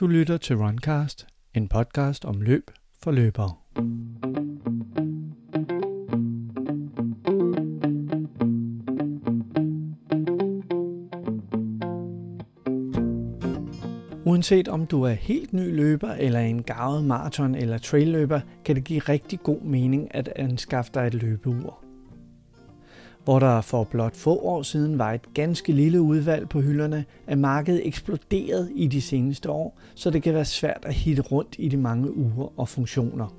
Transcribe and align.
Du 0.00 0.06
lytter 0.06 0.36
til 0.36 0.56
Runcast, 0.56 1.26
en 1.54 1.68
podcast 1.68 2.24
om 2.24 2.40
løb 2.40 2.70
for 3.02 3.10
løbere. 3.10 3.52
Uanset 14.24 14.68
om 14.68 14.86
du 14.86 15.02
er 15.02 15.12
helt 15.12 15.52
ny 15.52 15.76
løber 15.76 16.12
eller 16.12 16.40
en 16.40 16.62
gavet 16.62 17.04
maraton 17.04 17.54
eller 17.54 17.78
trailløber, 17.78 18.40
kan 18.64 18.76
det 18.76 18.84
give 18.84 19.00
rigtig 19.00 19.40
god 19.42 19.60
mening 19.60 20.14
at 20.14 20.28
anskaffe 20.36 20.90
dig 20.94 21.06
et 21.06 21.14
løbeur. 21.14 21.81
Hvor 23.24 23.38
der 23.38 23.60
for 23.60 23.84
blot 23.84 24.16
få 24.16 24.38
år 24.38 24.62
siden 24.62 24.98
var 24.98 25.12
et 25.12 25.34
ganske 25.34 25.72
lille 25.72 26.00
udvalg 26.00 26.48
på 26.48 26.60
hylderne, 26.60 27.04
er 27.26 27.36
markedet 27.36 27.86
eksploderet 27.86 28.70
i 28.74 28.86
de 28.86 29.00
seneste 29.00 29.50
år, 29.50 29.78
så 29.94 30.10
det 30.10 30.22
kan 30.22 30.34
være 30.34 30.44
svært 30.44 30.80
at 30.82 30.94
hitte 30.94 31.22
rundt 31.22 31.56
i 31.58 31.68
de 31.68 31.76
mange 31.76 32.16
uger 32.16 32.60
og 32.60 32.68
funktioner. 32.68 33.34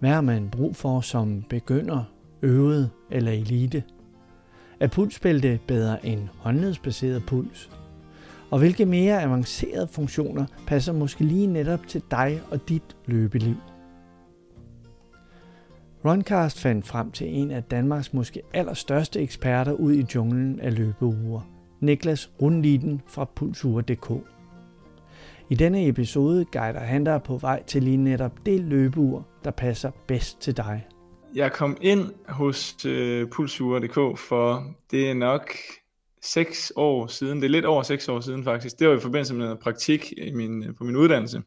Hvad 0.00 0.10
har 0.10 0.20
man 0.20 0.48
brug 0.50 0.76
for 0.76 1.00
som 1.00 1.44
begynder, 1.48 2.04
øvet 2.42 2.90
eller 3.10 3.32
elite? 3.32 3.82
Er 4.80 4.88
pulsbælte 4.88 5.60
bedre 5.66 6.06
end 6.06 6.20
håndledsbaseret 6.38 7.22
puls? 7.26 7.70
Og 8.50 8.58
hvilke 8.58 8.86
mere 8.86 9.22
avancerede 9.22 9.86
funktioner 9.86 10.46
passer 10.66 10.92
måske 10.92 11.24
lige 11.24 11.46
netop 11.46 11.88
til 11.88 12.02
dig 12.10 12.40
og 12.50 12.68
dit 12.68 12.96
løbeliv? 13.06 13.56
Runcast 16.06 16.60
fandt 16.60 16.86
frem 16.86 17.10
til 17.10 17.26
en 17.36 17.50
af 17.50 17.62
Danmarks 17.62 18.12
måske 18.12 18.42
allerstørste 18.54 19.20
eksperter 19.20 19.72
ud 19.72 19.92
i 19.92 20.04
junglen 20.14 20.60
af 20.60 20.78
løbeure, 20.78 21.42
Niklas 21.80 22.30
Rundliden 22.42 23.02
fra 23.06 23.24
Pulsure.dk. 23.24 24.10
I 25.50 25.54
denne 25.54 25.88
episode 25.88 26.44
guider 26.44 26.80
han 26.80 27.04
dig 27.04 27.22
på 27.22 27.36
vej 27.36 27.62
til 27.62 27.82
lige 27.82 27.96
netop 27.96 28.46
det 28.46 28.60
løbeur, 28.60 29.26
der 29.44 29.50
passer 29.50 29.90
bedst 30.08 30.40
til 30.40 30.56
dig. 30.56 30.86
Jeg 31.34 31.52
kom 31.52 31.76
ind 31.80 32.10
hos 32.28 32.84
øh, 32.84 33.28
Pulsure.dk 33.28 34.18
for 34.18 34.74
det 34.90 35.10
er 35.10 35.14
nok 35.14 35.50
6 36.22 36.72
år 36.76 37.06
siden, 37.06 37.36
det 37.38 37.44
er 37.44 37.50
lidt 37.50 37.64
over 37.64 37.82
6 37.82 38.08
år 38.08 38.20
siden 38.20 38.44
faktisk. 38.44 38.78
Det 38.78 38.88
var 38.88 38.96
i 38.96 39.00
forbindelse 39.00 39.34
med 39.34 39.56
praktik 39.56 40.12
i 40.16 40.32
min, 40.32 40.74
på 40.78 40.84
min 40.84 40.96
uddannelse. 40.96 41.42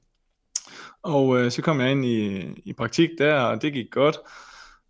Og 1.03 1.39
øh, 1.39 1.51
så 1.51 1.61
kom 1.61 1.79
jeg 1.79 1.91
ind 1.91 2.05
i, 2.05 2.47
i 2.65 2.73
praktik 2.73 3.09
der, 3.17 3.33
og 3.41 3.61
det 3.61 3.73
gik 3.73 3.91
godt. 3.91 4.17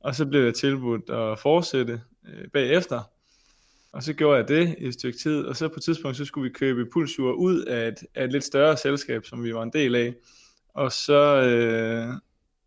Og 0.08 0.16
så 0.16 0.25
blev 0.25 0.44
jeg 0.44 0.53
tilbudt 0.53 1.09
at 1.09 1.39
fortsætte 1.39 2.02
øh, 2.27 2.47
bagefter. 2.53 3.02
Og 3.91 4.03
så 4.03 4.13
gjorde 4.13 4.38
jeg 4.38 4.47
det 4.47 4.75
i 4.77 4.88
et 4.88 4.94
stykke 4.94 5.17
tid, 5.17 5.45
og 5.45 5.55
så 5.55 5.67
på 5.67 5.73
et 5.77 5.83
tidspunkt, 5.83 6.17
så 6.17 6.25
skulle 6.25 6.50
vi 6.50 6.53
købe 6.53 6.89
pulsur 6.94 7.31
ud 7.31 7.61
af 7.61 7.88
et, 7.88 7.95
af 8.16 8.23
et 8.23 8.31
lidt 8.31 8.44
større 8.44 8.78
selskab, 8.78 9.25
som 9.25 9.44
vi 9.44 9.53
var 9.53 9.63
en 9.63 9.73
del 9.73 9.95
af. 9.95 10.13
Og 10.73 10.91
så, 10.91 11.41
øh, 11.41 12.13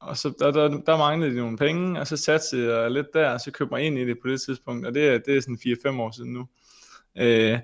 og 0.00 0.16
så 0.16 0.33
der, 0.38 0.50
der, 0.50 0.68
der 0.68 0.96
manglede 0.96 1.30
de 1.30 1.36
nogle 1.36 1.56
penge, 1.56 2.00
og 2.00 2.06
så 2.06 2.16
satte 2.16 2.58
jeg 2.58 2.91
lidt 2.91 3.14
der, 3.14 3.30
og 3.30 3.41
så 3.41 3.50
købte 3.50 3.74
mig 3.74 3.83
ind 3.83 3.98
i 3.98 4.06
det 4.06 4.18
på 4.22 4.28
det 4.28 4.41
tidspunkt, 4.41 4.86
og 4.86 4.94
det 4.94 5.08
er, 5.08 5.18
det 5.18 5.36
er 5.36 5.41
sådan 5.41 5.96
4-5 5.96 6.00
år 6.00 6.11
siden 6.11 6.33
nu. 6.33 6.48
Øh, 7.18 7.58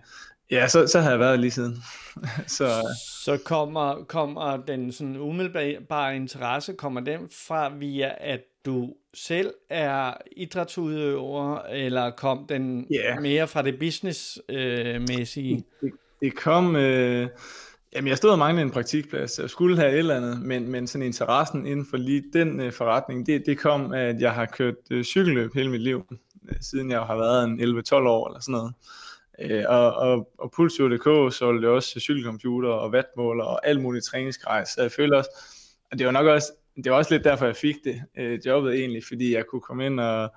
ja, 0.50 0.68
så, 0.68 0.86
så 0.86 1.00
har 1.00 1.10
jeg 1.10 1.18
været 1.18 1.40
lige 1.40 1.50
siden. 1.50 1.76
så, 2.58 2.66
øh. 2.66 2.94
så 3.24 3.38
kommer, 3.44 4.04
kommer 4.04 4.56
den 4.56 4.92
sådan 4.92 5.16
umiddelbare 5.16 6.16
interesse, 6.16 6.72
kommer 6.72 7.00
den 7.00 7.20
fra 7.46 7.68
via, 7.68 8.14
at 8.20 8.40
du 8.66 8.94
selv 9.14 9.54
er 9.70 10.14
idrætsudøver, 10.36 11.58
eller 11.58 12.10
kom 12.10 12.46
den 12.48 12.86
yeah. 12.94 13.22
mere 13.22 13.48
fra 13.48 13.62
det 13.62 13.78
businessmæssige? 13.78 15.54
Øh, 15.54 15.62
det, 15.80 15.92
det 16.20 16.36
kom... 16.36 16.76
Øh, 16.76 17.28
jamen, 17.94 18.08
jeg 18.08 18.16
stod 18.16 18.30
og 18.30 18.38
manglede 18.38 18.62
en 18.62 18.70
praktikplads. 18.70 19.38
Jeg 19.38 19.50
skulle 19.50 19.76
have 19.76 19.92
et 19.92 19.98
eller 19.98 20.16
andet, 20.16 20.42
men, 20.42 20.70
men 20.70 20.86
sådan 20.86 21.06
interessen 21.06 21.66
inden 21.66 21.86
for 21.90 21.96
lige 21.96 22.24
den 22.32 22.60
øh, 22.60 22.72
forretning, 22.72 23.26
det, 23.26 23.46
det 23.46 23.58
kom 23.58 23.92
at 23.92 24.20
jeg 24.20 24.32
har 24.32 24.46
kørt 24.46 24.74
øh, 24.90 25.04
cykelløb 25.04 25.54
hele 25.54 25.70
mit 25.70 25.82
liv, 25.82 26.06
øh, 26.48 26.54
siden 26.60 26.90
jeg 26.90 27.00
har 27.00 27.16
været 27.16 27.44
en 27.44 27.60
11-12 27.60 27.94
år 27.94 28.28
eller 28.28 28.40
sådan 28.40 28.52
noget. 28.52 28.72
Øh, 29.38 29.64
og, 29.68 29.94
og, 29.94 30.28
og 30.38 30.52
Pulsio.dk 30.56 31.34
solgte 31.34 31.70
også 31.70 32.00
cykelcomputer 32.00 32.68
og 32.68 32.92
vatmåler 32.92 33.44
og 33.44 33.68
alt 33.68 33.80
muligt 33.80 34.04
træningsgrej, 34.04 34.64
så 34.64 34.82
jeg 34.82 34.92
føler 34.92 35.16
også, 35.16 35.30
at 35.90 35.98
det 35.98 36.06
var 36.06 36.12
nok 36.12 36.26
også 36.26 36.52
det 36.84 36.92
var 36.92 36.98
også 36.98 37.14
lidt 37.14 37.24
derfor, 37.24 37.46
jeg 37.46 37.56
fik 37.56 37.76
det 37.84 38.02
øh, 38.18 38.38
jobbet 38.46 38.74
egentlig, 38.74 39.02
fordi 39.08 39.34
jeg 39.34 39.46
kunne 39.46 39.60
komme 39.60 39.86
ind 39.86 40.00
og, 40.00 40.32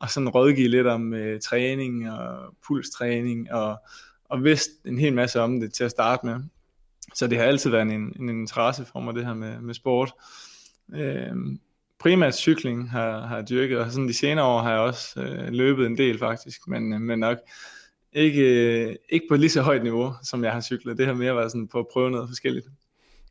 og 0.00 0.10
sådan 0.10 0.28
rådgive 0.28 0.68
lidt 0.68 0.86
om 0.86 1.14
øh, 1.14 1.40
træning 1.40 2.10
og 2.10 2.54
pulstræning, 2.66 3.52
og, 3.52 3.76
og 4.24 4.44
vidste 4.44 4.72
en 4.84 4.98
hel 4.98 5.12
masse 5.12 5.40
om 5.40 5.60
det 5.60 5.74
til 5.74 5.84
at 5.84 5.90
starte 5.90 6.26
med. 6.26 6.40
Så 7.14 7.26
det 7.26 7.38
har 7.38 7.44
altid 7.44 7.70
været 7.70 7.82
en, 7.82 8.16
en 8.20 8.28
interesse 8.28 8.84
for 8.84 9.00
mig, 9.00 9.14
det 9.14 9.26
her 9.26 9.34
med, 9.34 9.60
med 9.60 9.74
sport. 9.74 10.12
Øh, 10.94 11.32
primært 11.98 12.34
cykling 12.34 12.90
har, 12.90 13.26
har 13.26 13.36
jeg 13.36 13.48
dyrket, 13.48 13.78
og 13.78 13.90
sådan 13.90 14.08
de 14.08 14.14
senere 14.14 14.44
år 14.44 14.62
har 14.62 14.70
jeg 14.70 14.80
også 14.80 15.20
øh, 15.20 15.48
løbet 15.48 15.86
en 15.86 15.98
del 15.98 16.18
faktisk, 16.18 16.68
men, 16.68 16.92
øh, 16.92 17.00
men 17.00 17.18
nok 17.18 17.38
ikke, 18.12 18.42
øh, 18.82 18.96
ikke 19.08 19.26
på 19.28 19.36
lige 19.36 19.50
så 19.50 19.62
højt 19.62 19.82
niveau, 19.82 20.14
som 20.22 20.44
jeg 20.44 20.52
har 20.52 20.60
cyklet. 20.60 20.98
Det 20.98 21.06
har 21.06 21.14
mere 21.14 21.36
været 21.36 21.50
sådan 21.50 21.68
på 21.68 21.78
at 21.78 21.86
prøve 21.92 22.10
noget 22.10 22.28
forskelligt. 22.28 22.66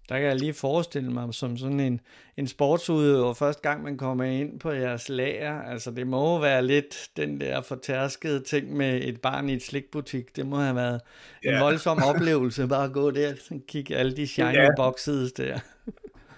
Der 0.10 0.20
kan 0.20 0.28
jeg 0.28 0.36
lige 0.36 0.54
forestille 0.54 1.12
mig 1.12 1.34
som 1.34 1.58
sådan 1.58 1.80
en, 1.80 2.00
en 2.38 2.48
sportsudøver, 2.48 3.34
første 3.34 3.62
gang 3.62 3.84
man 3.84 3.98
kommer 3.98 4.24
ind 4.24 4.60
på 4.60 4.72
jeres 4.72 5.10
lager. 5.10 5.62
Altså 5.62 5.92
det 5.92 6.08
må 6.08 6.40
være 6.40 6.66
lidt 6.66 7.10
den 7.18 7.42
der 7.42 7.62
fortærskede 7.62 8.40
ting 8.40 8.78
med 8.78 9.02
et 9.04 9.22
barn 9.22 9.50
i 9.50 9.54
et 9.54 9.64
slikbutik. 9.64 10.36
Det 10.36 10.46
må 10.46 10.56
have 10.56 10.76
været 10.76 11.02
yeah. 11.46 11.56
en 11.56 11.64
voldsom 11.64 12.04
oplevelse, 12.04 12.68
bare 12.68 12.86
at 12.86 12.94
gå 12.94 13.12
der 13.12 13.34
og 13.52 13.58
kigge 13.68 13.96
alle 13.96 14.16
de 14.16 14.28
shiny 14.28 14.56
yeah. 14.56 14.74
boxes 14.78 15.32
der. 15.32 15.60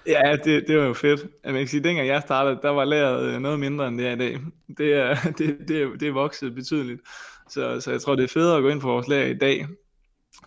Ja, 0.07 0.37
det, 0.43 0.67
det 0.67 0.77
var 0.77 0.85
jo 0.85 0.93
fedt. 0.93 1.25
Jeg 1.43 1.53
kan 1.53 1.67
sige, 1.67 1.83
dengang 1.83 2.07
jeg 2.07 2.21
startede, 2.21 2.59
der 2.61 2.69
var 2.69 2.85
læret 2.85 3.41
noget 3.41 3.59
mindre 3.59 3.87
end 3.87 3.97
det 3.97 4.07
er 4.07 4.11
i 4.11 4.17
dag. 4.17 4.39
Det 4.77 4.93
er, 4.93 5.15
det, 5.37 5.57
det, 5.67 5.81
er, 5.81 5.87
det 5.99 6.07
er 6.07 6.11
vokset 6.11 6.55
betydeligt. 6.55 7.01
Så, 7.49 7.79
så 7.81 7.91
jeg 7.91 8.01
tror, 8.01 8.15
det 8.15 8.23
er 8.23 8.27
federe 8.27 8.57
at 8.57 8.63
gå 8.63 8.69
ind 8.69 8.81
på 8.81 8.87
vores 8.87 9.07
lager 9.07 9.27
i 9.27 9.37
dag. 9.37 9.67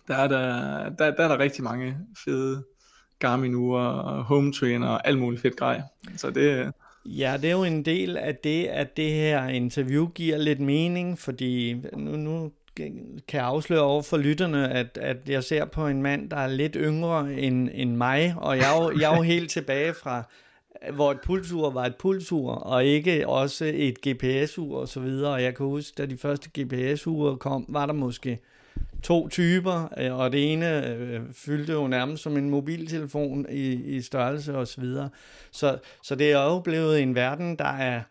Der 0.07 0.15
er 0.15 0.27
der, 0.27 0.45
der, 0.89 1.15
der 1.15 1.23
er 1.23 1.27
der 1.27 1.39
rigtig 1.39 1.63
mange 1.63 1.97
fede 2.25 2.63
Garmin 3.19 3.55
ure 3.55 3.83
home 4.23 4.53
trainer 4.53 4.87
og 4.87 5.07
alt 5.07 5.19
muligt 5.19 5.41
fedt 5.41 5.55
grej. 5.55 5.81
Så 6.15 6.29
det, 6.29 6.41
øh, 6.41 6.67
Ja, 7.05 7.37
det 7.41 7.47
er 7.49 7.51
jo 7.51 7.63
en 7.63 7.85
del 7.85 8.17
af 8.17 8.35
det, 8.35 8.65
at 8.65 8.97
det 8.97 9.11
her 9.11 9.47
interview 9.47 10.07
giver 10.07 10.37
lidt 10.37 10.59
mening, 10.59 11.19
fordi 11.19 11.73
nu, 11.93 12.11
nu 12.15 12.51
kan 13.27 13.39
jeg 13.39 13.45
afsløre 13.45 13.81
over 13.81 14.01
for 14.01 14.17
lytterne, 14.17 14.69
at, 14.71 14.97
at 15.01 15.17
jeg 15.27 15.43
ser 15.43 15.65
på 15.65 15.87
en 15.87 16.01
mand, 16.01 16.29
der 16.29 16.37
er 16.37 16.47
lidt 16.47 16.77
yngre 16.79 17.33
end, 17.33 17.69
end 17.73 17.95
mig, 17.95 18.35
og 18.37 18.57
jeg 18.57 18.77
er, 18.77 18.83
jo, 18.83 18.99
jeg 18.99 19.13
er 19.13 19.17
jo 19.17 19.21
helt 19.21 19.49
tilbage 19.49 19.93
fra, 19.93 20.23
hvor 20.93 21.11
et 21.11 21.19
pulsur 21.25 21.69
var 21.69 21.85
et 21.85 21.95
pulsur, 21.95 22.51
og 22.51 22.85
ikke 22.85 23.27
også 23.27 23.71
et 23.75 24.01
GPS-ur 24.07 24.77
og 24.77 24.87
så 24.87 24.99
videre. 24.99 25.33
Og 25.33 25.43
jeg 25.43 25.55
kan 25.55 25.65
huske, 25.65 25.95
da 25.97 26.05
de 26.05 26.17
første 26.17 26.49
GPS-ure 26.59 27.37
kom, 27.37 27.65
var 27.69 27.85
der 27.85 27.93
måske 27.93 28.39
to 29.03 29.27
typer, 29.27 29.93
øh, 29.97 30.19
og 30.19 30.31
det 30.31 30.53
ene 30.53 30.87
øh, 30.87 31.21
fyldte 31.33 31.73
jo 31.73 31.87
nærmest 31.87 32.23
som 32.23 32.37
en 32.37 32.49
mobiltelefon 32.49 33.45
i, 33.49 33.73
i 33.73 34.01
størrelse 34.01 34.57
og 34.57 34.67
så 34.67 34.81
videre. 34.81 35.09
Så, 35.51 35.77
så 36.03 36.15
det 36.15 36.31
er 36.31 36.43
jo 36.43 36.59
blevet 36.59 37.01
en 37.01 37.15
verden, 37.15 37.55
der 37.55 37.65
er 37.65 38.01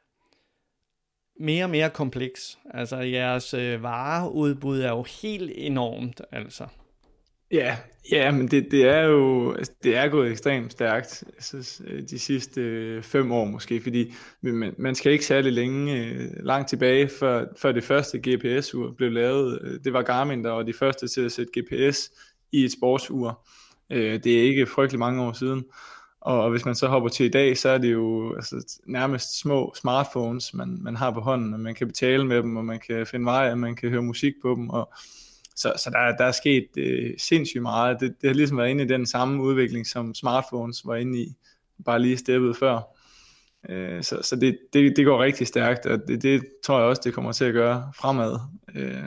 mere 1.41 1.65
og 1.65 1.71
mere 1.71 1.91
kompleks. 1.91 2.59
Altså 2.71 2.97
jeres 2.97 3.55
øh, 3.55 3.83
vareudbud 3.83 4.81
er 4.81 4.91
jo 4.91 5.05
helt 5.23 5.53
enormt, 5.55 6.21
altså. 6.33 6.67
Ja, 7.53 7.77
ja 8.13 8.31
men 8.31 8.49
det, 8.49 8.69
det 8.71 8.85
er 8.85 9.01
jo 9.01 9.53
altså, 9.53 9.73
det 9.83 9.97
er 9.97 10.09
gået 10.09 10.31
ekstremt 10.31 10.73
stærkt 10.73 11.25
synes, 11.41 11.83
de 12.11 12.19
sidste 12.19 12.61
øh, 12.61 13.03
fem 13.03 13.33
år 13.33 13.45
måske, 13.45 13.81
fordi 13.81 14.15
man, 14.41 14.75
man 14.79 14.95
skal 14.95 15.13
ikke 15.13 15.25
særlig 15.25 15.53
længe, 15.53 16.07
øh, 16.07 16.31
langt 16.45 16.69
tilbage, 16.69 17.09
før, 17.09 17.45
før 17.57 17.73
det 17.73 17.85
første 17.85 18.19
GPS-ur 18.19 18.95
blev 18.97 19.13
lavet. 19.13 19.59
Øh, 19.63 19.81
det 19.85 19.93
var 19.93 20.03
Garmin, 20.03 20.45
der 20.45 20.51
var 20.51 20.63
de 20.63 20.73
første 20.73 21.09
til 21.09 21.21
at 21.21 21.33
sætte 21.33 21.61
GPS 21.61 22.11
i 22.53 22.65
et 22.65 22.73
sportsur. 22.73 23.47
Øh, 23.91 24.25
det 24.25 24.39
er 24.39 24.43
ikke 24.43 24.67
frygtelig 24.67 24.99
mange 24.99 25.23
år 25.23 25.33
siden. 25.33 25.65
Og 26.21 26.51
hvis 26.51 26.65
man 26.65 26.75
så 26.75 26.87
hopper 26.87 27.09
til 27.09 27.27
i 27.27 27.29
dag, 27.29 27.59
så 27.59 27.69
er 27.69 27.79
det 27.79 27.93
jo 27.93 28.35
altså, 28.35 28.81
nærmest 28.87 29.41
små 29.41 29.73
smartphones, 29.77 30.55
man, 30.55 30.79
man 30.81 30.97
har 30.97 31.11
på 31.11 31.21
hånden, 31.21 31.55
og 31.55 31.61
man 31.61 31.75
kan 31.75 31.87
betale 31.87 32.27
med 32.27 32.37
dem, 32.37 32.57
og 32.57 32.65
man 32.65 32.81
kan 32.87 33.07
finde 33.07 33.25
vej, 33.27 33.51
og 33.51 33.59
man 33.59 33.77
kan 33.77 33.91
høre 33.91 34.03
musik 34.03 34.35
på 34.43 34.55
dem, 34.55 34.69
og 34.71 34.93
så, 35.59 35.73
så 35.77 35.91
der, 35.91 36.17
der 36.17 36.25
er 36.25 36.33
sket 36.33 36.69
øh, 36.77 37.11
sindssygt 37.19 37.63
meget. 37.63 38.01
Det, 38.01 38.15
det 38.21 38.29
har 38.29 38.35
ligesom 38.35 38.59
været 38.59 38.71
inde 38.71 38.85
i 38.85 38.87
den 38.87 39.07
samme 39.07 39.43
udvikling, 39.43 39.87
som 39.87 40.15
smartphones 40.15 40.87
var 40.87 40.97
inde 40.97 41.19
i, 41.19 41.37
bare 41.85 42.03
lige 42.03 42.17
steppet 42.17 42.57
før. 42.57 42.81
Øh, 43.69 44.03
så 44.03 44.19
så 44.23 44.37
det, 44.37 44.59
det, 44.73 44.97
det 44.97 45.05
går 45.05 45.23
rigtig 45.23 45.47
stærkt, 45.47 45.87
og 45.87 45.99
det, 46.09 46.23
det 46.23 46.47
tror 46.65 46.79
jeg 46.79 46.89
også, 46.89 47.03
det 47.05 47.15
kommer 47.15 47.33
til 47.33 47.45
at 47.45 47.53
gøre 47.53 47.93
fremad. 47.97 48.39
Øh, 48.75 49.03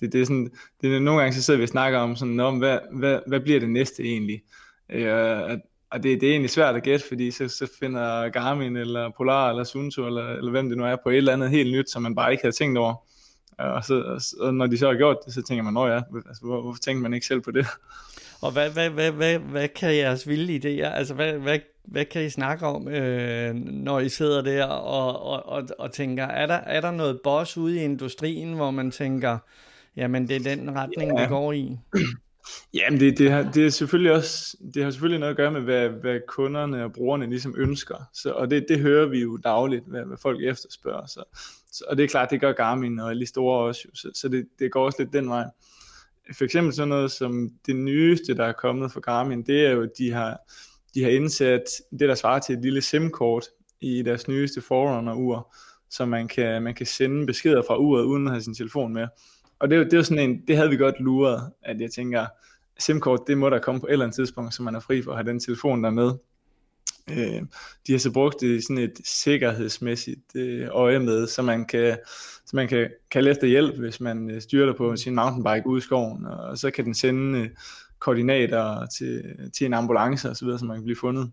det, 0.00 0.12
det 0.12 0.20
er 0.20 0.24
sådan, 0.24 0.50
det 0.80 0.96
er 0.96 1.00
nogle 1.00 1.20
gange, 1.20 1.34
så 1.34 1.42
sidder 1.42 1.58
vi 1.58 1.64
og 1.64 1.68
snakker 1.68 1.98
om, 1.98 2.16
sådan, 2.16 2.40
om 2.40 2.58
hvad, 2.58 2.78
hvad, 2.92 3.20
hvad 3.26 3.40
bliver 3.40 3.60
det 3.60 3.70
næste 3.70 4.02
egentlig? 4.02 4.42
Øh, 4.88 5.58
og 5.90 6.02
det, 6.02 6.20
det 6.20 6.26
er 6.26 6.30
egentlig 6.30 6.50
svært 6.50 6.76
at 6.76 6.82
gætte, 6.82 7.08
fordi 7.08 7.30
så, 7.30 7.48
så 7.48 7.68
finder 7.80 8.28
Garmin, 8.28 8.76
eller 8.76 9.10
Polar, 9.16 9.50
eller 9.50 9.64
Sunto, 9.64 10.06
eller, 10.06 10.28
eller 10.28 10.50
hvem 10.50 10.68
det 10.68 10.78
nu 10.78 10.84
er, 10.84 10.96
på 11.02 11.10
et 11.10 11.16
eller 11.16 11.32
andet 11.32 11.50
helt 11.50 11.72
nyt, 11.72 11.90
som 11.90 12.02
man 12.02 12.14
bare 12.14 12.32
ikke 12.32 12.42
havde 12.42 12.56
tænkt 12.56 12.78
over. 12.78 13.09
Og, 13.60 13.84
så, 13.84 14.20
og 14.40 14.54
når 14.54 14.66
de 14.66 14.78
så 14.78 14.86
har 14.86 14.94
gjort 14.94 15.16
det, 15.26 15.34
så 15.34 15.42
tænker 15.42 15.64
man, 15.64 15.74
nå 15.74 15.86
ja, 15.86 16.00
altså, 16.28 16.42
hvor, 16.42 16.60
hvorfor 16.60 16.80
tænker 16.80 17.02
man 17.02 17.14
ikke 17.14 17.26
selv 17.26 17.40
på 17.40 17.50
det? 17.50 17.66
Og 18.42 18.52
hvad, 18.52 18.70
hvad, 18.70 18.90
hvad, 18.90 19.12
hvad, 19.12 19.38
hvad 19.38 19.68
kan 19.68 19.96
jeres 19.96 20.28
vilde 20.28 20.56
idéer, 20.56 20.88
altså 20.88 21.14
hvad, 21.14 21.32
hvad, 21.32 21.58
hvad 21.84 22.04
kan 22.04 22.24
I 22.24 22.30
snakke 22.30 22.66
om, 22.66 22.88
øh, 22.88 23.54
når 23.54 24.00
I 24.00 24.08
sidder 24.08 24.42
der 24.42 24.64
og, 24.64 25.22
og, 25.22 25.46
og, 25.46 25.68
og 25.78 25.92
tænker, 25.92 26.24
er 26.24 26.46
der, 26.46 26.54
er 26.54 26.80
der 26.80 26.90
noget 26.90 27.20
boss 27.24 27.56
ude 27.56 27.76
i 27.76 27.84
industrien, 27.84 28.52
hvor 28.52 28.70
man 28.70 28.90
tænker, 28.90 29.38
jamen 29.96 30.28
det 30.28 30.36
er 30.36 30.56
den 30.56 30.76
retning, 30.76 31.18
ja. 31.18 31.22
vi 31.22 31.28
går 31.28 31.52
i? 31.52 31.78
Jamen 32.74 33.00
det, 33.00 33.18
det, 33.18 33.30
har, 33.30 33.42
det 33.42 33.66
er 33.66 33.70
selvfølgelig 33.70 34.12
også, 34.12 34.56
det 34.74 34.84
har 34.84 34.90
selvfølgelig 34.90 35.20
noget 35.20 35.30
at 35.30 35.36
gøre 35.36 35.50
med, 35.50 35.60
hvad, 35.60 35.88
hvad 35.88 36.20
kunderne 36.28 36.84
og 36.84 36.92
brugerne 36.92 37.26
ligesom 37.26 37.54
ønsker. 37.58 37.96
Så, 38.14 38.32
og 38.32 38.50
det, 38.50 38.66
det 38.68 38.80
hører 38.80 39.06
vi 39.06 39.22
jo 39.22 39.36
dagligt, 39.36 39.84
hvad, 39.86 40.04
hvad 40.04 40.16
folk 40.22 40.44
efterspørger. 40.44 41.06
Så, 41.06 41.22
og 41.88 41.96
det 41.96 42.04
er 42.04 42.08
klart, 42.08 42.30
det 42.30 42.40
gør 42.40 42.52
Garmin 42.52 43.00
og 43.00 43.10
alle 43.10 43.20
de 43.20 43.26
store 43.26 43.66
også. 43.66 43.88
Så, 43.94 44.10
så 44.14 44.28
det, 44.28 44.48
det 44.58 44.72
går 44.72 44.84
også 44.84 45.02
lidt 45.02 45.12
den 45.12 45.28
vej. 45.28 45.44
For 46.32 46.44
eksempel 46.44 46.74
sådan 46.74 46.88
noget 46.88 47.10
som 47.10 47.50
det 47.66 47.76
nyeste, 47.76 48.36
der 48.36 48.44
er 48.44 48.52
kommet 48.52 48.92
fra 48.92 49.00
Garmin, 49.00 49.42
det 49.42 49.66
er 49.66 49.70
jo, 49.70 49.82
at 49.82 49.90
de 49.98 50.10
har, 50.12 50.38
de 50.94 51.02
har 51.02 51.10
indsat 51.10 51.62
det, 51.90 52.08
der 52.08 52.14
svarer 52.14 52.38
til 52.38 52.56
et 52.56 52.62
lille 52.62 52.82
SIM-kort 52.82 53.46
i 53.80 54.02
deres 54.02 54.28
nyeste 54.28 54.60
Forerunner-ur, 54.60 55.54
så 55.90 56.06
man 56.06 56.28
kan, 56.28 56.62
man 56.62 56.74
kan 56.74 56.86
sende 56.86 57.26
beskeder 57.26 57.62
fra 57.62 57.76
uret 57.76 58.02
uden 58.04 58.26
at 58.26 58.32
have 58.32 58.42
sin 58.42 58.54
telefon 58.54 58.92
med. 58.92 59.08
Og 59.58 59.70
det, 59.70 59.90
det 59.90 59.98
er 59.98 60.02
sådan 60.02 60.30
en, 60.30 60.42
det 60.48 60.56
havde 60.56 60.70
vi 60.70 60.76
godt 60.76 61.00
luret, 61.00 61.52
at 61.62 61.80
jeg 61.80 61.90
tænker, 61.90 62.26
SIM-kort, 62.78 63.20
det 63.26 63.38
må 63.38 63.50
der 63.50 63.58
komme 63.58 63.80
på 63.80 63.86
et 63.86 63.92
eller 63.92 64.04
andet 64.04 64.16
tidspunkt, 64.16 64.54
så 64.54 64.62
man 64.62 64.74
er 64.74 64.80
fri 64.80 65.02
for 65.02 65.10
at 65.10 65.16
have 65.16 65.28
den 65.28 65.40
telefon 65.40 65.84
der 65.84 65.90
med. 65.90 66.12
Øh, 67.16 67.42
de 67.86 67.92
har 67.92 67.98
så 67.98 68.12
brugt 68.12 68.40
det 68.40 68.46
i 68.46 68.60
sådan 68.60 68.78
et 68.78 69.00
sikkerhedsmæssigt 69.04 70.36
øh, 70.36 70.68
øje 70.70 70.98
med, 70.98 71.26
så 71.26 71.42
man 71.42 71.64
kan, 71.64 71.98
så 72.46 72.56
man 72.56 72.68
kan 72.68 72.90
kalde 73.10 73.30
efter 73.30 73.46
hjælp, 73.46 73.78
hvis 73.78 74.00
man 74.00 74.30
øh, 74.30 74.42
styrter 74.42 74.72
på 74.72 74.96
sin 74.96 75.14
mountainbike 75.14 75.66
ude 75.66 75.78
i 75.78 75.80
skoven, 75.82 76.26
og 76.26 76.58
så 76.58 76.70
kan 76.70 76.84
den 76.84 76.94
sende 76.94 77.38
øh, 77.38 77.48
koordinater 77.98 78.86
til, 78.86 79.24
til 79.52 79.66
en 79.66 79.74
ambulance 79.74 80.30
og 80.30 80.36
så 80.36 80.44
videre, 80.44 80.58
så 80.58 80.64
man 80.64 80.76
kan 80.76 80.84
blive 80.84 80.96
fundet. 80.96 81.30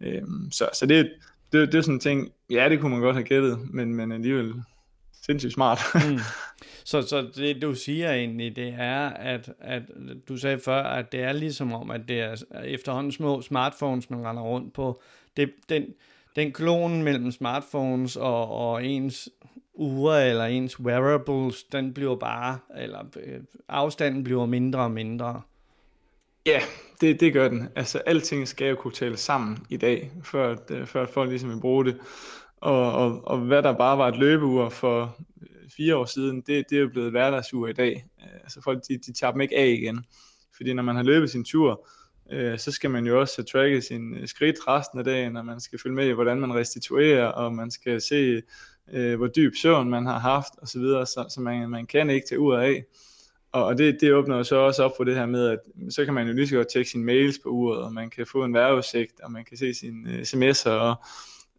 Øh, 0.00 0.22
så, 0.50 0.68
så 0.72 0.86
det, 0.86 1.10
det, 1.52 1.72
det 1.72 1.78
er 1.78 1.82
sådan 1.82 1.94
en 1.94 2.00
ting, 2.00 2.28
ja, 2.50 2.68
det 2.68 2.80
kunne 2.80 2.92
man 2.92 3.00
godt 3.00 3.16
have 3.16 3.26
gættet, 3.26 3.58
men, 3.70 3.94
men 3.94 4.12
alligevel 4.12 4.54
sindssygt 5.28 5.52
smart. 5.52 5.78
mm. 5.94 6.18
Så, 6.84 7.02
så 7.02 7.30
det 7.34 7.62
du 7.62 7.74
siger 7.74 8.12
egentlig, 8.12 8.56
det 8.56 8.74
er, 8.78 9.10
at, 9.10 9.52
at 9.60 9.82
du 10.28 10.36
sagde 10.36 10.58
før, 10.58 10.82
at 10.82 11.12
det 11.12 11.22
er 11.22 11.32
ligesom 11.32 11.72
om, 11.72 11.90
at 11.90 12.00
det 12.08 12.20
er 12.20 12.36
efterhånden 12.64 13.12
små 13.12 13.42
smartphones, 13.42 14.10
man 14.10 14.26
render 14.26 14.42
rundt 14.42 14.72
på. 14.74 15.00
Det, 15.36 15.50
den, 15.68 15.86
den 16.36 16.52
klon 16.52 17.02
mellem 17.02 17.30
smartphones 17.30 18.16
og, 18.16 18.50
og 18.50 18.84
ens 18.84 19.28
ure 19.74 20.28
eller 20.28 20.44
ens 20.44 20.80
wearables, 20.80 21.64
den 21.64 21.94
bliver 21.94 22.16
bare, 22.16 22.58
eller 22.76 23.04
øh, 23.24 23.40
afstanden 23.68 24.24
bliver 24.24 24.46
mindre 24.46 24.80
og 24.80 24.90
mindre. 24.90 25.42
Ja, 26.46 26.60
det, 27.00 27.20
det 27.20 27.32
gør 27.32 27.48
den. 27.48 27.68
Altså 27.76 27.98
alting 27.98 28.48
skal 28.48 28.68
jo 28.68 28.74
kunne 28.74 28.92
tale 28.92 29.16
sammen 29.16 29.58
i 29.70 29.76
dag, 29.76 30.10
før, 30.24 30.52
at, 30.52 30.70
øh, 30.70 30.86
før 30.86 31.02
at 31.02 31.08
folk 31.08 31.30
ligesom 31.30 31.50
vil 31.50 31.60
bruge 31.60 31.84
det. 31.84 31.96
Og, 32.60 32.92
og, 32.92 33.26
og 33.26 33.38
hvad 33.38 33.62
der 33.62 33.72
bare 33.72 33.98
var 33.98 34.08
et 34.08 34.18
løbeur 34.18 34.68
for 34.68 35.16
øh, 35.42 35.70
fire 35.76 35.96
år 35.96 36.04
siden, 36.04 36.36
det, 36.36 36.64
det 36.70 36.76
er 36.76 36.82
jo 36.82 36.88
blevet 36.88 37.10
hverdagsur 37.10 37.68
i 37.68 37.72
dag. 37.72 38.06
Øh, 38.20 38.40
altså 38.42 38.60
folk, 38.62 38.82
de, 38.88 38.98
de 38.98 39.12
tager 39.12 39.30
dem 39.32 39.40
ikke 39.40 39.56
af 39.56 39.68
igen. 39.68 40.04
Fordi 40.56 40.72
når 40.72 40.82
man 40.82 40.96
har 40.96 41.02
løbet 41.02 41.30
sin 41.30 41.44
tur, 41.44 41.88
øh, 42.32 42.58
så 42.58 42.72
skal 42.72 42.90
man 42.90 43.06
jo 43.06 43.20
også 43.20 43.42
tracke 43.42 43.82
sin 43.82 44.14
øh, 44.14 44.28
skridt 44.28 44.56
resten 44.68 44.98
af 44.98 45.04
dagen, 45.04 45.36
og 45.36 45.46
man 45.46 45.60
skal 45.60 45.78
følge 45.82 45.96
med 45.96 46.08
i, 46.08 46.12
hvordan 46.12 46.40
man 46.40 46.54
restituerer, 46.54 47.26
og 47.26 47.54
man 47.54 47.70
skal 47.70 48.00
se, 48.00 48.42
øh, 48.92 49.16
hvor 49.16 49.26
dyb 49.26 49.52
søvn 49.62 49.90
man 49.90 50.06
har 50.06 50.18
haft, 50.18 50.52
og 50.58 50.68
så 50.68 50.78
videre, 50.78 51.06
så, 51.06 51.26
så 51.34 51.40
man, 51.40 51.70
man 51.70 51.86
kan 51.86 52.10
ikke 52.10 52.26
tage 52.28 52.40
uret 52.40 52.62
af. 52.62 52.84
Og 53.52 53.78
det, 53.78 53.98
det 54.00 54.14
åbner 54.14 54.36
jo 54.36 54.44
så 54.44 54.56
også 54.56 54.82
op 54.82 54.92
for 54.96 55.04
det 55.04 55.14
her 55.14 55.26
med, 55.26 55.48
at 55.48 55.58
så 55.90 56.04
kan 56.04 56.14
man 56.14 56.26
jo 56.26 56.32
lige 56.32 56.48
så 56.48 56.56
godt 56.56 56.68
tjekke 56.72 56.90
sine 56.90 57.04
mails 57.04 57.38
på 57.38 57.48
uret, 57.48 57.82
og 57.82 57.92
man 57.92 58.10
kan 58.10 58.26
få 58.26 58.44
en 58.44 58.54
vejrudsigt, 58.54 59.20
og 59.20 59.32
man 59.32 59.44
kan 59.44 59.56
se 59.56 59.74
sine 59.74 60.12
øh, 60.12 60.20
sms'er, 60.20 60.70
og 60.70 60.94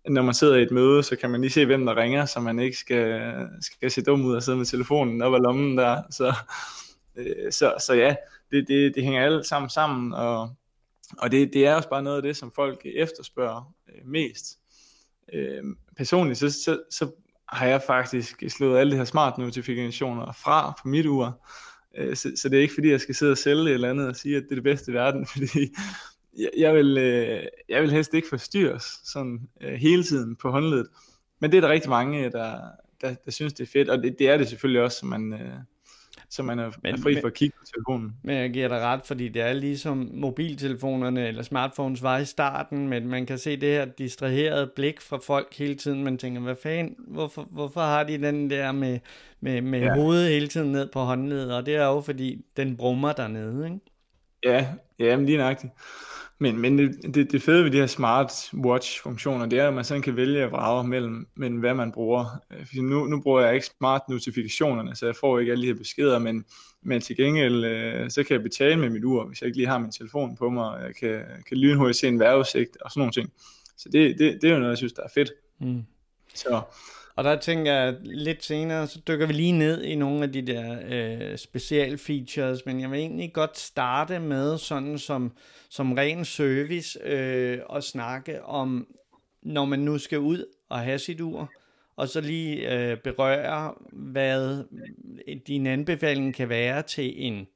når 0.07 0.22
man 0.22 0.34
sidder 0.34 0.56
i 0.56 0.62
et 0.62 0.72
møde, 0.72 1.04
så 1.04 1.16
kan 1.16 1.30
man 1.30 1.42
lige 1.42 1.51
se, 1.51 1.66
hvem 1.66 1.86
der 1.86 1.98
ringer, 1.98 2.25
så 2.25 2.40
man 2.40 2.60
ikke 2.60 2.78
skal, 2.78 3.34
skal 3.62 3.92
se 3.92 4.01
dum 4.01 4.25
ud 4.25 4.36
og 4.36 4.44
sidde 4.44 4.57
med 4.57 4.66
telefonen 4.66 5.22
op 5.22 5.34
ad 5.34 5.40
lommen 5.40 5.78
der. 5.78 6.01
Så, 6.12 6.34
øh, 7.16 7.51
så, 7.51 7.74
så 7.88 7.94
ja, 7.94 8.16
det, 8.51 8.68
det, 8.68 8.96
det 8.96 9.04
hænger 9.04 9.25
alt 9.25 9.46
sammen 9.46 9.69
sammen, 9.69 10.13
og, 10.13 10.56
og 11.18 11.31
det, 11.31 11.54
det 11.54 11.68
er 11.68 11.75
også 11.75 11.90
bare 11.90 12.04
noget 12.04 12.18
af 12.18 12.24
det, 12.24 12.38
som 12.38 12.51
folk 12.56 12.81
efterspørger 12.86 13.74
øh, 13.90 14.07
mest. 14.07 14.46
Øh, 15.34 15.63
personligt, 15.98 16.40
så, 16.40 16.52
så, 16.52 16.81
så 16.92 17.12
har 17.50 17.66
jeg 17.66 17.81
faktisk 17.88 18.44
slået 18.50 18.80
alle 18.80 18.92
de 18.92 18.98
her 18.98 19.06
smart 19.06 19.38
notifikationer 19.38 20.31
fra 20.31 20.80
på 20.81 20.88
mit 20.88 21.06
ur, 21.06 21.45
øh, 21.98 22.16
så, 22.16 22.31
så 22.36 22.50
det 22.50 22.57
er 22.57 22.62
ikke 22.62 22.74
fordi, 22.74 22.90
jeg 22.90 23.02
skal 23.02 23.16
sidde 23.16 23.31
og 23.31 23.38
sælge 23.38 23.63
et 23.63 23.74
eller 23.74 23.90
andet 23.90 24.07
og 24.07 24.16
sige, 24.16 24.38
at 24.38 24.44
det 24.44 24.52
er 24.52 24.56
det 24.56 24.63
bedste 24.63 24.92
i 24.92 24.94
verden, 24.94 25.25
fordi 25.34 25.75
jeg, 26.38 26.50
jeg, 26.58 26.76
vil, 26.76 26.98
øh, 26.98 27.44
jeg 27.70 27.81
vil 27.81 27.92
helst 27.92 28.14
ikke 28.14 28.28
forstyrres 28.28 29.00
sådan 29.04 29.40
øh, 29.62 29.74
hele 29.74 30.04
tiden 30.04 30.36
på 30.36 30.52
håndledet. 30.52 30.88
Men 31.40 31.52
det 31.52 31.58
er 31.58 31.62
der 31.62 31.70
rigtig 31.70 31.90
mange, 31.90 32.30
der, 32.30 32.60
der, 33.02 33.16
der 33.26 33.31
synes, 33.31 33.54
det 33.54 33.64
er 33.64 33.72
fedt, 33.72 33.90
og 33.90 34.04
det, 34.04 34.20
det 34.20 34.30
er 34.30 34.38
det 34.38 34.48
selvfølgelig 34.48 34.81
også, 34.81 34.98
så 34.98 35.06
man, 35.06 35.34
øh, 35.34 35.54
så 36.30 36.44
man 36.44 36.60
er, 36.60 36.72
men, 36.84 36.94
er 36.94 36.98
fri 36.98 37.22
for 37.22 37.28
at 37.28 37.34
kigge 37.34 37.58
på 37.60 37.66
telefonen. 37.76 38.16
Men 38.24 38.38
jeg 38.38 38.50
giver 38.50 38.68
dig 38.68 38.80
ret, 38.80 39.02
fordi 39.06 39.30
det 39.30 39.42
er 39.42 39.54
ligesom 39.54 40.10
mobiltelefonerne 40.14 41.28
eller 41.28 41.44
smartphones 41.44 42.04
var 42.04 42.18
i 42.18 42.26
starten, 42.26 42.88
men 42.88 43.08
man 43.08 43.26
kan 43.26 43.38
se 43.38 43.58
det 43.58 43.70
her 43.70 43.86
distraherede 43.86 44.72
blik 44.76 45.02
fra 45.02 45.18
folk 45.18 45.58
hele 45.58 45.76
tiden. 45.76 46.04
Man 46.04 46.18
tænker, 46.18 46.42
hvad 46.42 46.56
fanden, 46.64 46.96
hvorfor, 47.08 47.48
hvorfor 47.52 47.81
har 47.81 48.04
de 48.04 48.18
den 48.18 48.50
der 48.50 48.72
med, 48.72 49.00
med, 49.42 49.62
med 49.62 49.80
ja. 49.80 49.96
hovedet 49.96 50.30
hele 50.30 50.48
tiden 50.48 50.72
ned 50.72 50.90
på 50.94 51.00
håndledet? 51.00 51.56
Og 51.56 51.66
det 51.66 51.76
er 51.76 51.86
jo 51.86 52.02
fordi, 52.02 52.46
den 52.58 52.78
brummer 52.78 53.14
dernede, 53.14 53.66
ikke? 53.66 53.80
Ja, 54.44 54.68
ja 55.00 55.18
men 55.18 55.26
lige 55.26 55.38
nøjagtigt. 55.38 55.74
Men, 56.42 56.58
men 56.58 56.78
det, 56.78 57.16
det, 57.16 57.32
det 57.32 57.42
fede 57.42 57.64
ved 57.64 57.72
de 57.72 57.78
her 57.78 57.88
smartwatch-funktioner, 57.88 59.46
det 59.46 59.60
er, 59.60 59.68
at 59.68 59.74
man 59.74 59.84
sådan 59.84 60.02
kan 60.02 60.16
vælge 60.16 60.44
at 60.44 60.52
vrage 60.52 60.88
mellem, 60.88 61.28
mellem 61.36 61.60
hvad 61.60 61.74
man 61.74 61.92
bruger. 61.92 62.44
Øh, 62.52 62.66
fordi 62.66 62.82
nu, 62.82 63.06
nu 63.06 63.22
bruger 63.22 63.42
jeg 63.42 63.54
ikke 63.54 63.66
smart-notifikationerne, 63.66 64.96
så 64.96 65.06
jeg 65.06 65.16
får 65.16 65.40
ikke 65.40 65.52
alle 65.52 65.62
de 65.62 65.68
her 65.68 65.80
beskeder, 65.80 66.20
men, 66.20 66.46
men 66.84 67.02
til 67.02 67.18
gengæld, 67.18 67.66
øh, 67.66 68.10
så 68.10 68.24
kan 68.24 68.34
jeg 68.34 68.44
betale 68.44 68.80
med 68.80 68.90
mit 68.90 69.04
ur, 69.04 69.28
hvis 69.28 69.42
jeg 69.42 69.48
ikke 69.48 69.58
lige 69.58 69.68
har 69.68 69.78
min 69.80 69.92
telefon 69.92 70.36
på 70.36 70.50
mig, 70.50 70.70
og 70.70 70.82
jeg 70.82 70.96
kan, 70.96 71.22
kan 71.48 71.58
lynhurtigt 71.58 72.00
se 72.00 72.08
en 72.08 72.20
vejrudsigt 72.20 72.78
og 72.82 72.92
sådan 72.92 73.00
nogle 73.00 73.12
ting. 73.12 73.32
Så 73.78 73.90
det, 73.90 74.20
det, 74.20 74.42
det 74.42 74.50
er 74.50 74.54
jo 74.54 74.60
noget, 74.60 74.70
jeg 74.70 74.78
synes, 74.78 74.94
der 74.94 75.04
er 75.04 75.10
fedt. 75.16 75.32
Mm. 75.62 75.84
Så, 76.36 76.62
og 77.19 77.25
der 77.25 77.39
tænker 77.39 77.74
jeg 77.74 77.95
lidt 78.04 78.44
senere, 78.44 78.88
så 78.88 79.00
dykker 79.07 79.27
vi 79.27 79.33
lige 79.33 79.51
ned 79.51 79.83
i 79.83 79.95
nogle 79.95 80.24
af 80.24 80.31
de 80.31 80.42
der 80.42 80.80
øh, 80.89 81.38
special 81.38 81.98
features, 81.98 82.66
men 82.66 82.81
jeg 82.81 82.92
vil 82.92 83.00
egentlig 83.00 83.33
godt 83.33 83.57
starte 83.57 84.19
med 84.19 84.57
sådan 84.57 84.98
som, 84.98 85.31
som 85.69 85.94
ren 85.94 86.25
service 86.25 87.00
øh, 87.04 87.59
og 87.66 87.83
snakke 87.83 88.44
om, 88.44 88.88
når 89.44 89.66
man 89.66 89.80
nu 89.80 89.97
skal 89.97 90.19
ud 90.19 90.45
og 90.69 90.80
have 90.80 90.99
sit 90.99 91.21
ur, 91.21 91.52
og 91.95 92.09
så 92.09 92.21
lige 92.21 92.76
øh, 92.76 92.97
berøre, 92.97 93.73
hvad 93.92 94.64
din 95.47 95.68
anbefaling 95.68 96.35
kan 96.35 96.49
være 96.49 96.81
til 96.81 97.26
en 97.26 97.47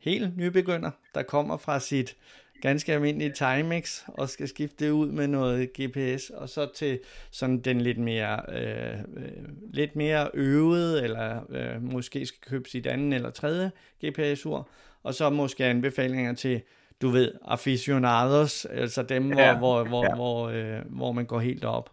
helt 0.00 0.36
nybegynder, 0.36 0.90
der 1.14 1.22
kommer 1.22 1.56
fra 1.56 1.80
sit 1.80 2.16
ganske 2.60 2.92
almindelig 2.92 3.34
Timex 3.34 4.02
og 4.08 4.28
skal 4.28 4.48
skifte 4.48 4.84
det 4.84 4.90
ud 4.90 5.06
med 5.06 5.26
noget 5.26 5.72
GPS 5.80 6.30
og 6.30 6.48
så 6.48 6.68
til 6.74 7.00
sådan 7.30 7.58
den 7.58 7.80
lidt 7.80 7.98
mere 7.98 8.40
øh, 8.48 8.98
øh, 9.16 9.32
lidt 9.70 9.96
mere 9.96 10.30
øvede 10.34 11.04
eller 11.04 11.40
øh, 11.50 11.82
måske 11.82 12.26
skal 12.26 12.40
købe 12.50 12.68
sit 12.68 12.86
anden 12.86 13.12
eller 13.12 13.30
tredje 13.30 13.70
GPS-ur 14.04 14.68
og 15.02 15.14
så 15.14 15.30
måske 15.30 15.64
anbefalinger 15.64 16.34
til 16.34 16.62
du 17.02 17.08
ved 17.08 17.32
aficionados 17.44 18.64
altså 18.64 19.02
dem 19.02 19.32
ja, 19.32 19.58
hvor 19.58 19.84
hvor 19.84 20.04
ja. 20.04 20.14
hvor 20.14 20.14
hvor, 20.14 20.48
øh, 20.48 20.80
hvor 20.86 21.12
man 21.12 21.26
går 21.26 21.40
helt 21.40 21.64
op. 21.64 21.90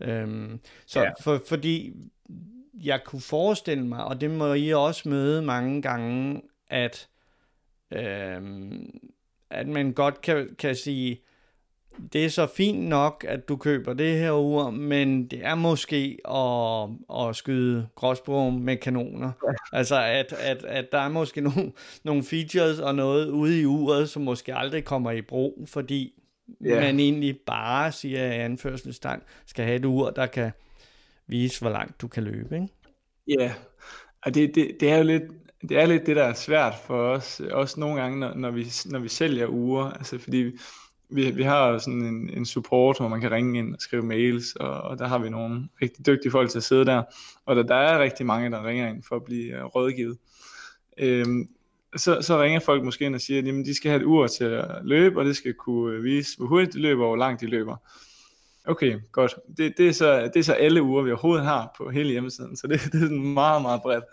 Øhm, 0.00 0.60
så 0.86 1.02
ja. 1.02 1.10
for, 1.20 1.42
fordi 1.48 1.94
jeg 2.84 3.04
kunne 3.04 3.20
forestille 3.20 3.86
mig 3.86 4.04
og 4.04 4.20
det 4.20 4.30
må 4.30 4.54
I 4.54 4.70
også 4.70 5.08
møde 5.08 5.42
mange 5.42 5.82
gange 5.82 6.42
at 6.68 7.08
øhm, 7.92 8.90
at 9.54 9.68
man 9.68 9.92
godt 9.92 10.20
kan, 10.20 10.48
kan 10.58 10.74
sige, 10.74 11.20
det 12.12 12.24
er 12.24 12.28
så 12.28 12.46
fint 12.46 12.88
nok, 12.88 13.24
at 13.28 13.48
du 13.48 13.56
køber 13.56 13.92
det 13.92 14.18
her 14.18 14.32
ur, 14.32 14.70
men 14.70 15.26
det 15.26 15.44
er 15.44 15.54
måske 15.54 16.18
at, 16.28 16.88
at 17.20 17.36
skyde 17.36 17.86
gråsbrum 17.94 18.52
med 18.52 18.76
kanoner. 18.76 19.32
Altså, 19.72 20.00
at, 20.00 20.32
at, 20.32 20.64
at 20.64 20.92
der 20.92 20.98
er 20.98 21.08
måske 21.08 21.40
nogle, 21.50 21.72
nogle 22.04 22.22
features 22.22 22.78
og 22.78 22.94
noget 22.94 23.28
ude 23.28 23.60
i 23.60 23.64
uret, 23.64 24.10
som 24.10 24.22
måske 24.22 24.54
aldrig 24.54 24.84
kommer 24.84 25.10
i 25.10 25.22
brug, 25.22 25.64
fordi 25.66 26.22
ja. 26.64 26.80
man 26.80 27.00
egentlig 27.00 27.38
bare, 27.46 27.92
siger 27.92 28.26
i 28.26 28.38
anførselstegn, 28.38 29.20
skal 29.46 29.64
have 29.64 29.76
et 29.76 29.84
ur, 29.84 30.10
der 30.10 30.26
kan 30.26 30.50
vise, 31.26 31.60
hvor 31.60 31.70
langt 31.70 32.00
du 32.00 32.08
kan 32.08 32.22
løbe. 32.22 32.54
Ikke? 32.54 32.68
Ja, 33.40 33.52
og 34.22 34.34
det, 34.34 34.54
det, 34.54 34.76
det 34.80 34.90
er 34.90 34.96
jo 34.96 35.04
lidt, 35.04 35.22
det 35.68 35.78
er 35.78 35.86
lidt 35.86 36.06
det, 36.06 36.16
der 36.16 36.24
er 36.24 36.34
svært 36.34 36.74
for 36.86 37.08
os, 37.08 37.40
også 37.40 37.80
nogle 37.80 38.00
gange, 38.00 38.18
når, 38.18 38.34
når, 38.34 38.50
vi, 38.50 38.66
når 38.86 38.98
vi 38.98 39.08
sælger 39.08 39.48
uger, 39.48 39.84
altså 39.90 40.18
fordi 40.18 40.52
vi, 41.10 41.30
vi 41.30 41.42
har 41.42 41.78
sådan 41.78 42.02
en, 42.02 42.30
en 42.30 42.46
support, 42.46 42.98
hvor 42.98 43.08
man 43.08 43.20
kan 43.20 43.30
ringe 43.30 43.58
ind 43.58 43.74
og 43.74 43.80
skrive 43.80 44.02
mails, 44.02 44.56
og, 44.56 44.80
og 44.80 44.98
der 44.98 45.06
har 45.06 45.18
vi 45.18 45.30
nogle 45.30 45.68
rigtig 45.82 46.06
dygtige 46.06 46.32
folk 46.32 46.50
til 46.50 46.58
at 46.58 46.64
sidde 46.64 46.84
der, 46.84 47.02
og 47.46 47.56
der, 47.56 47.62
der 47.62 47.74
er 47.74 48.02
rigtig 48.02 48.26
mange, 48.26 48.50
der 48.50 48.66
ringer 48.66 48.88
ind 48.88 49.02
for 49.02 49.16
at 49.16 49.24
blive 49.24 49.64
uh, 49.64 49.64
rådgivet. 49.64 50.18
Øhm, 50.98 51.48
så, 51.96 52.22
så 52.22 52.42
ringer 52.42 52.60
folk 52.60 52.84
måske 52.84 53.04
ind 53.04 53.14
og 53.14 53.20
siger, 53.20 53.38
at 53.38 53.46
jamen, 53.46 53.64
de 53.64 53.74
skal 53.74 53.90
have 53.90 54.00
et 54.00 54.06
ur 54.06 54.26
til 54.26 54.44
at 54.44 54.66
løbe, 54.82 55.18
og 55.18 55.24
det 55.24 55.36
skal 55.36 55.54
kunne 55.54 55.96
øh, 55.96 56.04
vise, 56.04 56.36
hvor 56.36 56.46
hurtigt 56.46 56.72
de 56.72 56.80
løber, 56.80 57.02
og 57.02 57.08
hvor 57.08 57.16
langt 57.16 57.40
de 57.40 57.46
løber. 57.46 57.76
Okay, 58.66 58.98
godt. 59.12 59.34
Det, 59.56 59.74
det, 59.78 59.88
er 59.88 59.92
så, 59.92 60.30
det 60.34 60.36
er 60.36 60.42
så 60.42 60.52
alle 60.52 60.82
uger, 60.82 61.02
vi 61.02 61.10
overhovedet 61.10 61.44
har 61.44 61.74
på 61.78 61.90
hele 61.90 62.10
hjemmesiden, 62.10 62.56
så 62.56 62.66
det, 62.66 62.80
det 62.92 62.94
er 62.94 63.00
sådan 63.00 63.32
meget, 63.32 63.62
meget 63.62 63.82
bredt. 63.82 64.04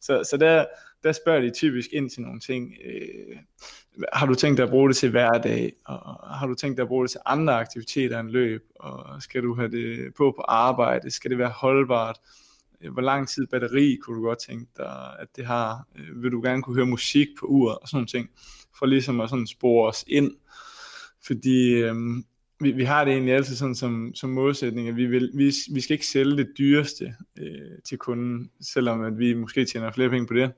Så, 0.00 0.24
så 0.30 0.36
der, 0.36 0.64
der 1.02 1.12
spørger 1.12 1.40
de 1.40 1.50
typisk 1.50 1.88
ind 1.92 2.10
til 2.10 2.22
nogle 2.22 2.40
ting. 2.40 2.74
Øh, 2.84 3.36
har 4.12 4.26
du 4.26 4.34
tænkt 4.34 4.56
dig 4.56 4.64
at 4.64 4.70
bruge 4.70 4.88
det 4.88 4.96
til 4.96 5.10
hverdag, 5.10 5.72
og 5.84 6.36
har 6.38 6.46
du 6.46 6.54
tænkt 6.54 6.76
dig 6.76 6.82
at 6.82 6.88
bruge 6.88 7.04
det 7.04 7.10
til 7.10 7.20
andre 7.26 7.54
aktiviteter 7.54 8.20
end 8.20 8.30
løb, 8.30 8.62
og 8.74 9.22
skal 9.22 9.42
du 9.42 9.54
have 9.54 9.70
det 9.70 10.14
på 10.14 10.32
på 10.36 10.42
arbejde, 10.48 11.10
skal 11.10 11.30
det 11.30 11.38
være 11.38 11.48
holdbart, 11.48 12.18
øh, 12.80 12.92
hvor 12.92 13.02
lang 13.02 13.28
tid 13.28 13.46
batteri 13.46 13.98
kunne 14.02 14.16
du 14.16 14.22
godt 14.22 14.38
tænke 14.38 14.70
dig, 14.76 15.16
at 15.18 15.28
det 15.36 15.46
har, 15.46 15.86
øh, 15.98 16.22
vil 16.22 16.32
du 16.32 16.42
gerne 16.42 16.62
kunne 16.62 16.76
høre 16.76 16.86
musik 16.86 17.28
på 17.40 17.46
uret, 17.46 17.78
og 17.78 17.88
sådan 17.88 17.96
nogle 17.96 18.06
ting, 18.06 18.30
for 18.78 18.86
ligesom 18.86 19.20
at 19.20 19.30
sådan 19.30 19.46
spore 19.46 19.88
os 19.88 20.04
ind, 20.06 20.30
fordi 21.26 21.72
øhm, 21.72 22.24
vi, 22.60 22.72
vi 22.72 22.84
har 22.84 23.04
det 23.04 23.12
egentlig 23.12 23.34
altid 23.34 23.56
sådan 23.56 23.74
som, 23.74 24.12
som 24.14 24.30
modsætning, 24.30 24.88
at 24.88 24.96
vi, 24.96 25.06
vil, 25.06 25.30
vi, 25.34 25.52
vi 25.72 25.80
skal 25.80 25.94
ikke 25.94 26.06
sælge 26.06 26.36
det 26.36 26.48
dyreste 26.58 27.14
øh, 27.38 27.78
til 27.84 27.98
kunden, 27.98 28.50
selvom 28.60 29.02
at 29.02 29.18
vi 29.18 29.34
måske 29.34 29.64
tjener 29.64 29.92
flere 29.92 30.10
penge 30.10 30.26
på 30.26 30.34
det, 30.34 30.52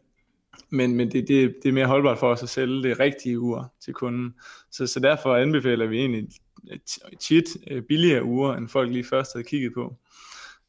men, 0.71 0.97
men 0.97 1.12
det, 1.12 1.28
det, 1.28 1.54
det 1.62 1.68
er 1.68 1.73
mere 1.73 1.87
holdbart 1.87 2.18
for 2.18 2.32
os 2.32 2.42
at 2.42 2.49
sælge 2.49 2.82
det 2.82 3.00
rigtige 3.00 3.40
ur 3.40 3.73
til 3.85 3.94
kunden. 3.94 4.35
Så, 4.71 4.87
så 4.87 5.00
derfor 5.00 5.37
anbefaler 5.37 5.87
vi 5.87 5.99
egentlig 5.99 6.28
tit 7.21 7.44
øh, 7.71 7.82
billigere 7.82 8.25
ure, 8.25 8.59
end 8.59 8.68
folk 8.68 8.90
lige 8.90 9.04
først 9.04 9.32
havde 9.35 9.44
kigget 9.44 9.75
på. 9.75 9.97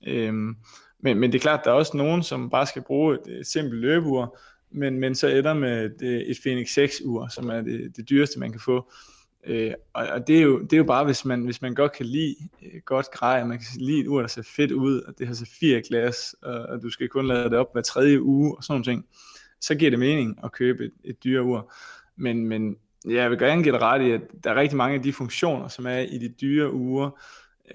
Øhm, 0.07 0.55
men, 0.99 1.19
men 1.19 1.31
det 1.31 1.37
er 1.37 1.41
klart, 1.41 1.61
der 1.63 1.71
er 1.71 1.75
også 1.75 1.97
nogen, 1.97 2.23
som 2.23 2.49
bare 2.49 2.67
skal 2.67 2.81
bruge 2.81 3.15
et, 3.15 3.39
et 3.39 3.47
simpelt 3.47 3.81
løbeur, 3.81 4.39
men, 4.71 4.99
men 4.99 5.15
så 5.15 5.27
ender 5.27 5.53
med 5.53 5.85
et, 5.85 6.07
øh, 6.07 6.21
et 6.21 6.37
Phoenix 6.43 6.69
6 6.69 7.01
ur, 7.05 7.27
som 7.27 7.49
er 7.49 7.61
det, 7.61 7.97
det 7.97 8.09
dyreste, 8.09 8.39
man 8.39 8.51
kan 8.51 8.61
få. 8.61 8.91
Øh, 9.47 9.73
og, 9.93 10.07
og 10.07 10.27
det, 10.27 10.37
er 10.37 10.41
jo, 10.41 10.61
det 10.61 10.73
er 10.73 10.77
jo 10.77 10.83
bare, 10.83 11.05
hvis 11.05 11.25
man, 11.25 11.43
hvis 11.45 11.61
man 11.61 11.75
godt 11.75 11.91
kan 11.91 12.05
lide 12.05 12.35
øh, 12.61 12.81
godt 12.85 13.11
grej, 13.11 13.41
og 13.41 13.47
man 13.47 13.57
kan 13.57 13.67
lide 13.79 13.99
et 13.99 14.07
ur, 14.07 14.21
der 14.21 14.27
ser 14.27 14.41
fedt 14.55 14.71
ud, 14.71 15.01
og 15.01 15.13
det 15.17 15.27
har 15.27 15.33
så 15.33 15.45
fire 15.59 15.81
glas, 15.81 16.35
og, 16.41 16.53
og 16.53 16.81
du 16.81 16.89
skal 16.89 17.09
kun 17.09 17.27
lade 17.27 17.43
det 17.43 17.53
op 17.53 17.73
hver 17.73 17.81
tredje 17.81 18.21
uge, 18.21 18.57
og 18.57 18.63
sådan 18.63 18.73
nogle 18.73 18.83
ting 18.85 19.05
så 19.61 19.75
giver 19.75 19.91
det 19.91 19.99
mening 19.99 20.39
at 20.43 20.51
købe 20.51 20.85
et, 20.85 20.91
et 21.03 21.23
dyre 21.23 21.43
ur. 21.43 21.73
Men, 22.15 22.45
men 22.47 22.75
jeg 23.05 23.29
vil 23.29 23.39
gerne 23.39 23.63
give 23.63 23.73
det 23.73 23.81
ret 23.81 24.01
i, 24.01 24.11
at 24.11 24.21
der 24.43 24.51
er 24.51 24.55
rigtig 24.55 24.77
mange 24.77 24.95
af 24.95 25.03
de 25.03 25.13
funktioner, 25.13 25.67
som 25.67 25.85
er 25.85 25.97
i 25.99 26.17
de 26.17 26.33
dyre 26.41 26.73
ure, 26.73 27.11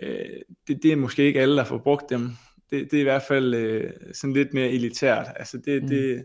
øh, 0.02 0.40
det, 0.68 0.82
det 0.82 0.92
er 0.92 0.96
måske 0.96 1.22
ikke 1.22 1.40
alle, 1.40 1.56
der 1.56 1.64
får 1.64 1.78
brugt 1.78 2.10
dem. 2.10 2.30
Det, 2.70 2.90
det 2.90 2.96
er 2.96 3.00
i 3.00 3.04
hvert 3.04 3.22
fald 3.28 3.54
øh, 3.54 3.90
sådan 4.12 4.34
lidt 4.34 4.54
mere 4.54 4.68
elitært. 4.68 5.26
Altså 5.36 5.58
det, 5.64 5.82
mm. 5.82 5.88
det, 5.88 6.24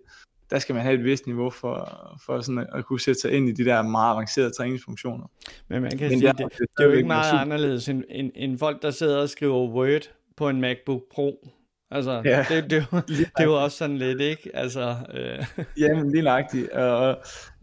der 0.53 0.60
skal 0.60 0.75
man 0.75 0.83
have 0.83 0.95
et 0.95 1.03
vist 1.03 1.27
niveau 1.27 1.50
for, 1.50 2.17
for 2.25 2.41
sådan 2.41 2.67
at, 2.74 2.86
kunne 2.86 3.00
sætte 3.00 3.22
sig 3.22 3.31
ind 3.31 3.50
i 3.50 3.51
de 3.51 3.65
der 3.65 3.81
meget 3.81 4.13
avancerede 4.13 4.51
træningsfunktioner. 4.51 5.25
Men 5.67 5.81
man 5.81 5.91
kan 5.91 6.10
Men 6.10 6.19
sige, 6.19 6.29
det, 6.29 6.38
det, 6.38 6.60
det 6.60 6.67
er 6.79 6.86
jo 6.86 6.91
ikke 6.91 7.07
meget 7.07 7.39
anderledes 7.39 7.89
end, 7.89 8.03
end, 8.10 8.31
end 8.36 8.60
folk, 8.60 8.81
der 8.81 8.91
sidder 8.91 9.17
og 9.17 9.29
skriver 9.29 9.67
Word 9.67 10.10
på 10.36 10.50
en 10.50 10.62
MacBook 10.62 11.01
Pro. 11.12 11.48
Altså, 11.93 12.21
ja, 12.25 12.45
det, 12.50 12.69
det, 12.69 12.85
det, 12.91 13.07
det 13.17 13.29
er 13.35 13.43
jo 13.43 13.63
også 13.63 13.77
sådan 13.77 13.97
lidt, 13.97 14.21
ikke? 14.21 14.50
Altså, 14.53 14.95
øh. 15.13 15.45
Jamen, 15.81 16.12
lige 16.12 16.23
nøjagtigt. 16.23 16.69
Og 16.69 17.17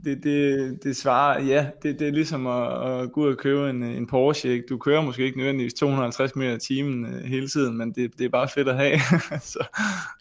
det, 0.05 0.23
det, 0.23 0.79
det 0.83 0.97
svarer, 0.97 1.43
ja, 1.43 1.67
det, 1.83 1.99
det 1.99 2.09
er 2.09 2.13
ligesom 2.13 2.47
at, 2.47 3.03
at 3.03 3.13
gå 3.13 3.21
ud 3.21 3.29
og 3.29 3.37
købe 3.37 3.71
en, 3.71 3.83
en 3.83 4.07
Porsche. 4.07 4.51
Ikke? 4.51 4.67
Du 4.69 4.79
kører 4.79 5.03
måske 5.03 5.25
ikke 5.25 5.39
nødvendigvis 5.39 5.75
250 5.75 6.37
meter 6.37 6.57
i 6.57 6.59
timen 6.59 7.15
øh, 7.15 7.25
hele 7.25 7.49
tiden, 7.49 7.77
men 7.79 7.93
det, 7.93 8.19
det 8.19 8.25
er 8.25 8.29
bare 8.29 8.49
fedt 8.49 8.69
at 8.69 8.77
have. 8.77 8.99
så, 9.41 9.67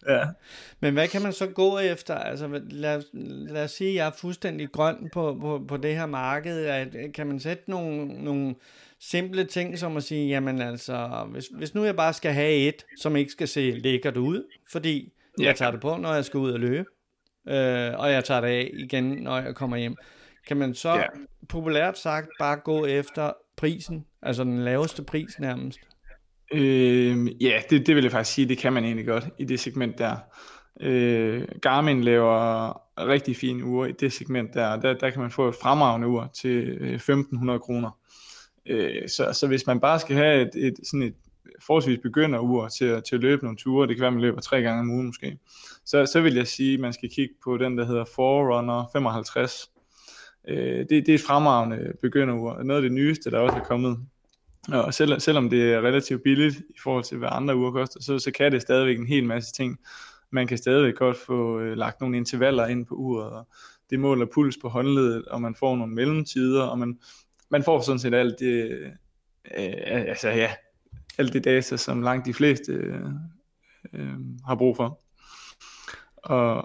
ja. 0.08 0.24
Men 0.80 0.94
hvad 0.94 1.08
kan 1.08 1.22
man 1.22 1.34
så 1.34 1.48
gå 1.48 1.78
efter? 1.78 2.16
Altså, 2.16 2.62
lad, 2.70 3.04
lad 3.50 3.64
os 3.64 3.72
sige, 3.72 3.90
at 3.90 3.96
jeg 3.96 4.08
er 4.08 4.12
fuldstændig 4.18 4.72
grøn 4.72 5.10
på, 5.14 5.38
på, 5.42 5.62
på 5.68 5.78
det 5.78 5.96
her 5.96 6.06
marked. 6.06 6.66
At, 6.66 6.88
kan 7.14 7.28
man 7.28 7.40
sætte 7.40 7.64
nogle, 7.68 8.24
nogle 8.24 8.56
simple 9.00 9.44
ting 9.44 9.80
som 9.80 9.98
at 9.98 10.04
sige, 10.04 10.28
jamen 10.28 10.62
altså, 10.62 11.28
hvis, 11.32 11.46
hvis 11.48 11.76
nu 11.76 11.84
jeg 11.84 11.96
bare 11.96 12.14
skal 12.14 12.34
have 12.34 12.54
et, 12.54 12.86
som 12.98 13.16
ikke 13.16 13.32
skal 13.32 13.48
se 13.48 13.72
lækkert 13.72 14.18
ud, 14.18 14.44
fordi 14.72 15.14
ja. 15.40 15.46
jeg 15.46 15.56
tager 15.56 15.72
det 15.72 15.82
på, 15.82 15.98
når 15.98 16.14
jeg 16.14 16.26
skal 16.26 16.38
ud 16.38 16.52
og 16.52 16.60
løbe, 16.60 16.90
øh, 17.48 18.00
og 18.00 18.12
jeg 18.12 18.24
tager 18.24 18.42
det 18.42 18.48
af 18.48 18.72
igen, 18.74 19.04
når 19.04 19.40
jeg 19.40 19.56
kommer 19.56 19.78
hjem, 19.78 19.96
kan 20.48 20.58
man 20.58 20.74
så 20.74 20.90
ja. 20.90 21.04
populært 21.50 21.98
sagt 21.98 22.28
bare 22.40 22.58
gå 22.58 22.86
efter 22.86 23.32
prisen, 23.56 24.06
altså 24.22 24.44
den 24.44 24.64
laveste 24.64 25.04
pris 25.04 25.40
nærmest? 25.40 25.80
Øh, 26.54 27.44
ja, 27.44 27.62
det, 27.70 27.88
det 27.88 27.96
vil 27.96 28.04
jeg 28.04 28.12
faktisk 28.12 28.36
sige, 28.36 28.48
det 28.48 28.58
kan 28.58 28.74
man 28.74 28.84
egentlig 28.84 29.06
godt 29.06 29.28
i 29.38 29.46
det 29.46 29.60
segment 29.60 29.98
der. 29.98 30.18
Øh, 30.82 31.48
Garmin 31.62 32.04
laver 32.04 32.74
rigtig 33.08 33.36
fine 33.36 33.66
ure 33.66 33.90
i 33.90 33.92
det 33.92 34.14
segment 34.14 34.54
der, 34.54 34.76
der, 34.76 34.94
der 34.94 35.10
kan 35.10 35.22
man 35.22 35.32
få 35.32 35.50
et 35.50 35.56
fremragende 35.62 36.08
ur 36.08 36.30
til 36.34 36.94
1500 36.94 37.56
øh, 37.58 37.62
kroner. 37.62 37.99
Øh, 38.70 39.10
så, 39.10 39.34
så 39.34 39.48
hvis 39.48 39.68
man 39.68 39.80
bare 39.80 40.00
skal 40.00 40.16
have 40.16 40.42
et, 40.42 40.52
et, 40.56 40.74
sådan 40.84 41.02
et 41.02 41.14
forholdsvis 41.66 42.00
begynderur 42.04 42.68
til, 42.68 43.02
til 43.10 43.16
at 43.16 43.22
løbe 43.22 43.44
nogle 43.44 43.58
ture, 43.58 43.88
det 43.88 43.96
kan 43.96 44.02
være, 44.02 44.08
at 44.08 44.14
man 44.14 44.22
løber 44.22 44.42
tre 44.42 44.62
gange 44.62 44.80
om 44.80 44.92
ugen 44.92 45.06
måske, 45.06 45.38
så, 45.86 46.06
så 46.06 46.22
vil 46.22 46.36
jeg 46.36 46.48
sige, 46.48 46.74
at 46.74 46.80
man 46.80 46.94
skal 46.94 47.10
kigge 47.10 47.34
på 47.44 47.58
den, 47.58 47.78
der 47.78 47.86
hedder 47.86 48.06
Forerunner 48.16 48.90
55. 48.94 49.72
Øh, 50.48 50.80
det, 50.80 50.90
det 50.90 51.10
er 51.10 51.14
et 51.14 51.22
fremragende 51.22 51.94
begynderur, 52.02 52.64
noget 52.64 52.78
af 52.78 52.82
det 52.82 52.92
nyeste, 52.92 53.32
der 53.32 53.40
også 53.40 53.58
er 53.58 53.64
kommet. 53.64 53.98
Og 54.68 54.94
selv, 54.94 55.20
selvom 55.20 55.50
det 55.50 55.74
er 55.74 55.82
relativt 55.82 56.24
billigt 56.24 56.56
i 56.56 56.80
forhold 56.84 57.04
til, 57.04 57.18
hvad 57.18 57.30
andre 57.32 57.56
uger 57.56 57.72
koster, 57.72 58.02
så, 58.02 58.20
så 58.20 58.32
kan 58.32 58.52
det 58.52 58.62
stadigvæk 58.62 59.00
en 59.00 59.08
hel 59.08 59.26
masse 59.26 59.54
ting. 59.54 59.80
Man 60.32 60.48
kan 60.48 60.58
stadigvæk 60.58 60.96
godt 60.96 61.18
få 61.18 61.60
øh, 61.60 61.78
lagt 61.78 62.02
nogle 62.02 62.18
intervaller 62.18 62.68
ind 62.68 62.86
på 62.86 62.96
uret, 62.96 63.32
og 63.32 63.48
det 63.90 64.00
måler 64.00 64.26
puls 64.34 64.58
på 64.62 64.70
håndledet, 64.70 65.26
og 65.26 65.42
man 65.42 65.56
får 65.56 65.76
nogle 65.76 65.94
mellemtider, 65.94 66.64
og 66.64 66.80
man, 66.80 67.00
man 67.52 67.64
får 67.64 67.82
sådan 67.82 68.00
set 68.00 68.14
alt 68.14 68.40
det, 68.40 68.70
øh, 69.58 69.74
altså 69.86 70.30
ja, 70.30 70.52
alt 71.18 71.34
det 71.34 71.44
data, 71.44 71.78
som 71.78 72.02
langt 72.02 72.26
de 72.26 72.34
fleste 72.34 72.72
øh, 72.72 73.06
øh, 73.94 74.18
har 74.46 74.56
brug 74.56 74.76
for. 74.76 75.02
Og, 76.18 76.58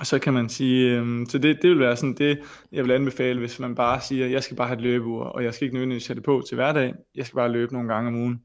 og 0.00 0.06
så 0.06 0.18
kan 0.18 0.32
man 0.32 0.48
sige, 0.48 0.98
øh, 0.98 1.26
så 1.28 1.38
det, 1.38 1.58
det 1.62 1.70
vil 1.70 1.78
være 1.78 1.96
sådan 1.96 2.14
det, 2.14 2.38
jeg 2.72 2.84
vil 2.84 2.92
anbefale, 2.92 3.38
hvis 3.38 3.58
man 3.58 3.74
bare 3.74 4.00
siger, 4.00 4.26
jeg 4.26 4.42
skal 4.42 4.56
bare 4.56 4.68
have 4.68 4.76
et 4.76 4.82
løbeur, 4.82 5.24
og 5.24 5.44
jeg 5.44 5.54
skal 5.54 5.64
ikke 5.64 5.74
nødvendigvis 5.74 6.06
have 6.06 6.14
det 6.14 6.24
på 6.24 6.42
til 6.48 6.54
hverdag, 6.54 6.94
jeg 7.14 7.26
skal 7.26 7.36
bare 7.36 7.52
løbe 7.52 7.72
nogle 7.72 7.94
gange 7.94 8.08
om 8.08 8.14
ugen. 8.14 8.42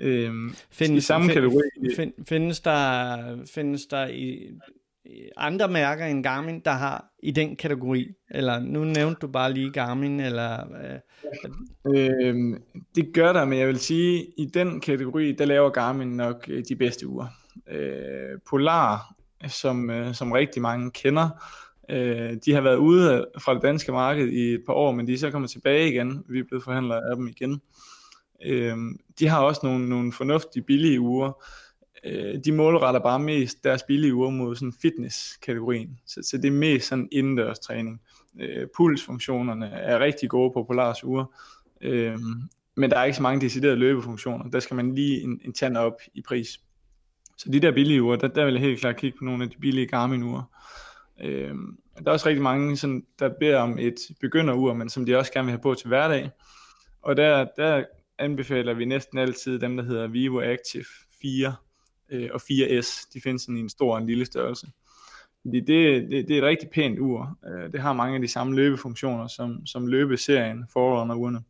Øhm, 0.00 0.54
findes, 0.70 1.04
i 1.04 1.06
samme 1.06 1.26
find, 1.26 1.34
kategori. 1.34 1.62
Find, 1.96 2.12
findes 2.28 2.60
der, 2.60 3.46
findes 3.54 3.86
der 3.86 4.06
i, 4.06 4.50
Øh, 5.06 5.28
andre 5.36 5.68
mærker 5.68 6.04
end 6.04 6.22
Garmin, 6.22 6.60
der 6.60 6.70
har 6.70 7.04
i 7.22 7.30
den 7.30 7.56
kategori? 7.56 8.06
Eller 8.30 8.58
nu 8.58 8.84
nævnte 8.84 9.18
du 9.20 9.26
bare 9.26 9.52
lige 9.52 9.72
Garmin, 9.72 10.20
eller... 10.20 10.64
Øh, 11.86 12.26
øhm, 12.26 12.62
det 12.94 13.14
gør 13.14 13.32
der, 13.32 13.44
men 13.44 13.58
jeg 13.58 13.68
vil 13.68 13.78
sige, 13.78 14.26
i 14.38 14.46
den 14.54 14.80
kategori, 14.80 15.32
der 15.32 15.44
laver 15.44 15.70
Garmin 15.70 16.08
nok 16.08 16.44
øh, 16.48 16.64
de 16.68 16.76
bedste 16.76 17.08
uger. 17.08 17.26
Øh, 17.70 18.40
Polar, 18.50 19.14
som, 19.48 19.90
øh, 19.90 20.14
som 20.14 20.32
rigtig 20.32 20.62
mange 20.62 20.90
kender, 20.90 21.28
øh, 21.90 22.36
de 22.44 22.52
har 22.52 22.60
været 22.60 22.76
ude 22.76 23.26
fra 23.38 23.54
det 23.54 23.62
danske 23.62 23.92
marked 23.92 24.28
i 24.28 24.54
et 24.54 24.62
par 24.66 24.72
år, 24.72 24.92
men 24.92 25.06
de 25.06 25.14
er 25.14 25.18
så 25.18 25.30
kommet 25.30 25.50
tilbage 25.50 25.88
igen. 25.88 26.24
Vi 26.28 26.38
er 26.38 26.44
blevet 26.48 26.64
forhandlere 26.64 27.10
af 27.10 27.16
dem 27.16 27.28
igen. 27.28 27.60
Øh, 28.46 28.76
de 29.18 29.28
har 29.28 29.42
også 29.42 29.60
nogle, 29.64 29.88
nogle 29.88 30.12
fornuftige, 30.12 30.62
billige 30.62 31.00
uger, 31.00 31.44
øh, 32.04 32.34
de 32.44 32.52
målretter 32.52 33.00
bare 33.00 33.18
mest 33.18 33.64
deres 33.64 33.82
billige 33.82 34.14
uger 34.14 34.30
mod 34.30 34.56
sådan 34.56 34.72
fitness-kategorien. 34.82 36.00
Så, 36.06 36.20
så 36.22 36.36
det 36.36 36.48
er 36.48 36.52
mest 36.52 36.88
sådan 36.88 37.08
indendørs 37.12 37.58
træning. 37.58 38.00
Øh, 38.40 38.66
pulsfunktionerne 38.76 39.66
er 39.66 39.98
rigtig 39.98 40.30
gode 40.30 40.52
på 40.52 40.64
Polars 40.64 41.04
uger, 41.04 41.24
øh, 41.80 42.18
men 42.76 42.90
der 42.90 42.98
er 42.98 43.04
ikke 43.04 43.16
så 43.16 43.22
mange 43.22 43.40
deciderede 43.40 43.76
løbefunktioner. 43.76 44.50
Der 44.50 44.60
skal 44.60 44.76
man 44.76 44.94
lige 44.94 45.20
en, 45.20 45.40
en 45.44 45.52
tand 45.52 45.76
op 45.76 46.00
i 46.14 46.22
pris. 46.22 46.60
Så 47.36 47.50
de 47.52 47.60
der 47.60 47.72
billige 47.72 48.02
uger, 48.02 48.16
der, 48.16 48.28
der 48.28 48.44
vil 48.44 48.54
jeg 48.54 48.62
helt 48.62 48.80
klart 48.80 48.96
kigge 48.96 49.18
på 49.18 49.24
nogle 49.24 49.44
af 49.44 49.50
de 49.50 49.56
billige 49.56 49.86
Garmin-uger. 49.86 50.42
Øh, 51.20 51.54
der 51.98 52.06
er 52.06 52.10
også 52.10 52.28
rigtig 52.28 52.42
mange, 52.42 52.76
sådan, 52.76 53.06
der 53.18 53.30
beder 53.40 53.58
om 53.58 53.78
et 53.78 53.94
begynderur, 54.20 54.74
men 54.74 54.88
som 54.88 55.06
de 55.06 55.16
også 55.16 55.32
gerne 55.32 55.46
vil 55.46 55.52
have 55.52 55.62
på 55.62 55.74
til 55.74 55.88
hverdag. 55.88 56.30
Og 57.02 57.16
der, 57.16 57.46
der 57.56 57.84
anbefaler 58.18 58.74
vi 58.74 58.84
næsten 58.84 59.18
altid 59.18 59.58
dem, 59.58 59.76
der 59.76 59.84
hedder 59.84 60.06
Vivo 60.06 60.40
Active 60.40 60.84
4 61.22 61.54
øh, 62.14 62.30
og 62.34 62.40
4S, 62.50 63.10
de 63.14 63.20
findes 63.20 63.42
sådan 63.42 63.56
i 63.56 63.60
en 63.60 63.68
stor 63.68 63.92
og 63.92 63.98
en 63.98 64.06
lille 64.06 64.24
størrelse. 64.24 64.66
Fordi 65.42 65.60
det, 65.60 66.10
det, 66.10 66.28
det 66.28 66.30
er 66.30 66.38
et 66.38 66.44
rigtig 66.44 66.70
pænt 66.70 66.98
ur. 66.98 67.38
Øh, 67.46 67.72
det 67.72 67.80
har 67.80 67.92
mange 67.92 68.14
af 68.14 68.20
de 68.20 68.28
samme 68.28 68.56
løbefunktioner 68.56 69.26
som, 69.26 69.66
som 69.66 69.86
løbeserien 69.86 70.64
Forerunner-urene. 70.72 71.42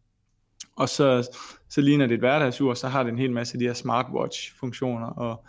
Og 0.77 0.89
så, 0.89 1.31
så 1.69 1.81
ligner 1.81 2.07
det 2.07 2.15
et 2.15 2.21
hverdagsur, 2.21 2.75
så 2.75 2.89
har 2.89 3.03
det 3.03 3.13
en 3.13 3.19
hel 3.19 3.33
masse 3.33 3.55
af 3.55 3.59
de 3.59 3.65
her 3.65 3.73
smartwatch-funktioner 3.75 5.07
og 5.07 5.45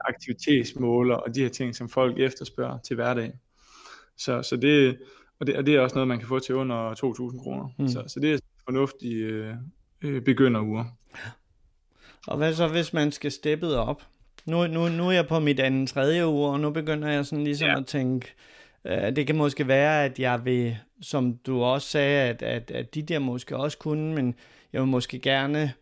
aktivitetsmåler 0.00 1.14
og 1.14 1.34
de 1.34 1.42
her 1.42 1.48
ting, 1.48 1.76
som 1.76 1.88
folk 1.88 2.18
efterspørger 2.18 2.78
til 2.78 2.94
hverdag. 2.96 3.32
Så, 4.16 4.42
så 4.42 4.56
det, 4.56 4.98
og 5.40 5.46
det, 5.46 5.56
og 5.56 5.66
det 5.66 5.74
er 5.74 5.80
også 5.80 5.94
noget, 5.94 6.08
man 6.08 6.18
kan 6.18 6.28
få 6.28 6.38
til 6.38 6.54
under 6.54 6.94
2.000 6.94 7.42
kroner. 7.42 7.68
Mm. 7.78 7.88
Så, 7.88 8.04
så 8.06 8.20
det 8.20 8.32
er 8.32 8.38
fornuftige 8.64 9.24
øh, 9.24 9.54
øh, 10.02 10.22
begynderure. 10.22 10.90
Og 12.26 12.36
hvad 12.36 12.54
så, 12.54 12.68
hvis 12.68 12.92
man 12.92 13.12
skal 13.12 13.32
steppe 13.32 13.66
op? 13.76 14.02
Nu, 14.44 14.66
nu, 14.66 14.88
nu 14.88 15.08
er 15.08 15.12
jeg 15.12 15.26
på 15.26 15.38
mit 15.38 15.60
anden 15.60 15.86
tredje 15.86 16.26
uge, 16.26 16.48
og 16.48 16.60
nu 16.60 16.70
begynder 16.70 17.08
jeg 17.08 17.26
sådan 17.26 17.44
ligesom 17.44 17.68
ja. 17.68 17.78
at 17.78 17.86
tænke, 17.86 18.34
Øh, 18.84 19.16
det 19.16 19.26
kan 19.26 19.36
måske 19.36 19.68
være, 19.68 20.04
at 20.04 20.18
jeg 20.18 20.44
vil, 20.44 20.78
som 21.02 21.36
du 21.36 21.62
også 21.62 21.88
sagde, 21.88 22.28
at, 22.28 22.42
at, 22.42 22.70
at 22.70 22.94
de 22.94 23.02
der 23.02 23.18
måske 23.18 23.56
også 23.56 23.78
kunne, 23.78 24.14
men 24.14 24.34
jeg 24.72 24.80
vil 24.80 24.88
måske 24.88 25.18
gerne 25.18 25.72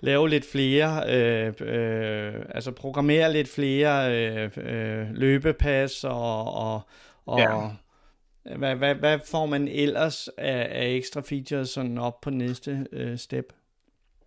lave 0.00 0.28
lidt 0.28 0.50
flere, 0.52 1.02
øh, 1.08 1.52
øh, 1.60 2.34
altså 2.54 2.72
programmere 2.72 3.32
lidt 3.32 3.48
flere 3.48 4.14
øh, 4.14 4.50
øh, 4.56 5.10
løbepas 5.10 6.04
og, 6.04 6.54
og, 6.54 6.80
og 7.26 7.38
ja. 7.38 8.56
hvad, 8.56 8.74
hvad, 8.74 8.94
hvad 8.94 9.18
får 9.26 9.46
man 9.46 9.68
ellers 9.68 10.28
af, 10.28 10.68
af 10.70 10.88
ekstra 10.88 11.20
features 11.20 11.68
sådan 11.68 11.98
op 11.98 12.20
på 12.20 12.30
næste 12.30 12.86
øh, 12.92 13.18
step? 13.18 13.52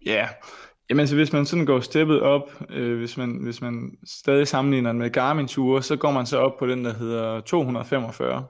Ja, 0.06 0.28
Jamen 0.90 1.00
altså, 1.00 1.16
hvis 1.16 1.34
man 1.34 1.46
sådan 1.46 1.66
går 1.66 1.80
steppet 1.80 2.22
op, 2.22 2.64
øh, 2.70 2.98
hvis, 2.98 3.18
man, 3.18 3.40
hvis 3.44 3.62
man 3.62 3.98
stadig 4.06 4.48
sammenligner 4.48 4.94
med 4.94 5.10
Garmin-ture, 5.10 5.84
så 5.84 5.96
går 5.96 6.12
man 6.12 6.26
så 6.26 6.38
op 6.38 6.58
på 6.60 6.68
den, 6.68 6.86
der 6.86 6.94
hedder 6.94 7.42
245. 7.42 8.46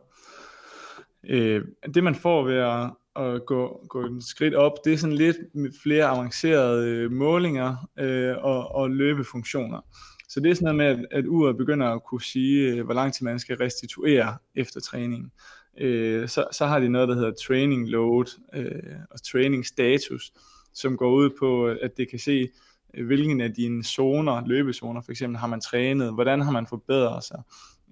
Øh, 1.30 1.62
det 1.94 2.04
man 2.04 2.16
får 2.16 2.44
ved 2.44 2.56
at, 2.56 2.90
at 3.26 3.46
gå, 3.46 3.86
gå 3.90 4.06
en 4.06 4.22
skridt 4.22 4.56
op, 4.56 4.74
det 4.86 4.94
er 4.94 4.98
sådan 4.98 5.16
lidt 5.16 5.38
flere 5.84 6.06
avancerede 6.06 6.88
øh, 6.90 7.12
målinger 7.12 7.90
øh, 8.00 8.36
og, 8.38 8.76
og 8.76 8.90
løbefunktioner. 8.90 9.82
Så 10.30 10.40
det 10.40 10.52
er 10.52 10.56
sådan 10.56 10.76
noget 10.76 10.98
med, 10.98 11.06
at, 11.12 11.20
at 11.20 11.26
uret 11.28 11.58
begynder 11.58 11.88
at 11.88 12.04
kunne 12.04 12.22
sige, 12.22 12.72
øh, 12.72 12.86
hvor 12.86 12.94
lang 12.94 13.14
tid 13.14 13.26
man 13.26 13.40
skal 13.40 13.58
restituere 13.58 14.38
efter 14.56 14.80
træningen. 14.82 15.32
Øh, 15.78 16.28
så, 16.28 16.46
så 16.52 16.66
har 16.66 16.80
de 16.80 16.90
noget, 16.90 17.10
der 17.10 17.16
hedder 17.16 17.32
training 17.48 17.90
load 17.90 18.40
øh, 18.54 18.96
og 19.12 19.24
training 19.24 19.66
status 19.66 20.32
som 20.80 20.98
går 20.98 21.12
ud 21.12 21.30
på, 21.40 21.68
at 21.68 21.98
det 21.98 22.10
kan 22.10 22.20
se, 22.20 22.50
øh, 22.94 23.06
hvilken 23.06 23.42
af 23.42 23.54
dine 23.54 23.84
zoner, 23.84 24.48
løbezoner 24.48 25.02
for 25.02 25.12
eksempel, 25.12 25.38
har 25.38 25.48
man 25.48 25.62
trænet, 25.62 26.14
hvordan 26.14 26.42
har 26.42 26.52
man 26.52 26.68
forbedret 26.68 27.24
sig, 27.24 27.42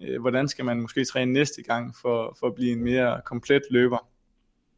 øh, 0.02 0.22
hvordan 0.22 0.48
skal 0.48 0.66
man 0.66 0.82
måske 0.82 1.06
træne 1.06 1.34
næste 1.34 1.64
gang 1.64 1.96
for, 2.02 2.38
for 2.40 2.48
at 2.48 2.56
blive 2.56 2.72
en 2.72 2.84
mere 2.84 3.22
komplet 3.26 3.62
løber. 3.70 4.08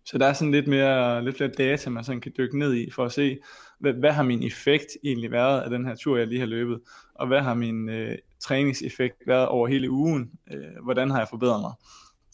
Så 0.05 0.17
der 0.17 0.25
er 0.25 0.33
sådan 0.33 0.51
lidt 0.51 0.67
mere, 0.67 1.23
lidt 1.23 1.37
flere 1.37 1.51
data, 1.57 1.89
man 1.89 2.03
sådan 2.03 2.21
kan 2.21 2.31
dykke 2.37 2.59
ned 2.59 2.73
i, 2.73 2.91
for 2.91 3.05
at 3.05 3.11
se, 3.11 3.37
hvad, 3.79 3.93
hvad 3.93 4.11
har 4.11 4.23
min 4.23 4.43
effekt 4.43 4.87
egentlig 5.03 5.31
været 5.31 5.61
af 5.61 5.69
den 5.69 5.85
her 5.85 5.95
tur, 5.95 6.17
jeg 6.17 6.27
lige 6.27 6.39
har 6.39 6.47
løbet, 6.47 6.79
og 7.15 7.27
hvad 7.27 7.41
har 7.41 7.53
min 7.53 7.89
øh, 7.89 8.17
træningseffekt 8.39 9.15
været 9.27 9.47
over 9.47 9.67
hele 9.67 9.91
ugen, 9.91 10.31
øh, 10.53 10.83
hvordan 10.83 11.09
har 11.09 11.17
jeg 11.17 11.27
forbedret 11.29 11.61
mig. 11.61 11.73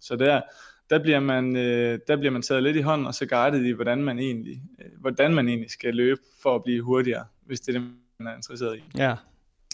Så 0.02 0.16
der, 0.16 0.42
der 0.90 1.00
bliver 1.00 1.20
man, 1.20 1.56
øh, 1.56 2.00
der 2.08 2.18
bliver 2.18 2.32
man 2.32 2.42
taget 2.42 2.64
lidt 2.64 2.78
i 2.78 2.82
hånden, 2.82 3.08
og 3.08 3.14
så 3.14 3.26
guidet 3.26 3.66
i, 3.66 3.72
hvordan 3.72 4.04
man 4.04 4.20
egentlig, 4.20 4.62
øh, 4.82 4.92
hvordan 5.00 5.34
man 5.34 5.48
egentlig 5.48 5.72
skal 5.72 5.96
løbe 5.96 6.22
for 6.42 6.56
at 6.56 6.64
blive 6.64 6.82
hurtigere, 6.82 7.26
hvis 7.46 7.60
det 7.60 7.76
er 7.76 7.80
det, 7.80 7.90
man 8.20 8.28
er 8.28 8.36
interesseret 8.36 8.78
i. 8.78 8.84
Ja. 8.98 9.16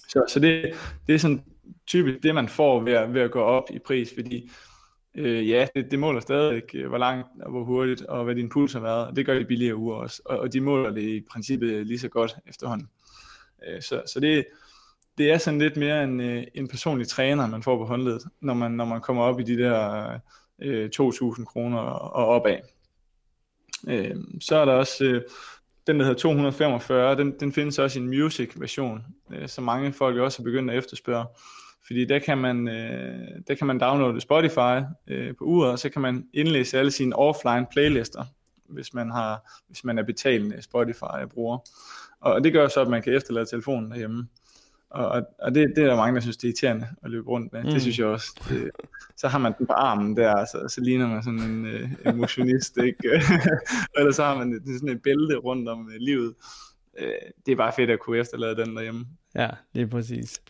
Så, 0.09 0.23
så 0.27 0.39
det, 0.39 0.73
det 1.07 1.15
er 1.15 1.19
sådan 1.19 1.43
typisk 1.87 2.23
det, 2.23 2.35
man 2.35 2.49
får 2.49 2.79
ved 2.79 2.93
at, 2.93 3.13
ved 3.13 3.21
at 3.21 3.31
gå 3.31 3.41
op 3.41 3.63
i 3.69 3.79
pris, 3.79 4.13
fordi 4.13 4.51
øh, 5.15 5.49
ja, 5.49 5.67
det, 5.75 5.91
det 5.91 5.99
måler 5.99 6.19
stadig, 6.19 6.75
øh, 6.75 6.89
hvor 6.89 6.97
langt 6.97 7.27
og 7.41 7.51
hvor 7.51 7.63
hurtigt, 7.63 8.01
og 8.01 8.23
hvad 8.23 8.35
din 8.35 8.49
puls 8.49 8.73
har 8.73 8.79
været, 8.79 9.07
og 9.07 9.15
det 9.15 9.25
gør 9.25 9.39
de 9.39 9.45
billigere 9.45 9.75
uger 9.75 9.95
også, 9.95 10.21
og, 10.25 10.39
og 10.39 10.53
de 10.53 10.61
måler 10.61 10.91
det 10.91 11.01
i 11.01 11.25
princippet 11.31 11.87
lige 11.87 11.99
så 11.99 12.09
godt 12.09 12.35
efterhånden. 12.47 12.89
Øh, 13.67 13.81
så, 13.81 14.01
så 14.13 14.19
det, 14.19 14.45
det 15.17 15.31
er 15.31 15.37
sådan 15.37 15.59
lidt 15.59 15.77
mere 15.77 16.03
en, 16.03 16.21
øh, 16.21 16.43
en 16.53 16.67
personlig 16.67 17.07
træner, 17.07 17.47
man 17.47 17.63
får 17.63 17.77
på 17.77 17.85
håndledet, 17.85 18.23
når 18.41 18.53
man, 18.53 18.71
når 18.71 18.85
man 18.85 19.01
kommer 19.01 19.23
op 19.23 19.39
i 19.39 19.43
de 19.43 19.57
der 19.57 20.19
øh, 20.61 20.89
2.000 20.99 21.45
kroner 21.45 21.79
og 21.79 22.25
opad. 22.25 22.57
Øh, 23.87 24.15
så 24.41 24.55
er 24.55 24.65
der 24.65 24.73
også 24.73 25.03
øh, 25.03 25.21
den, 25.87 25.99
der 25.99 26.05
hedder 26.05 26.19
245, 26.19 27.15
den, 27.15 27.39
den 27.39 27.53
findes 27.53 27.79
også 27.79 27.99
i 27.99 28.01
en 28.01 28.07
music 28.07 28.51
version, 28.55 29.05
øh, 29.33 29.47
som 29.47 29.63
mange 29.63 29.93
folk 29.93 30.17
også 30.17 30.39
har 30.39 30.43
begyndt 30.43 30.71
at 30.71 30.77
efterspørge. 30.77 31.25
Fordi 31.87 32.05
der 32.05 32.19
kan 32.19 32.37
man, 32.37 32.67
øh, 32.67 33.29
der 33.47 33.55
kan 33.55 33.67
man 33.67 33.79
downloade 33.79 34.21
Spotify 34.21 34.81
øh, 35.07 35.35
på 35.35 35.43
uret, 35.43 35.71
og 35.71 35.79
så 35.79 35.89
kan 35.89 36.01
man 36.01 36.27
indlæse 36.33 36.79
alle 36.79 36.91
sine 36.91 37.15
offline 37.15 37.65
playlister, 37.71 38.23
hvis 38.69 38.93
man, 38.93 39.11
har, 39.11 39.61
hvis 39.67 39.83
man 39.83 39.99
er 39.99 40.03
betalende 40.03 40.61
Spotify-bruger. 40.61 41.57
Og 42.21 42.43
det 42.43 42.53
gør 42.53 42.67
så, 42.67 42.81
at 42.81 42.87
man 42.87 43.01
kan 43.01 43.13
efterlade 43.13 43.45
telefonen 43.45 43.91
derhjemme. 43.91 44.27
Og, 44.91 45.23
og 45.39 45.55
det, 45.55 45.73
det 45.75 45.83
er 45.83 45.87
der 45.87 45.95
mange, 45.95 46.15
der 46.15 46.21
synes, 46.21 46.37
det 46.37 46.43
er 46.43 46.47
irriterende 46.47 46.87
at 47.03 47.11
løbe 47.11 47.27
rundt 47.27 47.53
med. 47.53 47.63
Mm. 47.63 47.69
Det 47.69 47.81
synes 47.81 47.99
jeg 47.99 48.07
også. 48.07 48.41
Det, 48.49 48.71
så 49.17 49.27
har 49.27 49.39
man 49.39 49.53
den 49.57 49.65
på 49.65 49.73
armen 49.73 50.17
der, 50.17 50.45
så, 50.45 50.65
så 50.67 50.81
ligner 50.81 51.07
man 51.07 51.23
sådan 51.23 51.39
en 51.39 51.65
uh, 51.65 52.13
emotionist, 52.13 52.77
ikke? 52.77 53.09
Eller 53.97 54.11
så 54.11 54.23
har 54.23 54.37
man 54.37 54.51
det, 54.51 54.79
sådan 54.79 54.95
et 54.95 55.01
bælte 55.01 55.35
rundt 55.35 55.69
om 55.69 55.79
uh, 55.79 55.93
livet. 55.99 56.33
Uh, 57.01 57.07
det 57.45 57.51
er 57.51 57.55
bare 57.55 57.73
fedt 57.75 57.89
at 57.89 57.99
kunne 57.99 58.17
efterlade 58.17 58.55
den 58.55 58.75
derhjemme. 58.75 59.05
Ja, 59.35 59.49
det 59.73 59.81
er 59.81 59.87
præcis. 59.87 60.41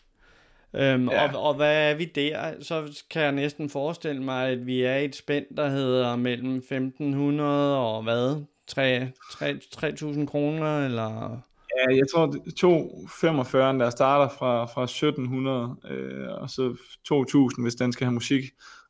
Øhm, 0.76 1.10
ja. 1.10 1.34
og, 1.34 1.44
og 1.44 1.54
hvad 1.54 1.92
er 1.92 1.96
vi 1.96 2.06
der? 2.06 2.54
Så 2.62 3.04
kan 3.10 3.22
jeg 3.22 3.32
næsten 3.32 3.70
forestille 3.70 4.24
mig, 4.24 4.50
at 4.50 4.66
vi 4.66 4.82
er 4.82 4.96
i 4.96 5.06
et 5.06 5.16
spænd, 5.16 5.46
der 5.58 5.70
hedder 5.70 6.16
mellem 6.16 6.56
1500 6.56 7.78
og 7.78 8.04
hvad? 8.04 8.44
3.000 8.72 10.26
kroner, 10.26 10.86
eller... 10.86 11.42
Ja, 11.78 11.96
jeg 11.96 12.06
tror 12.14 12.36
245, 12.58 13.80
der 13.80 13.90
starter 13.90 14.36
fra, 14.38 14.66
fra 14.66 14.84
1700, 14.84 15.76
øh, 15.90 16.28
og 16.30 16.50
så 16.50 16.76
2000, 17.06 17.66
hvis 17.66 17.76
den 17.76 17.94
skal 17.94 18.06
have 18.06 18.14
musik, 18.14 18.44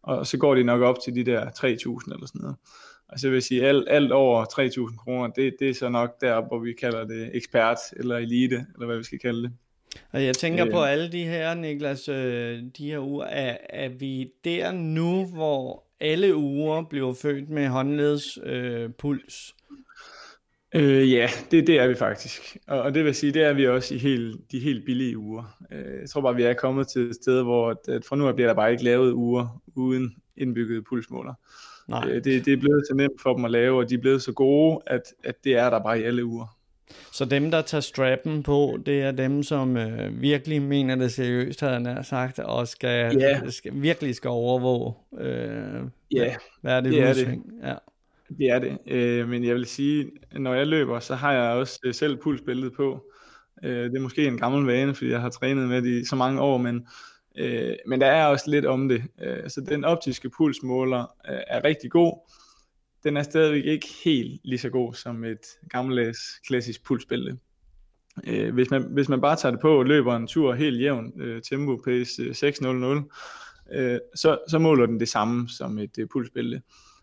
og 0.04 0.28
så 0.28 0.38
går 0.38 0.56
de 0.56 0.64
nok 0.64 0.82
op 0.82 0.96
til 1.04 1.16
de 1.16 1.24
der 1.24 1.50
3000 1.50 2.14
eller 2.14 2.28
sådan 2.28 2.42
noget. 2.42 2.58
Altså 3.10 3.28
jeg 3.28 3.34
vil 3.34 3.42
sige, 3.42 3.68
alt, 3.68 3.88
alt 3.90 4.12
over 4.12 4.46
3000 4.46 4.98
kroner, 4.98 5.28
det, 5.28 5.56
det 5.60 5.70
er 5.70 5.74
så 5.74 5.90
nok 5.90 6.22
der, 6.22 6.48
hvor 6.48 6.60
vi 6.60 6.74
kalder 6.74 7.06
det 7.06 7.30
ekspert 7.34 7.78
eller 7.98 8.18
elite, 8.18 8.66
eller 8.76 8.86
hvad 8.86 8.98
vi 8.98 9.04
skal 9.04 9.20
kalde 9.20 9.44
det. 9.44 9.52
Og 10.12 10.26
jeg 10.26 10.36
tænker 10.36 10.66
øh, 10.66 10.72
på 10.72 10.82
alle 10.82 11.12
de 11.12 11.24
her, 11.24 11.54
Niklas, 11.54 12.10
øh, 12.10 12.64
de 12.78 12.86
her 12.92 13.00
uger, 13.00 13.26
er, 13.26 13.58
er 13.70 13.90
vi 13.90 14.32
der 14.44 14.72
nu, 14.72 15.26
hvor 15.26 15.84
alle 16.00 16.36
uger 16.36 16.84
bliver 16.84 17.14
født 17.14 17.50
med 17.50 17.68
håndleds 17.68 18.38
øh, 18.44 18.90
puls? 18.98 19.56
Øh, 20.76 21.12
ja, 21.12 21.30
det, 21.52 21.68
det 21.68 21.80
er 21.80 21.88
vi 21.88 21.96
faktisk. 21.96 22.58
Og, 22.68 22.82
og 22.82 22.94
det 22.94 23.06
vil 23.06 23.16
sige, 23.16 23.32
det 23.32 23.44
er 23.44 23.54
vi 23.54 23.68
også 23.68 23.96
i 23.96 23.98
helt, 23.98 24.52
de 24.52 24.60
helt 24.60 24.86
billige 24.86 25.18
uger. 25.18 25.58
Øh, 25.72 26.02
jeg 26.02 26.10
tror 26.10 26.22
bare, 26.22 26.36
vi 26.36 26.44
er 26.44 26.54
kommet 26.54 26.88
til 26.88 27.02
et 27.02 27.16
sted, 27.16 27.44
hvor 27.44 27.70
at, 27.70 27.78
at 27.88 28.06
fra 28.06 28.16
nu 28.16 28.28
af 28.28 28.36
bliver 28.36 28.48
der 28.48 28.56
bare 28.56 28.72
ikke 28.72 28.84
lavet 28.84 29.12
uger 29.12 29.62
uden 29.76 30.16
indbygget 30.38 30.84
pulsmåler. 30.90 31.34
Nej. 31.88 32.08
Øh, 32.10 32.24
det, 32.24 32.46
det 32.46 32.54
er 32.54 32.58
blevet 32.58 32.88
så 32.90 32.96
nemt 32.96 33.22
for 33.22 33.36
dem 33.36 33.46
at 33.46 33.52
lave, 33.52 33.80
og 33.80 33.90
de 33.90 33.96
er 33.96 34.02
blevet 34.02 34.22
så 34.22 34.32
gode, 34.32 34.80
at, 34.88 35.02
at 35.24 35.44
det 35.44 35.56
er 35.56 35.70
der 35.70 35.80
bare 35.80 36.00
i 36.00 36.04
alle 36.04 36.26
uger. 36.26 36.58
Så 37.12 37.26
dem, 37.26 37.52
der 37.52 37.62
tager 37.62 37.82
strappen 37.82 38.44
på, 38.44 38.78
det 38.86 39.02
er 39.02 39.12
dem, 39.12 39.44
som 39.44 39.78
øh, 39.78 40.22
virkelig 40.22 40.62
mener 40.62 40.96
det 40.96 41.12
seriøst, 41.12 41.62
havde 41.62 41.74
han 41.74 42.04
sagt, 42.04 42.40
og 42.40 42.68
skal, 42.68 43.22
yeah. 43.22 43.52
skal, 43.52 43.72
virkelig 43.76 44.16
skal 44.16 44.30
overvåge, 44.30 44.94
øh, 45.18 45.82
yeah. 46.16 46.36
hvad 46.62 46.74
er 46.74 46.82
det, 46.82 46.92
det, 46.92 47.04
er 47.04 47.14
det. 47.14 47.40
Ja. 47.64 47.74
Det 48.38 48.50
er 48.50 48.60
det, 48.60 48.78
øh, 48.88 49.30
men 49.30 49.44
jeg 49.44 49.56
vil 49.56 49.66
sige, 49.66 50.12
når 50.34 50.54
jeg 50.54 50.68
løber, 50.68 51.00
så 51.00 51.16
har 51.16 51.34
jeg 51.34 51.54
også 51.54 51.80
øh, 51.86 51.94
selv 51.94 52.18
pulsbæltet 52.18 52.74
på. 52.74 53.12
Øh, 53.64 53.84
det 53.84 53.98
er 53.98 54.02
måske 54.02 54.28
en 54.28 54.38
gammel 54.38 54.66
vane, 54.66 54.96
fordi 54.96 55.10
jeg 55.10 55.22
har 55.22 55.30
trænet 55.30 55.70
med 55.70 55.82
det 55.82 56.02
i 56.02 56.06
så 56.06 56.16
mange 56.16 56.42
år, 56.42 56.58
men, 56.58 56.88
øh, 57.38 57.74
men 57.88 58.02
der 58.02 58.08
er 58.08 58.26
også 58.26 58.50
lidt 58.50 58.66
om 58.66 58.90
det. 58.90 59.04
Øh, 59.22 59.50
så 59.50 59.62
den 59.62 59.84
optiske 59.86 60.30
pulsmåler 60.30 61.02
øh, 61.02 61.40
er 61.48 61.64
rigtig 61.64 61.92
god. 61.92 62.32
Den 63.04 63.18
er 63.18 63.24
stadigvæk 63.24 63.66
ikke 63.66 63.88
helt 64.06 64.42
lige 64.44 64.60
så 64.60 64.70
god 64.70 64.94
som 64.94 65.24
et 65.24 65.46
gammeldags 65.70 66.20
klassisk 66.48 66.84
pulsbælte. 66.84 67.38
Øh, 68.28 68.54
hvis, 68.54 68.72
man, 68.72 68.86
hvis 68.94 69.10
man 69.10 69.22
bare 69.22 69.36
tager 69.36 69.52
det 69.52 69.62
på 69.62 69.80
og 69.80 69.86
løber 69.86 70.16
en 70.16 70.28
tur 70.28 70.54
helt 70.54 70.82
jævn, 70.82 71.22
øh, 71.22 71.42
tempo 71.42 71.82
pace 71.86 72.22
øh, 72.22 72.36
600, 72.36 73.04
øh, 73.74 74.00
så, 74.16 74.38
så 74.50 74.60
måler 74.60 74.86
den 74.86 75.00
det 75.00 75.10
samme 75.10 75.50
som 75.50 75.80
et 75.80 75.98
øh, 75.98 76.08
pulsbælte. 76.08 76.62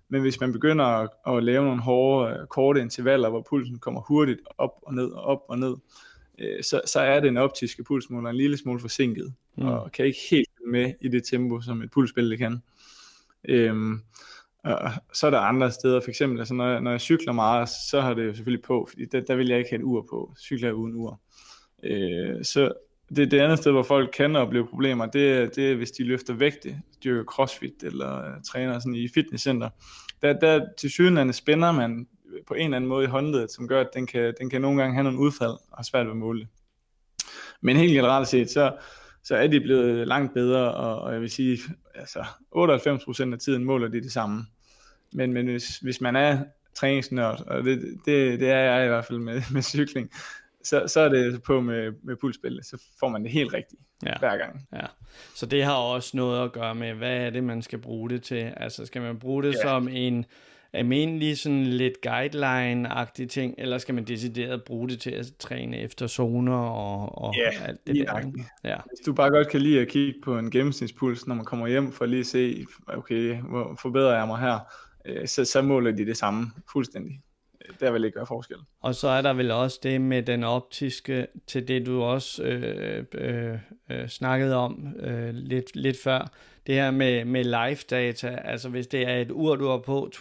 Men 0.09 0.21
hvis 0.21 0.41
man 0.41 0.53
begynder 0.53 0.85
at, 0.85 1.11
at 1.27 1.45
lave 1.45 1.65
nogle 1.65 1.83
hårde, 1.83 2.33
øh, 2.33 2.47
korte 2.47 2.81
intervaller, 2.81 3.29
hvor 3.29 3.47
pulsen 3.51 3.79
kommer 3.79 4.01
hurtigt 4.01 4.41
op 4.59 4.73
og 4.83 4.95
ned 4.95 5.11
og 5.11 5.23
op 5.23 5.43
og 5.49 5.59
ned, 5.59 5.77
øh, 6.39 6.63
så, 6.63 6.81
så 6.87 7.01
er 7.01 7.21
den 7.21 7.37
optiske 7.37 7.85
pulsmåler 7.85 8.31
en 8.31 8.37
lille 8.37 8.57
smule 8.57 8.81
forsinket, 8.81 9.35
mm. 9.57 9.67
og 9.67 9.93
kan 9.93 10.07
ikke 10.07 10.21
helt 10.31 10.49
med 10.67 10.93
i 11.01 11.09
det 11.09 11.25
tempo, 11.25 11.61
som 11.61 11.83
et 11.83 11.91
pulsbælte 11.91 12.37
kan. 12.37 12.63
Øhm, 13.49 14.01
og 14.65 14.91
så 15.13 15.27
er 15.27 15.31
der 15.31 15.39
andre 15.39 15.71
steder, 15.71 16.01
for 16.01 16.09
eksempel, 16.09 16.39
altså 16.39 16.55
når, 16.55 16.69
jeg, 16.69 16.81
når 16.81 16.91
jeg 16.91 17.01
cykler 17.01 17.33
meget, 17.33 17.69
så 17.91 18.01
har 18.01 18.15
det 18.15 18.27
jo 18.27 18.35
selvfølgelig 18.35 18.65
på, 18.65 18.87
fordi 18.89 19.05
der, 19.05 19.21
der 19.21 19.37
vil 19.37 19.49
jeg 19.49 19.59
ikke 19.59 19.71
have 19.71 19.79
et 19.79 19.85
ur 19.85 20.07
på, 20.11 20.35
cykler 20.39 20.69
jeg 20.69 20.75
uden 20.75 20.95
ur. 20.95 21.21
Øh, 21.83 22.45
så 22.45 22.73
det, 23.17 23.31
det 23.31 23.41
andet 23.41 23.59
sted, 23.59 23.73
hvor 23.73 23.83
folk 23.83 24.11
kan 24.17 24.37
opleve 24.37 24.67
problemer, 24.67 25.07
det, 25.07 25.57
det 25.57 25.71
er, 25.71 25.75
hvis 25.75 25.91
de 25.91 26.05
løfter 26.05 26.35
vægte, 26.35 26.81
dyrker 27.05 27.25
crossfit 27.25 27.83
eller 27.83 28.19
uh, 28.19 28.43
træner 28.43 28.79
sådan 28.79 28.95
i 28.95 29.09
fitnesscenter. 29.15 29.69
Der, 30.23 30.33
der 30.33 30.67
til 30.79 30.91
sydenlande 30.91 31.33
spænder 31.33 31.73
man 31.73 32.07
på 32.47 32.55
en 32.55 32.65
eller 32.65 32.77
anden 32.77 32.89
måde 32.89 33.05
i 33.05 33.09
håndledet, 33.09 33.51
som 33.51 33.69
gør, 33.69 33.81
at 33.81 33.91
den 33.95 34.07
kan, 34.07 34.35
den 34.41 34.51
kan 34.51 34.61
nogle 34.61 34.81
gange 34.83 34.95
have 34.95 35.05
nogle 35.05 35.19
udfald 35.19 35.57
og 35.73 35.85
svært 35.85 36.07
ved 36.07 36.13
at 36.13 36.17
måle 36.17 36.41
det. 36.41 36.49
Men 37.61 37.77
helt 37.77 37.93
generelt 37.93 38.29
set, 38.29 38.51
så, 38.51 38.77
så 39.25 39.37
er 39.37 39.47
de 39.47 39.61
blevet 39.61 40.09
langt 40.09 40.35
bedre, 40.35 40.75
og, 40.75 40.99
og 40.99 41.13
jeg 41.13 41.21
vil 41.21 41.31
sige, 41.31 41.59
altså 41.95 42.19
98% 42.57 43.33
af 43.33 43.39
tiden 43.39 43.65
måler 43.65 43.89
de 43.89 44.01
det 44.01 44.13
samme. 44.13 44.47
Men, 45.13 45.33
men 45.33 45.47
hvis, 45.47 45.79
hvis 45.79 46.01
man 46.01 46.17
er 46.17 46.45
træningsnørd, 46.75 47.43
og 47.47 47.65
det, 47.65 47.83
det, 48.05 48.41
det 48.41 48.51
er 48.51 48.59
jeg 48.59 48.85
i 48.85 48.89
hvert 48.89 49.05
fald 49.05 49.19
med, 49.19 49.43
med 49.53 49.63
cykling, 49.63 50.11
så, 50.69 50.85
så 50.87 51.01
er 51.01 51.09
det 51.09 51.43
på 51.43 51.61
med, 51.61 51.93
med 52.03 52.17
pulsbælte, 52.17 52.63
så 52.63 52.83
får 53.01 53.09
man 53.09 53.23
det 53.23 53.31
helt 53.31 53.53
rigtigt 53.53 53.81
ja. 54.07 54.19
hver 54.19 54.37
gang. 54.37 54.67
Ja. 54.73 54.87
Så 55.35 55.47
det 55.47 55.65
har 55.65 55.75
også 55.75 56.17
noget 56.17 56.45
at 56.45 56.53
gøre 56.53 56.75
med, 56.75 56.95
hvad 56.95 57.17
er 57.17 57.31
det, 57.31 57.45
man 57.45 57.63
skal 57.63 57.79
bruge 57.79 58.11
det 58.11 58.23
til? 58.23 58.53
Altså 58.57 58.87
skal 58.87 59.03
man 59.03 59.19
bruge 59.19 59.43
det 59.43 59.55
ja. 59.55 59.63
som 59.63 59.89
en 59.89 60.25
almindelig 60.73 61.39
sådan 61.39 61.67
lidt 61.67 61.95
guideline-agtig 62.07 63.27
ting, 63.29 63.55
eller 63.59 63.79
skal 63.79 63.95
man 63.95 64.05
decideret 64.05 64.65
bruge 64.65 64.89
det 64.89 65.01
til 65.01 65.11
at 65.11 65.27
træne 65.39 65.79
efter 65.79 66.07
zoner 66.07 66.57
og, 66.57 67.19
og 67.25 67.35
ja, 67.37 67.65
alt 67.65 67.87
det 67.87 67.97
der? 67.97 68.33
Ja. 68.65 68.77
Hvis 68.87 69.07
du 69.07 69.13
bare 69.13 69.31
godt 69.31 69.49
kan 69.49 69.61
lide 69.61 69.81
at 69.81 69.89
kigge 69.89 70.15
på 70.25 70.39
en 70.39 70.51
gennemsnitspuls, 70.51 71.27
når 71.27 71.35
man 71.35 71.45
kommer 71.45 71.67
hjem 71.67 71.93
for 71.93 72.05
at 72.05 72.11
lige 72.11 72.25
se, 72.25 72.67
okay, 72.87 73.37
hvor 73.37 73.79
forbedrer 73.83 74.19
jeg 74.19 74.27
mig 74.27 74.39
her, 74.39 74.59
øh, 75.05 75.29
så, 75.29 75.45
så 75.45 75.63
måler 75.63 75.91
de 75.91 76.07
det 76.07 76.17
samme 76.17 76.51
fuldstændig 76.73 77.21
der 77.81 77.91
vil 77.91 78.05
ikke 78.05 78.17
være 78.17 78.27
forskel. 78.27 78.57
Og 78.81 78.95
så 78.95 79.09
er 79.09 79.23
der 79.23 79.33
vel 79.33 79.51
også 79.51 79.81
det 79.83 80.01
med 80.01 80.23
den 80.23 80.45
optiske, 80.45 81.27
til 81.47 81.69
det 81.69 81.87
du 81.87 82.03
også 82.03 82.43
øh, 82.43 83.05
øh, 83.15 83.59
øh, 83.91 84.09
snakkede 84.09 84.57
om 84.57 84.95
øh, 85.01 85.35
lidt, 85.35 85.77
lidt 85.77 85.97
før, 86.03 86.31
det 86.67 86.75
her 86.75 86.91
med, 86.91 87.25
med 87.25 87.45
live 87.45 87.79
data, 87.91 88.41
altså 88.45 88.69
hvis 88.69 88.87
det 88.87 89.09
er 89.09 89.17
et 89.17 89.31
ur, 89.31 89.57
du 89.57 89.69
har 89.69 89.79
på 89.79 90.11
24-7, 90.15 90.21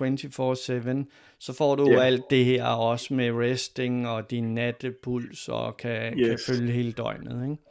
så 1.39 1.53
får 1.53 1.75
du 1.75 1.89
yeah. 1.91 2.05
alt 2.05 2.29
det 2.29 2.45
her 2.45 2.65
også 2.65 3.13
med 3.13 3.31
resting 3.31 4.07
og 4.07 4.31
din 4.31 4.53
nattepuls 4.53 5.49
og 5.49 5.77
kan, 5.77 6.19
yes. 6.19 6.45
kan 6.45 6.55
følge 6.55 6.71
hele 6.71 6.91
døgnet, 6.91 7.43
ikke? 7.43 7.62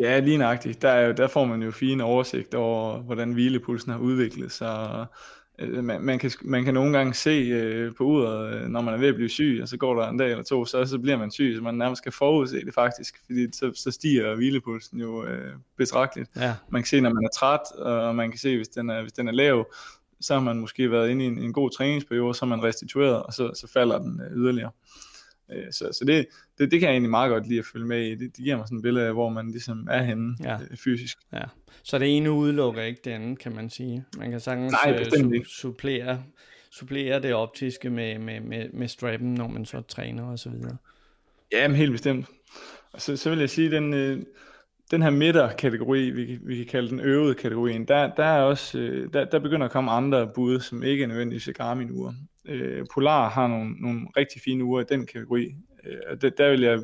Ja, 0.00 0.18
lige 0.18 0.38
nøjagtigt. 0.38 0.82
Der, 0.82 1.12
der 1.12 1.26
får 1.26 1.44
man 1.44 1.62
jo 1.62 1.70
fine 1.70 2.04
oversigt 2.04 2.54
over, 2.54 2.98
hvordan 2.98 3.32
hvilepulsen 3.32 3.92
har 3.92 3.98
udviklet 3.98 4.52
sig, 4.52 5.06
Øh, 5.58 5.84
man, 5.84 6.02
man, 6.02 6.18
kan, 6.18 6.30
man 6.42 6.64
kan 6.64 6.74
nogle 6.74 6.98
gange 6.98 7.14
se 7.14 7.30
øh, 7.30 7.94
på 7.94 8.04
uret, 8.04 8.54
øh, 8.54 8.68
når 8.68 8.80
man 8.80 8.94
er 8.94 8.98
ved 8.98 9.08
at 9.08 9.14
blive 9.14 9.28
syg, 9.28 9.58
og 9.62 9.68
så 9.68 9.76
går 9.76 10.00
der 10.00 10.08
en 10.08 10.18
dag 10.18 10.30
eller 10.30 10.44
to, 10.44 10.64
så, 10.64 10.86
så 10.86 10.98
bliver 10.98 11.16
man 11.16 11.30
syg, 11.30 11.54
så 11.56 11.62
man 11.62 11.74
nærmest 11.74 12.02
kan 12.02 12.12
forudse 12.12 12.64
det 12.64 12.74
faktisk, 12.74 13.14
fordi 13.26 13.46
så, 13.52 13.72
så 13.74 13.90
stiger 13.90 14.34
hvilepulsen 14.34 15.00
jo 15.00 15.24
øh, 15.24 15.52
betragteligt. 15.76 16.30
Ja. 16.36 16.54
Man 16.68 16.82
kan 16.82 16.86
se, 16.86 17.00
når 17.00 17.12
man 17.12 17.24
er 17.24 17.28
træt, 17.36 17.72
og 17.78 18.14
man 18.14 18.30
kan 18.30 18.38
se, 18.38 18.56
hvis 18.56 18.68
den 18.68 18.90
er, 18.90 19.02
hvis 19.02 19.12
den 19.12 19.28
er 19.28 19.32
lav, 19.32 19.66
så 20.20 20.34
har 20.34 20.40
man 20.40 20.60
måske 20.60 20.90
været 20.90 21.10
inde 21.10 21.24
i 21.24 21.28
en, 21.28 21.38
en 21.38 21.52
god 21.52 21.70
træningsperiode, 21.70 22.34
så 22.34 22.44
er 22.44 22.48
man 22.48 22.62
restitueret, 22.62 23.22
og 23.22 23.32
så, 23.32 23.50
så 23.54 23.72
falder 23.72 23.98
den 23.98 24.20
øh, 24.20 24.36
yderligere. 24.36 24.70
Øh, 25.52 25.72
så 25.72 25.88
så 25.92 26.04
det, 26.06 26.26
det, 26.58 26.70
det 26.70 26.80
kan 26.80 26.86
jeg 26.86 26.92
egentlig 26.92 27.10
meget 27.10 27.30
godt 27.30 27.48
lide 27.48 27.58
at 27.58 27.64
følge 27.72 27.86
med 27.86 28.06
i. 28.06 28.10
Det, 28.10 28.20
det 28.36 28.44
giver 28.44 28.56
mig 28.56 28.66
sådan 28.66 28.78
et 28.78 28.82
billede 28.82 29.06
af, 29.06 29.12
hvor 29.12 29.28
man 29.28 29.50
ligesom 29.50 29.88
er 29.90 30.02
henne 30.02 30.36
ja. 30.44 30.54
øh, 30.70 30.76
fysisk. 30.76 31.18
Ja. 31.32 31.42
Så 31.82 31.98
det 31.98 32.16
ene 32.16 32.30
udelukker 32.30 32.82
ikke 32.82 33.00
det 33.04 33.10
andet, 33.10 33.38
kan 33.38 33.54
man 33.54 33.70
sige. 33.70 34.04
Man 34.18 34.30
kan 34.30 34.40
sagtens 34.40 34.74
Nej, 34.84 34.94
øh, 34.94 35.06
su- 35.06 35.60
supplere, 35.60 36.22
supplere 36.70 37.22
det 37.22 37.34
optiske 37.34 37.90
med, 37.90 38.18
med, 38.18 38.40
med, 38.40 38.68
med 38.72 38.88
strappen, 38.88 39.34
når 39.34 39.48
man 39.48 39.64
så 39.64 39.80
træner 39.80 40.24
og 40.24 40.38
så 40.38 40.50
videre. 40.50 40.76
Ja, 41.52 41.68
men 41.68 41.76
helt 41.76 41.92
bestemt. 41.92 42.26
Og 42.92 43.00
så, 43.00 43.16
så 43.16 43.30
vil 43.30 43.38
jeg 43.38 43.50
sige, 43.50 43.70
den, 43.70 43.94
øh, 43.94 44.22
den 44.90 45.02
her 45.02 45.10
midterkategori, 45.10 46.10
vi, 46.10 46.38
vi 46.42 46.56
kan 46.56 46.66
kalde 46.66 46.88
den 46.88 47.00
øvede 47.00 47.34
kategorien, 47.34 47.84
der, 47.84 48.14
der, 48.14 48.24
er 48.24 48.42
også, 48.42 48.78
øh, 48.78 49.12
der, 49.12 49.24
der 49.24 49.38
begynder 49.38 49.66
at 49.66 49.72
komme 49.72 49.90
andre 49.90 50.30
bud, 50.34 50.60
som 50.60 50.82
ikke 50.82 51.04
er 51.04 51.08
nødvendigvis 51.08 51.48
er 51.48 51.52
Garmin-ure. 51.52 52.14
Øh, 52.48 52.86
Polar 52.94 53.28
har 53.28 53.48
nogle, 53.48 53.72
nogle 53.80 54.06
rigtig 54.16 54.42
fine 54.42 54.64
ure 54.64 54.82
i 54.82 54.86
den 54.88 55.06
kategori. 55.06 55.54
Øh, 55.84 56.20
det, 56.20 56.38
der, 56.38 56.50
vil 56.50 56.60
jeg, 56.60 56.78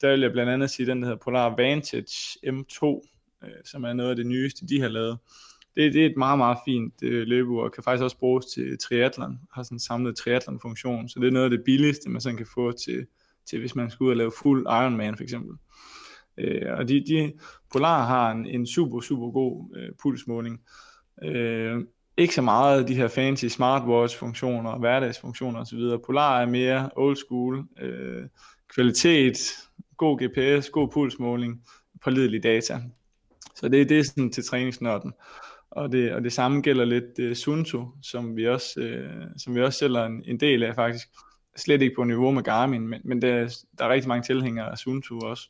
der 0.00 0.10
vil 0.10 0.20
jeg 0.20 0.32
blandt 0.32 0.52
andet 0.52 0.70
sige 0.70 0.86
den, 0.86 1.02
der 1.02 1.08
hedder 1.08 1.22
Polar 1.24 1.56
Vantage 1.56 2.38
M2, 2.46 2.84
øh, 3.44 3.50
som 3.64 3.84
er 3.84 3.92
noget 3.92 4.10
af 4.10 4.16
det 4.16 4.26
nyeste, 4.26 4.66
de 4.66 4.80
har 4.80 4.88
lavet. 4.88 5.18
Det, 5.76 5.94
det 5.94 6.02
er 6.02 6.06
et 6.06 6.16
meget, 6.16 6.38
meget 6.38 6.58
fint 6.64 6.94
øh, 7.02 7.26
løbeur, 7.26 7.64
og 7.64 7.72
kan 7.72 7.82
faktisk 7.82 8.02
også 8.02 8.18
bruges 8.18 8.46
til 8.46 8.78
triathlon, 8.78 9.38
har 9.52 9.62
sådan 9.62 9.76
en 9.76 9.80
samlet 9.80 10.16
triathlon-funktion, 10.16 11.08
så 11.08 11.20
det 11.20 11.26
er 11.26 11.30
noget 11.30 11.44
af 11.44 11.50
det 11.50 11.64
billigste, 11.64 12.10
man 12.10 12.20
sådan 12.20 12.36
kan 12.36 12.46
få 12.54 12.72
til, 12.72 13.06
til 13.46 13.58
hvis 13.58 13.74
man 13.74 13.90
skal 13.90 14.04
ud 14.04 14.10
og 14.10 14.16
lave 14.16 14.32
fuld 14.42 14.66
Ironman 14.66 15.16
for 15.16 15.22
eksempel. 15.22 15.56
Øh, 16.38 16.78
og 16.78 16.88
de, 16.88 17.04
de 17.06 17.32
Polar 17.72 18.06
har 18.06 18.30
en, 18.30 18.46
en 18.46 18.66
super, 18.66 19.00
super 19.00 19.30
god 19.30 19.76
øh, 19.76 19.88
pulsmåling. 20.02 20.60
Øh, 21.24 21.80
ikke 22.18 22.34
så 22.34 22.42
meget 22.42 22.88
de 22.88 22.94
her 22.94 23.08
fancy 23.08 23.44
smartwatch-funktioner 23.44 24.70
og 24.70 24.78
hverdagsfunktioner 24.78 25.60
osv. 25.60 25.78
Polar 26.06 26.40
er 26.40 26.46
mere 26.46 26.90
old 26.96 27.16
school, 27.16 27.64
øh, 27.80 28.22
kvalitet, 28.74 29.38
god 29.96 30.18
GPS, 30.18 30.70
god 30.70 30.88
pulsmåling, 30.88 31.62
pålidelig 32.04 32.42
data. 32.42 32.80
Så 33.54 33.68
det, 33.68 33.88
det 33.88 33.98
er 33.98 34.04
sådan 34.04 34.32
til 34.32 34.44
træningsnørden. 34.44 35.12
Og 35.70 35.92
det, 35.92 36.12
og 36.12 36.24
det 36.24 36.32
samme 36.32 36.60
gælder 36.60 36.84
lidt 36.84 37.30
uh, 37.30 37.32
Sunto, 37.32 37.88
som 38.02 38.36
vi 38.36 38.48
også, 38.48 38.80
uh, 38.80 39.26
som 39.36 39.54
vi 39.54 39.62
også 39.62 39.78
sælger 39.78 40.04
en, 40.04 40.22
en 40.26 40.40
del 40.40 40.62
af 40.62 40.74
faktisk. 40.74 41.08
Slet 41.56 41.82
ikke 41.82 41.94
på 41.96 42.04
niveau 42.04 42.30
med 42.30 42.42
Garmin, 42.42 42.88
men, 42.88 43.00
men 43.04 43.22
der, 43.22 43.62
der 43.78 43.84
er 43.84 43.88
rigtig 43.88 44.08
mange 44.08 44.22
tilhængere 44.22 44.70
af 44.70 44.78
Sunto 44.78 45.18
også. 45.18 45.48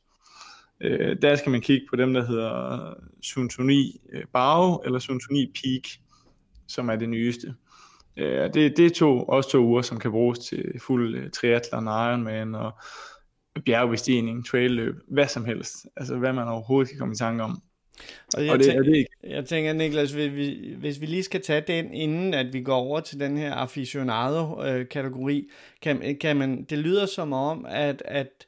Uh, 0.84 1.16
der 1.22 1.36
skal 1.36 1.50
man 1.50 1.60
kigge 1.60 1.86
på 1.90 1.96
dem, 1.96 2.14
der 2.14 2.26
hedder 2.26 2.94
Sunto 3.22 3.62
9 3.62 4.00
Bao 4.32 4.82
eller 4.84 4.98
Sunto 4.98 5.32
9 5.32 5.46
Peak 5.46 6.07
som 6.68 6.88
er 6.88 6.96
det 6.96 7.08
nyeste. 7.08 7.54
Øh, 8.16 8.54
det, 8.54 8.76
det 8.76 8.86
er 8.86 8.90
to, 8.90 9.22
også 9.22 9.50
to 9.50 9.58
uger, 9.58 9.82
som 9.82 9.98
kan 9.98 10.10
bruges 10.10 10.38
til 10.38 10.64
fuld 10.80 11.18
uh, 11.18 11.30
triathlon, 11.30 11.84
Ironman 11.84 12.54
og 12.54 12.72
bjergbestigning, 13.64 14.46
trailløb, 14.46 14.94
hvad 15.08 15.28
som 15.28 15.44
helst. 15.44 15.86
Altså 15.96 16.16
hvad 16.16 16.32
man 16.32 16.48
overhovedet 16.48 16.90
kan 16.90 16.98
komme 16.98 17.12
i 17.12 17.16
tanke 17.16 17.44
om. 17.44 17.62
Og 18.36 18.44
jeg, 18.44 18.52
og 18.52 18.58
det, 18.58 18.66
tænker, 18.66 18.82
det 18.82 18.96
ikke. 18.96 19.10
jeg 19.22 19.44
tænker, 19.44 19.72
Niklas, 19.72 20.12
hvis 20.12 20.32
vi, 20.32 20.74
hvis 20.78 21.00
vi 21.00 21.06
lige 21.06 21.22
skal 21.22 21.42
tage 21.42 21.60
den, 21.60 21.94
inden 21.94 22.34
at 22.34 22.52
vi 22.52 22.62
går 22.62 22.76
over 22.76 23.00
til 23.00 23.20
den 23.20 23.36
her 23.36 23.54
aficionado-kategori, 23.54 25.48
kan, 25.82 26.18
kan 26.20 26.36
man, 26.36 26.64
det 26.64 26.78
lyder 26.78 27.06
som 27.06 27.32
om, 27.32 27.66
at, 27.68 28.02
at, 28.04 28.46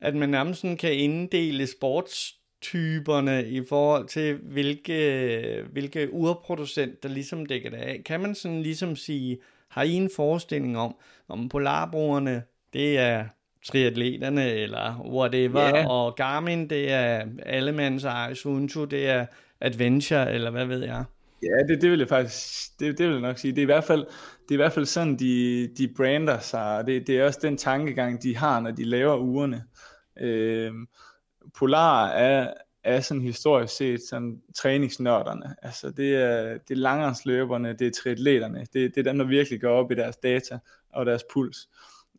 at 0.00 0.14
man 0.14 0.28
nærmest 0.28 0.60
sådan 0.60 0.76
kan 0.76 0.92
inddele 0.92 1.66
sports 1.66 2.34
typerne 2.64 3.46
i 3.46 3.62
forhold 3.68 4.06
til, 4.06 4.34
hvilke, 4.42 5.64
hvilke 5.72 6.12
urproducent, 6.12 7.02
der 7.02 7.08
ligesom 7.08 7.46
dækker 7.46 7.70
det 7.70 7.76
af. 7.76 8.02
Kan 8.06 8.20
man 8.20 8.34
sådan 8.34 8.62
ligesom 8.62 8.96
sige, 8.96 9.38
har 9.68 9.82
I 9.82 9.92
en 9.92 10.10
forestilling 10.16 10.78
om, 10.78 10.96
om 11.28 11.48
polarbrugerne, 11.48 12.42
det 12.72 12.98
er 12.98 13.24
triatleterne, 13.66 14.50
eller 14.50 15.00
whatever, 15.00 15.76
yeah. 15.76 15.90
og 15.90 16.16
Garmin, 16.16 16.70
det 16.70 16.92
er 16.92 17.24
allemands 17.42 18.04
eje, 18.04 18.34
Sunto, 18.34 18.84
det 18.84 19.08
er 19.08 19.26
Adventure, 19.60 20.32
eller 20.34 20.50
hvad 20.50 20.66
ved 20.66 20.84
jeg? 20.84 21.04
Ja, 21.42 21.72
det, 21.72 21.82
det 21.82 21.90
vil 21.90 21.98
jeg 21.98 22.08
faktisk, 22.08 22.80
det, 22.80 22.98
det 22.98 23.06
vil 23.06 23.12
jeg 23.12 23.22
nok 23.22 23.38
sige. 23.38 23.52
Det 23.52 23.58
er 23.58 23.62
i 23.62 23.64
hvert 23.64 23.84
fald, 23.84 24.00
det 24.42 24.50
er 24.50 24.54
i 24.54 24.56
hvert 24.56 24.72
fald 24.72 24.86
sådan, 24.86 25.16
de, 25.16 25.68
de 25.78 25.88
brander 25.96 26.38
sig, 26.38 26.84
det, 26.86 27.06
det 27.06 27.18
er 27.18 27.24
også 27.24 27.38
den 27.42 27.56
tankegang, 27.56 28.22
de 28.22 28.36
har, 28.36 28.60
når 28.60 28.70
de 28.70 28.84
laver 28.84 29.16
ugerne. 29.16 29.62
Øh, 30.20 30.72
Polar 31.58 32.08
er, 32.08 32.52
er 32.84 33.00
sådan 33.00 33.22
historisk 33.22 33.76
set 33.76 34.00
sådan 34.02 34.42
træningsnørderne. 34.56 35.56
Altså 35.62 35.90
det 35.90 36.14
er, 36.16 36.52
det 36.52 36.70
er 36.70 36.74
langrensløberne, 36.74 37.72
det 37.72 37.86
er 37.86 37.90
triatleterne, 38.02 38.66
det, 38.72 38.94
det 38.94 38.98
er 38.98 39.02
dem, 39.12 39.18
der 39.18 39.26
virkelig 39.26 39.60
går 39.60 39.70
op 39.70 39.92
i 39.92 39.94
deres 39.94 40.16
data 40.16 40.58
og 40.92 41.06
deres 41.06 41.24
puls. 41.32 41.68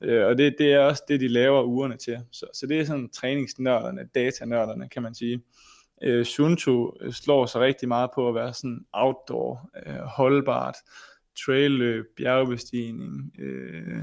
Øh, 0.01 0.25
og 0.25 0.38
det, 0.38 0.55
det 0.57 0.73
er 0.73 0.79
også 0.79 1.03
det, 1.07 1.19
de 1.19 1.27
laver 1.27 1.63
ugerne 1.63 1.97
til. 1.97 2.19
Så, 2.31 2.45
så 2.53 2.67
det 2.67 2.79
er 2.79 2.85
sådan 2.85 3.09
træningsnørderne, 3.09 4.09
datanørderne, 4.15 4.89
kan 4.89 5.01
man 5.03 5.15
sige. 5.15 5.41
Øh, 6.01 6.25
Shunto 6.25 6.97
slår 7.11 7.45
sig 7.45 7.61
rigtig 7.61 7.88
meget 7.88 8.09
på 8.15 8.29
at 8.29 8.35
være 8.35 8.53
sådan 8.53 8.85
outdoor, 8.93 9.69
øh, 9.85 9.95
holdbart, 9.95 10.75
trailløb, 11.45 12.06
bjergbestigning, 12.17 13.32
øh, 13.39 14.02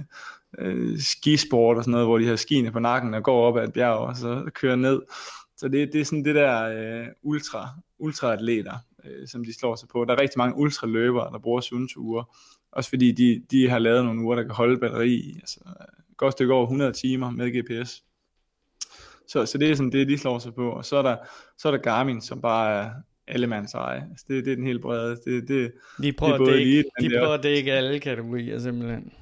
øh, 0.58 0.98
skisport 0.98 1.76
og 1.76 1.84
sådan 1.84 1.92
noget, 1.92 2.06
hvor 2.06 2.18
de 2.18 2.26
har 2.26 2.36
skiene 2.36 2.72
på 2.72 2.78
nakken 2.78 3.14
og 3.14 3.22
går 3.22 3.46
op 3.46 3.56
ad 3.56 3.64
et 3.64 3.72
bjerg 3.72 3.96
og 3.96 4.16
så 4.16 4.50
kører 4.54 4.76
ned. 4.76 5.02
Så 5.56 5.68
det, 5.68 5.92
det 5.92 6.00
er 6.00 6.04
sådan 6.04 6.24
det 6.24 6.34
der 6.34 6.62
øh, 6.64 7.06
ultra, 7.22 7.68
ultraatleter, 7.98 8.74
øh, 9.04 9.28
som 9.28 9.44
de 9.44 9.58
slår 9.58 9.74
sig 9.76 9.88
på. 9.88 10.04
Der 10.04 10.12
er 10.14 10.20
rigtig 10.20 10.38
mange 10.38 10.56
ultraløbere, 10.56 11.32
der 11.32 11.38
bruger 11.38 11.60
sundsure. 11.60 12.24
Også 12.72 12.90
fordi 12.90 13.12
de, 13.12 13.42
de 13.50 13.68
har 13.68 13.78
lavet 13.78 14.04
nogle 14.04 14.20
uger, 14.22 14.36
der 14.36 14.42
kan 14.42 14.54
holde 14.54 14.80
batteri 14.80 15.32
altså, 15.36 15.60
et 16.10 16.16
godt 16.16 16.32
stykke 16.32 16.54
over 16.54 16.64
100 16.64 16.92
timer 16.92 17.30
med 17.30 17.50
GPS. 17.50 18.02
Så, 19.28 19.46
så 19.46 19.58
det 19.58 19.70
er 19.70 19.74
sådan 19.74 19.92
det, 19.92 20.08
de 20.08 20.18
slår 20.18 20.38
sig 20.38 20.54
på. 20.54 20.70
Og 20.70 20.84
så 20.84 20.96
er 20.96 21.02
der, 21.02 21.16
så 21.58 21.68
er 21.68 21.72
der 21.72 21.78
Garmin, 21.78 22.20
som 22.20 22.40
bare 22.40 22.72
er 22.74 22.90
allemands 23.28 23.74
eje. 23.74 24.06
Altså, 24.10 24.24
det, 24.28 24.44
det 24.44 24.52
er 24.52 24.56
den 24.56 24.66
helt 24.66 24.82
brede. 24.82 25.16
Det, 25.24 25.48
det, 25.48 25.72
de 26.02 26.12
prøver, 26.12 26.38
det 26.38 26.54
er 26.54 26.58
ikke, 26.58 26.84
de 27.00 27.10
prøver 27.18 27.36
det 27.36 27.48
ikke 27.48 27.72
alle 27.72 28.00
kategorier 28.00 28.58
simpelthen. 28.58 29.12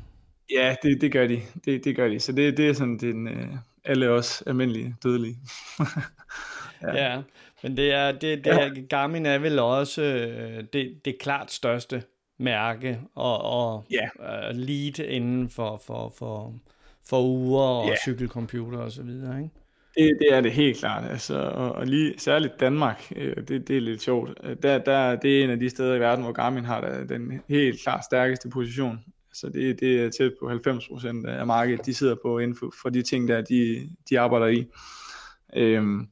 Ja, 0.51 0.77
det, 0.83 1.01
det 1.01 1.13
gør 1.13 1.27
de. 1.27 1.41
Det, 1.65 1.85
det 1.85 1.97
gør 1.97 2.09
de. 2.09 2.21
Så 2.21 2.33
det, 2.33 2.57
det 2.57 2.69
er 2.69 2.73
sådan 2.73 2.99
den, 2.99 3.27
uh, 3.27 3.57
alle 3.85 4.11
os 4.11 4.43
almindelige 4.47 4.97
dødelige. 5.03 5.37
ja. 6.83 6.95
ja, 6.95 7.23
men 7.63 7.77
det 7.77 7.93
er, 7.93 8.13
det, 8.13 8.23
det 8.23 8.47
ja. 8.47 8.69
er, 8.69 8.87
Garmin 8.89 9.27
er 9.27 9.39
vel 9.39 9.59
også 9.59 10.03
uh, 10.03 10.65
det, 10.73 11.01
det 11.05 11.19
klart 11.19 11.53
største 11.53 12.03
mærke 12.39 13.01
og, 13.15 13.43
og 13.43 13.85
ja. 13.91 14.09
uh, 14.51 14.57
lead 14.57 14.99
inden 14.99 15.51
for, 15.51 15.83
for, 15.87 16.15
for, 16.19 16.55
for 17.09 17.23
uger 17.23 17.63
og 17.63 17.89
ja. 17.89 17.97
cykelcomputer 18.05 18.79
og 18.79 18.93
så 18.93 19.03
videre, 19.03 19.43
ikke? 19.43 19.60
Det, 20.01 20.19
det 20.19 20.37
er 20.37 20.41
det 20.41 20.53
helt 20.53 20.79
klart, 20.79 21.11
altså, 21.11 21.39
og, 21.39 21.73
og 21.73 21.87
lige 21.87 22.15
særligt 22.19 22.61
Danmark, 22.61 23.13
øh, 23.17 23.37
det, 23.49 23.69
det 23.69 23.77
er 23.77 23.81
lidt 23.81 24.03
sjovt. 24.03 24.31
Øh, 24.45 24.57
der, 24.63 24.79
der, 24.79 25.17
det 25.17 25.41
er 25.41 25.45
en 25.45 25.51
af 25.51 25.59
de 25.59 25.71
steder 25.71 25.95
i 25.95 26.01
verden, 26.01 26.25
hvor 26.25 26.33
Garmin 26.33 26.65
har 26.65 27.05
den 27.09 27.41
helt 27.49 27.83
klart 27.83 28.05
stærkeste 28.05 28.49
position. 28.49 28.99
Så 29.33 29.49
det, 29.49 29.81
det 29.81 30.01
er 30.01 30.11
tæt 30.11 30.33
på 30.41 30.51
90% 30.51 31.29
af 31.29 31.47
markedet, 31.47 31.87
de 31.87 31.95
sidder 31.95 32.17
på 32.23 32.39
inden 32.39 32.57
for, 32.57 32.73
for 32.83 32.89
de 32.89 33.03
ting, 33.03 33.29
der 33.29 33.41
de, 33.41 33.89
de 34.11 34.21
arbejder 34.21 34.47
i. 34.47 34.67
Øhm, 35.57 36.09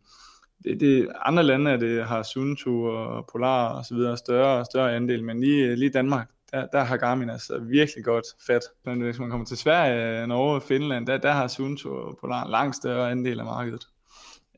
det, 0.64 0.80
det, 0.80 1.08
andre 1.24 1.42
lande 1.42 1.70
er 1.70 1.76
det, 1.76 2.04
har 2.04 2.22
Sunto 2.22 2.84
og 2.84 3.28
Polar 3.32 3.68
og 3.68 3.84
så 3.84 3.94
videre 3.94 4.16
større, 4.16 4.64
større 4.64 4.96
andel, 4.96 5.24
men 5.24 5.40
lige, 5.40 5.76
lige 5.76 5.90
Danmark, 5.90 6.28
der, 6.52 6.66
der 6.66 6.84
har 6.84 6.96
Garmin 6.96 7.30
altså 7.30 7.58
virkelig 7.58 8.04
godt 8.04 8.26
fat. 8.46 8.62
Men 8.84 9.00
hvis 9.00 9.18
man 9.18 9.30
kommer 9.30 9.46
til 9.46 9.56
Sverige, 9.56 10.26
Norge, 10.26 10.60
Finland, 10.60 11.06
der, 11.06 11.18
der 11.18 11.32
har 11.32 11.48
Sunto 11.48 11.88
og 11.88 12.18
Polar 12.20 12.44
en 12.44 12.50
langt 12.50 12.76
større 12.76 13.10
andel 13.10 13.38
af 13.38 13.44
markedet. 13.44 13.88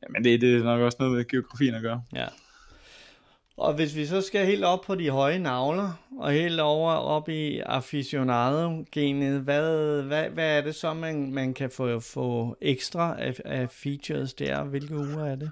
Ja, 0.03 0.07
men 0.09 0.23
det, 0.23 0.41
det 0.41 0.59
er 0.59 0.63
nok 0.63 0.81
også 0.81 0.97
noget 0.99 1.15
med 1.15 1.27
geografien 1.27 1.75
at 1.75 1.81
gøre. 1.81 2.03
Ja. 2.15 2.27
Og 3.57 3.73
hvis 3.73 3.95
vi 3.95 4.05
så 4.05 4.21
skal 4.21 4.45
helt 4.45 4.63
op 4.63 4.81
på 4.81 4.95
de 4.95 5.09
høje 5.09 5.39
navler, 5.39 5.91
og 6.19 6.31
helt 6.31 6.59
over 6.59 6.91
op 6.91 7.29
i 7.29 7.59
aficionado-genet, 7.59 9.41
hvad, 9.41 10.01
hvad, 10.01 10.29
hvad 10.29 10.57
er 10.57 10.61
det 10.61 10.75
så, 10.75 10.93
man, 10.93 11.33
man 11.33 11.53
kan 11.53 11.71
få, 11.71 11.99
få 11.99 12.57
ekstra 12.61 13.15
af, 13.19 13.35
af 13.45 13.69
features 13.69 14.33
der? 14.33 14.63
Hvilke 14.63 14.95
uger 14.95 15.25
er 15.25 15.35
det? 15.35 15.51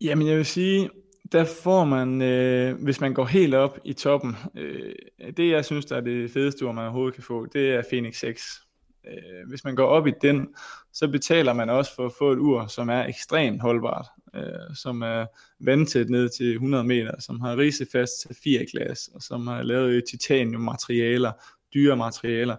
Jamen 0.00 0.28
jeg 0.28 0.36
vil 0.36 0.46
sige, 0.46 0.90
der 1.32 1.44
får 1.64 1.84
man, 1.84 2.22
øh, 2.22 2.82
hvis 2.82 3.00
man 3.00 3.14
går 3.14 3.24
helt 3.24 3.54
op 3.54 3.78
i 3.84 3.92
toppen, 3.92 4.36
øh, 4.54 4.94
det 5.36 5.50
jeg 5.50 5.64
synes, 5.64 5.86
der 5.86 5.96
er 5.96 6.00
det 6.00 6.30
fedeste 6.30 6.66
ur, 6.66 6.72
man 6.72 6.84
overhovedet 6.84 7.14
kan 7.14 7.22
få, 7.22 7.46
det 7.46 7.74
er 7.74 7.82
Phoenix 7.90 8.18
6. 8.18 8.62
Øh, 9.06 9.48
hvis 9.48 9.64
man 9.64 9.74
går 9.74 9.86
op 9.86 10.06
i 10.06 10.12
den, 10.22 10.48
så 10.92 11.08
betaler 11.08 11.52
man 11.52 11.70
også 11.70 11.94
for 11.94 12.06
at 12.06 12.12
få 12.18 12.32
et 12.32 12.38
ur, 12.38 12.66
som 12.66 12.88
er 12.88 13.04
ekstremt 13.06 13.60
holdbart, 13.60 14.06
øh, 14.34 14.74
som 14.74 15.02
er 15.02 15.26
vandtæt 15.60 16.10
ned 16.10 16.28
til 16.28 16.52
100 16.52 16.84
meter, 16.84 17.20
som 17.20 17.40
har 17.40 17.56
risefast 17.56 18.12
safirglas, 18.22 19.08
og 19.14 19.22
som 19.22 19.46
har 19.46 19.62
lavet 19.62 19.88
titanium 19.90 20.08
titaniummaterialer, 20.10 21.32
dyre 21.74 21.96
materialer, 21.96 22.56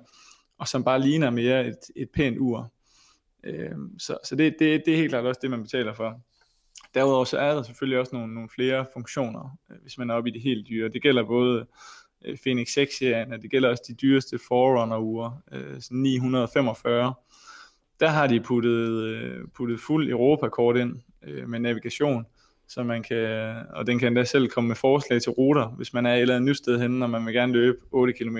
og 0.57 0.67
som 0.67 0.83
bare 0.83 1.01
ligner 1.01 1.29
mere 1.29 1.67
et, 1.67 1.79
et 1.95 2.09
pænt 2.13 2.37
ur. 2.37 2.73
Øh, 3.43 3.71
så 3.97 4.17
så 4.23 4.35
det, 4.35 4.55
det, 4.59 4.81
det 4.85 4.93
er 4.93 4.97
helt 4.97 5.09
klart 5.09 5.25
også 5.25 5.39
det, 5.41 5.49
man 5.49 5.63
betaler 5.63 5.93
for. 5.93 6.21
Derudover 6.93 7.25
så 7.25 7.37
er 7.37 7.55
der 7.55 7.63
selvfølgelig 7.63 7.99
også 7.99 8.15
nogle, 8.15 8.33
nogle 8.33 8.49
flere 8.55 8.85
funktioner, 8.93 9.57
øh, 9.71 9.77
hvis 9.81 9.97
man 9.97 10.09
er 10.09 10.13
oppe 10.13 10.29
i 10.29 10.33
det 10.33 10.41
helt 10.41 10.67
dyre. 10.69 10.89
Det 10.89 11.01
gælder 11.01 11.23
både 11.23 11.65
øh, 12.25 12.37
Phoenix 12.43 12.77
6-serien, 12.77 13.33
og 13.33 13.41
det 13.41 13.51
gælder 13.51 13.69
også 13.69 13.83
de 13.87 13.93
dyreste 13.93 14.39
Forerunner-ure, 14.47 15.37
øh, 15.51 15.81
945. 15.91 17.13
Der 17.99 18.07
har 18.07 18.27
de 18.27 18.39
puttet, 18.39 19.03
øh, 19.03 19.47
puttet 19.55 19.79
fuld 19.79 20.09
Europa-kort 20.09 20.77
ind 20.77 20.99
øh, 21.23 21.49
med 21.49 21.59
navigation, 21.59 22.25
så 22.67 22.83
man 22.83 23.03
kan, 23.03 23.55
og 23.69 23.87
den 23.87 23.99
kan 23.99 24.07
endda 24.07 24.23
selv 24.23 24.49
komme 24.49 24.67
med 24.67 24.75
forslag 24.75 25.21
til 25.21 25.31
ruter, 25.31 25.67
hvis 25.67 25.93
man 25.93 26.05
er 26.05 26.13
et 26.13 26.21
eller 26.21 26.35
andet 26.35 26.49
nyt 26.49 26.57
sted 26.57 26.79
henne, 26.79 27.05
og 27.05 27.09
man 27.09 27.25
vil 27.25 27.33
gerne 27.33 27.53
løbe 27.53 27.77
8 27.91 28.13
km. 28.13 28.37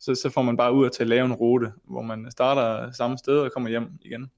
Så, 0.00 0.14
så 0.14 0.30
får 0.30 0.42
man 0.42 0.56
bare 0.56 0.72
ud 0.72 0.90
til 0.90 1.02
at 1.02 1.08
lave 1.08 1.24
en 1.24 1.32
rute, 1.32 1.72
hvor 1.84 2.02
man 2.02 2.30
starter 2.30 2.92
samme 2.92 3.18
sted 3.18 3.38
og 3.38 3.52
kommer 3.52 3.70
hjem 3.70 3.88
igen. 4.02 4.30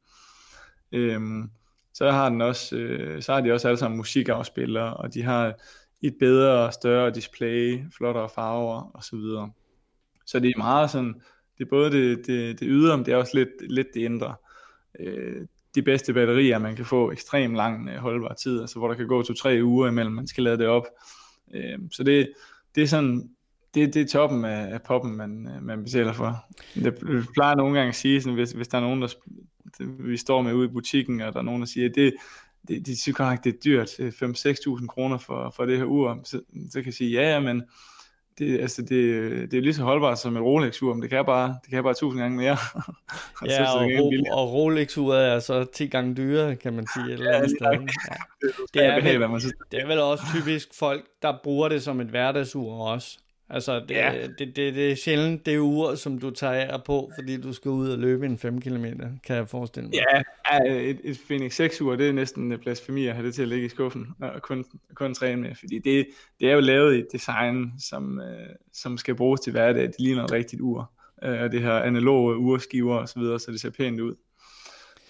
Øhm, 0.92 1.50
så 1.98 2.10
har 2.10 2.28
den 2.28 2.40
også, 2.40 2.76
øh, 2.76 3.22
så 3.22 3.32
har 3.32 3.40
de 3.40 3.52
også 3.52 3.68
alle 3.68 3.78
sammen 3.78 3.96
musikafspillere, 3.96 4.94
og 4.94 5.14
de 5.14 5.22
har 5.22 5.54
et 6.02 6.14
bedre 6.20 6.66
og 6.66 6.72
større 6.72 7.10
display, 7.10 7.78
flottere 7.96 8.28
farver 8.34 8.90
og 8.94 9.04
så 9.04 9.16
videre. 9.16 9.50
Så 10.26 10.40
det 10.40 10.48
er 10.48 10.58
meget 10.58 10.90
sådan, 10.90 11.14
det 11.58 11.64
er 11.64 11.68
både 11.70 11.90
det, 11.90 12.26
det, 12.26 12.60
det 12.60 12.68
ydre, 12.70 12.96
men 12.96 13.06
det 13.06 13.12
er 13.12 13.16
også 13.16 13.38
lidt, 13.38 13.72
lidt 13.72 13.86
det 13.94 14.00
indre. 14.00 14.34
Øh, 15.00 15.46
de 15.74 15.82
bedste 15.82 16.14
batterier, 16.14 16.58
man 16.58 16.76
kan 16.76 16.84
få 16.84 17.12
ekstremt 17.12 17.56
lang 17.56 17.88
øh, 17.88 17.96
holdbar 17.96 18.34
tid, 18.34 18.60
altså 18.60 18.78
hvor 18.78 18.88
der 18.88 18.94
kan 18.94 19.08
gå 19.08 19.22
to-tre 19.22 19.60
uger 19.62 19.88
imellem, 19.88 20.14
man 20.14 20.26
skal 20.26 20.44
lade 20.44 20.58
det 20.58 20.66
op. 20.66 20.86
Øh, 21.54 21.78
så 21.92 22.02
det, 22.02 22.32
det 22.74 22.82
er 22.82 22.86
sådan, 22.86 23.30
det, 23.74 23.94
det 23.94 24.02
er 24.02 24.06
toppen 24.06 24.44
af, 24.44 24.72
af 24.72 24.82
poppen, 24.82 25.16
man, 25.16 25.48
øh, 25.56 25.62
man 25.62 25.84
betaler 25.84 26.12
for. 26.12 26.44
Det 26.74 26.98
plejer 27.34 27.54
nogle 27.54 27.78
gange 27.78 27.88
at 27.88 27.94
sige, 27.94 28.22
sådan, 28.22 28.34
hvis, 28.34 28.52
hvis 28.52 28.68
der 28.68 28.78
er 28.78 28.82
nogen, 28.82 29.02
der 29.02 29.08
vi 29.80 30.16
står 30.16 30.42
med 30.42 30.52
ude 30.52 30.68
i 30.68 30.72
butikken, 30.72 31.20
og 31.20 31.32
der 31.32 31.38
er 31.38 31.44
nogen, 31.44 31.60
der 31.60 31.66
siger, 31.66 31.88
det, 31.88 32.14
det, 32.68 32.86
de 32.86 33.00
synes 33.00 33.16
godt 33.16 33.44
det 33.44 33.54
er 33.54 33.58
dyrt, 33.64 33.88
5-6.000 34.80 34.86
kroner 34.86 35.18
for, 35.18 35.52
for 35.56 35.66
det 35.66 35.78
her 35.78 35.84
ur, 35.84 36.20
så, 36.24 36.40
så 36.70 36.74
kan 36.74 36.86
jeg 36.86 36.94
sige, 36.94 37.10
ja, 37.10 37.32
ja, 37.32 37.40
men 37.40 37.62
det, 38.38 38.60
altså 38.60 38.82
det, 38.82 39.50
det 39.50 39.58
er 39.58 39.62
lige 39.62 39.74
så 39.74 39.82
holdbart 39.82 40.18
som 40.18 40.36
et 40.36 40.42
Rolex-ur, 40.42 40.94
men 40.94 41.02
det 41.02 41.10
kan 41.10 41.24
bare, 41.24 41.58
det 41.62 41.70
kan 41.70 41.82
bare 41.82 41.90
1000 41.90 42.22
gange 42.22 42.36
mere. 42.36 42.56
og 43.40 43.46
ja, 43.46 43.56
så, 43.56 43.62
og, 43.64 43.84
ro- 43.84 44.38
og 44.38 44.52
Rolex-uret 44.52 45.32
er 45.32 45.40
så 45.40 45.64
10 45.64 45.86
gange 45.86 46.14
dyrere, 46.14 46.56
kan 46.56 46.72
man 46.72 46.86
sige. 46.94 47.12
Eller 47.12 47.30
ja, 47.30 47.46
sted. 47.46 47.56
Ja. 47.60 47.76
Det, 48.40 48.52
det, 48.74 48.84
er 48.84 48.94
vel, 48.94 49.42
det 49.70 49.80
er 49.80 49.86
vel 49.86 50.00
også 50.00 50.24
typisk 50.34 50.68
folk, 50.78 51.04
der 51.22 51.38
bruger 51.42 51.68
det 51.68 51.82
som 51.82 52.00
et 52.00 52.06
hverdagsur 52.06 52.88
også. 52.88 53.18
Altså, 53.50 53.80
det, 53.80 53.90
ja. 53.90 54.26
det, 54.38 54.56
det, 54.56 54.74
det 54.74 54.92
er 54.92 54.94
sjældent 54.94 55.46
det 55.46 55.58
ur, 55.58 55.94
som 55.94 56.18
du 56.18 56.30
tager 56.30 56.78
på, 56.78 57.10
fordi 57.18 57.40
du 57.40 57.52
skal 57.52 57.70
ud 57.70 57.90
og 57.90 57.98
løbe 57.98 58.26
en 58.26 58.38
5 58.38 58.60
km, 58.60 58.84
kan 59.24 59.36
jeg 59.36 59.48
forestille 59.48 59.88
mig. 59.88 59.98
Ja, 60.50 60.64
et, 60.74 61.00
et 61.04 61.20
Phoenix 61.26 61.54
6 61.54 61.80
ur, 61.80 61.96
det 61.96 62.08
er 62.08 62.12
næsten 62.12 62.58
blasfemi 62.58 63.06
at 63.06 63.14
have 63.14 63.26
det 63.26 63.34
til 63.34 63.42
at 63.42 63.48
ligge 63.48 63.66
i 63.66 63.68
skuffen 63.68 64.06
og 64.20 64.42
kun, 64.42 64.64
kun 64.94 65.14
træne 65.14 65.42
med, 65.42 65.54
fordi 65.54 65.78
det, 65.78 66.08
det 66.40 66.48
er 66.48 66.54
jo 66.54 66.60
lavet 66.60 66.94
i 66.94 66.98
et 66.98 67.06
design, 67.12 67.72
som, 67.78 68.20
øh, 68.20 68.48
som 68.72 68.98
skal 68.98 69.14
bruges 69.14 69.40
til 69.40 69.50
hverdag. 69.50 69.82
Det 69.82 69.94
ligner 69.98 70.24
et 70.24 70.32
rigtigt 70.32 70.62
ur, 70.62 70.92
øh, 71.24 71.40
og 71.40 71.52
det 71.52 71.62
her 71.62 71.72
analoge 71.72 72.36
urskiver 72.36 72.96
og 72.96 73.08
så 73.08 73.20
videre, 73.20 73.40
så 73.40 73.52
det 73.52 73.60
ser 73.60 73.70
pænt 73.70 74.00
ud. 74.00 74.14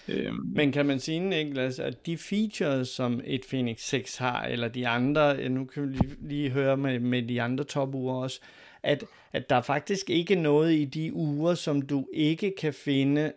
Øhm. 0.09 0.53
Men 0.55 0.73
kan 0.73 0.87
man 0.87 1.01
sige, 1.01 1.21
Niklas, 1.21 1.79
at 1.79 2.07
de 2.07 2.19
features, 2.19 2.89
som 2.89 3.21
et 3.25 3.45
Phoenix 3.49 3.81
6 3.81 4.17
har, 4.17 4.45
eller 4.45 4.69
de 4.69 4.89
andre, 4.89 5.37
øh, 5.37 5.51
nu 5.51 5.65
kan 5.65 5.83
vi 5.83 5.89
lige, 5.89 6.17
lige 6.21 6.51
høre 6.51 6.77
med, 6.77 7.01
med 7.01 7.23
de 7.23 7.43
andre 7.43 7.65
topure 7.65 8.23
også, 8.23 8.41
at, 8.83 9.05
at 9.33 9.51
der 9.51 9.61
faktisk 9.61 10.11
ikke 10.11 10.35
noget 10.35 10.73
i 10.73 10.85
de 10.85 11.13
uger, 11.13 11.55
som 11.55 11.83
du 11.83 12.07
ikke 12.15 12.55
kan 12.59 12.75
finde 12.75 13.33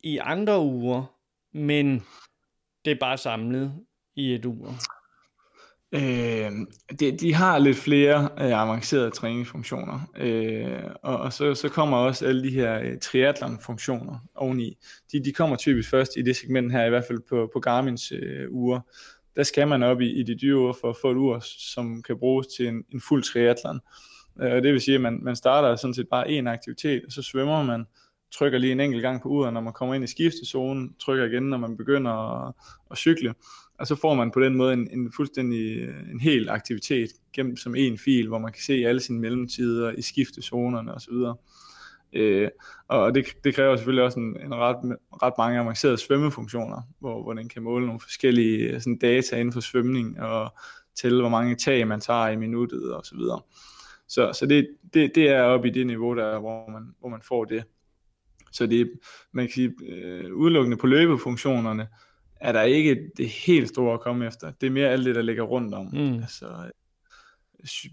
i 0.00 0.18
andre 0.18 0.60
uger, 0.60 1.16
men 1.52 2.02
det 2.84 2.90
er 2.90 2.98
bare 3.00 3.18
samlet 3.18 3.74
i 4.16 4.34
et 4.34 4.44
ur. 4.44 4.74
Øh, 5.94 6.52
de, 7.00 7.18
de 7.18 7.34
har 7.34 7.58
lidt 7.58 7.76
flere 7.76 8.28
øh, 8.40 8.60
avancerede 8.62 9.10
træningsfunktioner, 9.10 10.00
øh, 10.16 10.82
og, 11.02 11.16
og 11.16 11.32
så, 11.32 11.54
så 11.54 11.68
kommer 11.68 11.96
også 11.96 12.26
alle 12.26 12.44
de 12.44 12.50
her 12.50 12.80
øh, 12.80 12.98
triathlon-funktioner 12.98 14.18
oveni. 14.34 14.78
De, 15.12 15.24
de 15.24 15.32
kommer 15.32 15.56
typisk 15.56 15.90
først 15.90 16.12
i 16.16 16.22
det 16.22 16.36
segment 16.36 16.72
her, 16.72 16.84
i 16.84 16.88
hvert 16.88 17.04
fald 17.08 17.18
på, 17.28 17.50
på 17.52 17.60
Garmins 17.60 18.12
øh, 18.12 18.46
uger. 18.50 18.80
Der 19.36 19.42
skal 19.42 19.68
man 19.68 19.82
op 19.82 20.00
i, 20.00 20.20
i 20.20 20.22
de 20.22 20.34
dyre 20.34 20.58
uger 20.58 20.72
for 20.80 20.90
at 20.90 20.96
få 21.02 21.10
et 21.10 21.16
ur, 21.16 21.42
som 21.74 22.02
kan 22.02 22.18
bruges 22.18 22.46
til 22.46 22.68
en, 22.68 22.84
en 22.92 23.00
fuld 23.00 23.22
triathlon. 23.22 23.80
Øh, 24.42 24.52
og 24.52 24.62
det 24.62 24.72
vil 24.72 24.80
sige, 24.80 24.94
at 24.94 25.00
man, 25.00 25.18
man 25.22 25.36
starter 25.36 25.76
sådan 25.76 25.94
set 25.94 26.08
bare 26.10 26.30
en 26.30 26.46
aktivitet, 26.46 27.02
og 27.06 27.12
så 27.12 27.22
svømmer 27.22 27.62
man, 27.62 27.84
trykker 28.32 28.58
lige 28.58 28.72
en 28.72 28.80
enkelt 28.80 29.02
gang 29.02 29.22
på 29.22 29.28
uret, 29.28 29.52
når 29.52 29.60
man 29.60 29.72
kommer 29.72 29.94
ind 29.94 30.04
i 30.04 30.06
skiftezonen, 30.06 30.94
trykker 31.00 31.24
igen, 31.24 31.42
når 31.42 31.58
man 31.58 31.76
begynder 31.76 32.46
at, 32.46 32.54
at 32.90 32.98
cykle 32.98 33.34
og 33.78 33.86
så 33.86 33.94
får 33.94 34.14
man 34.14 34.30
på 34.30 34.40
den 34.40 34.54
måde 34.54 34.72
en, 34.72 34.88
en 34.90 35.12
fuldstændig 35.12 35.76
øh, 35.78 36.10
en 36.10 36.20
hel 36.20 36.48
aktivitet 36.48 37.10
gemt 37.32 37.60
som 37.60 37.74
en 37.74 37.98
fil, 37.98 38.28
hvor 38.28 38.38
man 38.38 38.52
kan 38.52 38.62
se 38.62 38.72
alle 38.72 39.00
sine 39.00 39.20
mellemtider 39.20 39.92
i 39.92 40.02
skiftezonerne 40.02 40.94
osv. 40.94 41.14
Øh, 42.12 42.48
og 42.88 43.14
det, 43.14 43.26
det 43.44 43.54
kræver 43.54 43.76
selvfølgelig 43.76 44.04
også 44.04 44.20
en, 44.20 44.40
en 44.40 44.54
ret, 44.54 44.96
ret 45.22 45.32
mange 45.38 45.60
avancerede 45.60 45.98
svømmefunktioner, 45.98 46.82
hvor, 46.98 47.22
hvor 47.22 47.32
den 47.32 47.48
kan 47.48 47.62
måle 47.62 47.86
nogle 47.86 48.00
forskellige 48.00 48.58
øh, 48.58 48.80
sådan 48.80 48.98
data 48.98 49.36
inden 49.36 49.52
for 49.52 49.60
svømning 49.60 50.20
og 50.20 50.54
tælle, 50.94 51.20
hvor 51.20 51.30
mange 51.30 51.54
tag 51.54 51.88
man 51.88 52.00
tager 52.00 52.28
i 52.28 52.36
minuttet 52.36 52.94
og 52.94 53.04
så 53.04 53.16
videre. 53.16 53.40
Så, 54.08 54.32
så 54.32 54.46
det, 54.46 54.68
det, 54.94 55.12
det 55.14 55.28
er 55.28 55.42
oppe 55.42 55.68
i 55.68 55.70
det 55.70 55.86
niveau, 55.86 56.16
der, 56.16 56.38
hvor, 56.38 56.70
man, 56.70 56.94
hvor 57.00 57.08
man 57.08 57.22
får 57.22 57.44
det. 57.44 57.64
Så 58.52 58.66
det 58.66 58.90
man 59.32 59.46
kan 59.46 59.52
sige, 59.52 59.72
øh, 59.88 60.34
udelukkende 60.34 60.76
på 60.76 60.86
løbefunktionerne, 60.86 61.88
er 62.44 62.52
der 62.52 62.62
ikke 62.62 63.10
det 63.16 63.28
helt 63.28 63.68
store 63.68 63.94
at 63.94 64.00
komme 64.00 64.26
efter. 64.26 64.52
Det 64.60 64.66
er 64.66 64.70
mere 64.70 64.88
alt 64.88 65.06
det, 65.06 65.14
der 65.14 65.22
ligger 65.22 65.42
rundt 65.42 65.74
om. 65.74 65.86
Mm. 65.86 66.14
Altså, 66.14 66.46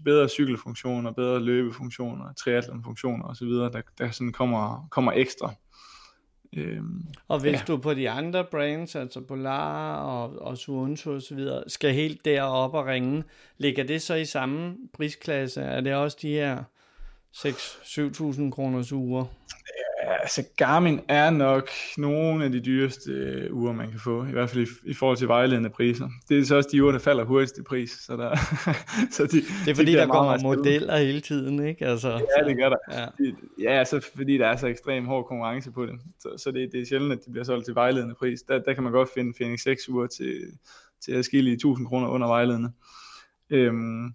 bedre 0.04 0.28
cykelfunktioner, 0.28 1.10
bedre 1.10 1.40
løbefunktioner, 1.40 2.32
triathlonfunktioner 2.32 3.24
osv., 3.24 3.48
der, 3.48 3.82
der 3.98 4.10
sådan 4.10 4.32
kommer, 4.32 4.88
kommer 4.90 5.12
ekstra. 5.12 5.54
Øhm, 6.56 7.06
og 7.28 7.40
hvis 7.40 7.52
ja. 7.52 7.64
du 7.66 7.76
på 7.76 7.94
de 7.94 8.10
andre 8.10 8.44
brands, 8.50 8.94
altså 8.94 9.20
Polar 9.20 9.94
og, 9.96 10.38
og 10.38 10.58
Suunto 10.58 11.10
videre, 11.30 11.64
skal 11.66 11.94
helt 11.94 12.24
derop 12.24 12.74
og 12.74 12.86
ringe, 12.86 13.24
ligger 13.58 13.84
det 13.84 14.02
så 14.02 14.14
i 14.14 14.24
samme 14.24 14.76
prisklasse? 14.92 15.60
Er 15.60 15.80
det 15.80 15.94
også 15.94 16.18
de 16.22 16.28
her 16.28 16.62
6-7.000 17.36 18.50
kroners 18.50 18.92
uger? 18.92 19.24
Altså 20.02 20.44
Garmin 20.56 21.00
er 21.08 21.30
nok 21.30 21.68
nogle 21.98 22.44
af 22.44 22.52
de 22.52 22.60
dyreste 22.60 23.10
øh, 23.10 23.56
uger, 23.56 23.72
man 23.72 23.90
kan 23.90 24.00
få, 24.00 24.24
i 24.24 24.30
hvert 24.30 24.50
fald 24.50 24.66
i, 24.66 24.90
i 24.90 24.94
forhold 24.94 25.16
til 25.16 25.28
vejledende 25.28 25.70
priser. 25.70 26.08
Det 26.28 26.38
er 26.38 26.44
så 26.44 26.56
også 26.56 26.68
de 26.72 26.82
uger, 26.82 26.92
der 26.92 26.98
falder 26.98 27.24
hurtigst 27.24 27.58
i 27.58 27.62
pris. 27.62 27.90
Så 27.90 28.16
der, 28.16 28.36
så 29.16 29.22
de, 29.26 29.40
det 29.64 29.70
er 29.70 29.74
fordi, 29.74 29.92
de 29.92 29.96
der 29.96 30.06
kommer 30.06 30.38
modeller 30.42 30.96
hele 30.96 31.20
tiden, 31.20 31.66
ikke? 31.66 31.86
Altså, 31.86 32.10
ja, 32.10 32.48
det 32.48 32.56
gør 32.56 32.68
der. 32.68 32.76
Ja, 32.92 33.06
de, 33.18 33.34
ja 33.58 33.84
så 33.84 34.10
fordi 34.16 34.38
der 34.38 34.46
er 34.46 34.56
så 34.56 34.66
ekstrem 34.66 35.06
hård 35.06 35.26
konkurrence 35.26 35.70
på 35.70 35.86
det. 35.86 35.94
Så, 36.18 36.28
så 36.36 36.50
det, 36.50 36.72
det 36.72 36.80
er 36.80 36.86
sjældent, 36.86 37.12
at 37.12 37.18
de 37.26 37.30
bliver 37.30 37.44
solgt 37.44 37.64
til 37.64 37.74
vejledende 37.74 38.14
pris. 38.14 38.42
Der, 38.42 38.58
der 38.58 38.74
kan 38.74 38.82
man 38.82 38.92
godt 38.92 39.08
finde 39.14 39.32
Phoenix 39.40 39.60
6 39.60 39.88
uger 39.88 40.06
til, 40.06 40.40
til 41.04 41.12
at 41.12 41.24
skille 41.24 41.50
i 41.50 41.54
1000 41.54 41.86
kroner 41.86 42.08
under 42.08 42.26
vejledende. 42.26 42.72
Øhm, 43.50 44.06
øh, 44.06 44.10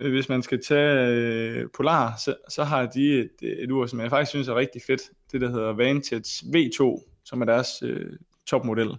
Øh, 0.00 0.12
hvis 0.12 0.28
man 0.28 0.42
skal 0.42 0.64
tage 0.64 1.08
øh, 1.08 1.66
Polar, 1.76 2.14
så, 2.24 2.34
så 2.48 2.64
har 2.64 2.86
de 2.86 3.20
et, 3.20 3.30
et 3.42 3.70
ur, 3.70 3.86
som 3.86 4.00
jeg 4.00 4.10
faktisk 4.10 4.30
synes 4.30 4.48
er 4.48 4.54
rigtig 4.54 4.82
fedt. 4.86 5.02
Det, 5.32 5.40
der 5.40 5.50
hedder 5.50 5.72
Vantage 5.72 6.46
V2, 6.46 7.04
som 7.24 7.40
er 7.40 7.46
deres 7.46 7.68
øh, 7.82 8.12
topmodel. 8.46 8.90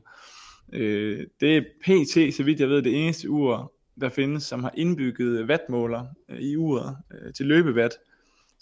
Øh, 0.73 1.27
det 1.41 1.57
er 1.57 1.61
PT, 1.61 2.35
så 2.35 2.43
vidt 2.43 2.59
jeg 2.59 2.69
ved, 2.69 2.81
det 2.81 3.03
eneste 3.03 3.29
ur, 3.29 3.73
der 4.01 4.09
findes, 4.09 4.43
som 4.43 4.63
har 4.63 4.73
indbygget 4.77 5.45
wattmåler 5.45 6.05
øh, 6.29 6.39
i 6.39 6.55
uret 6.55 6.97
øh, 7.13 7.33
til 7.33 7.45
løbewatt 7.45 7.93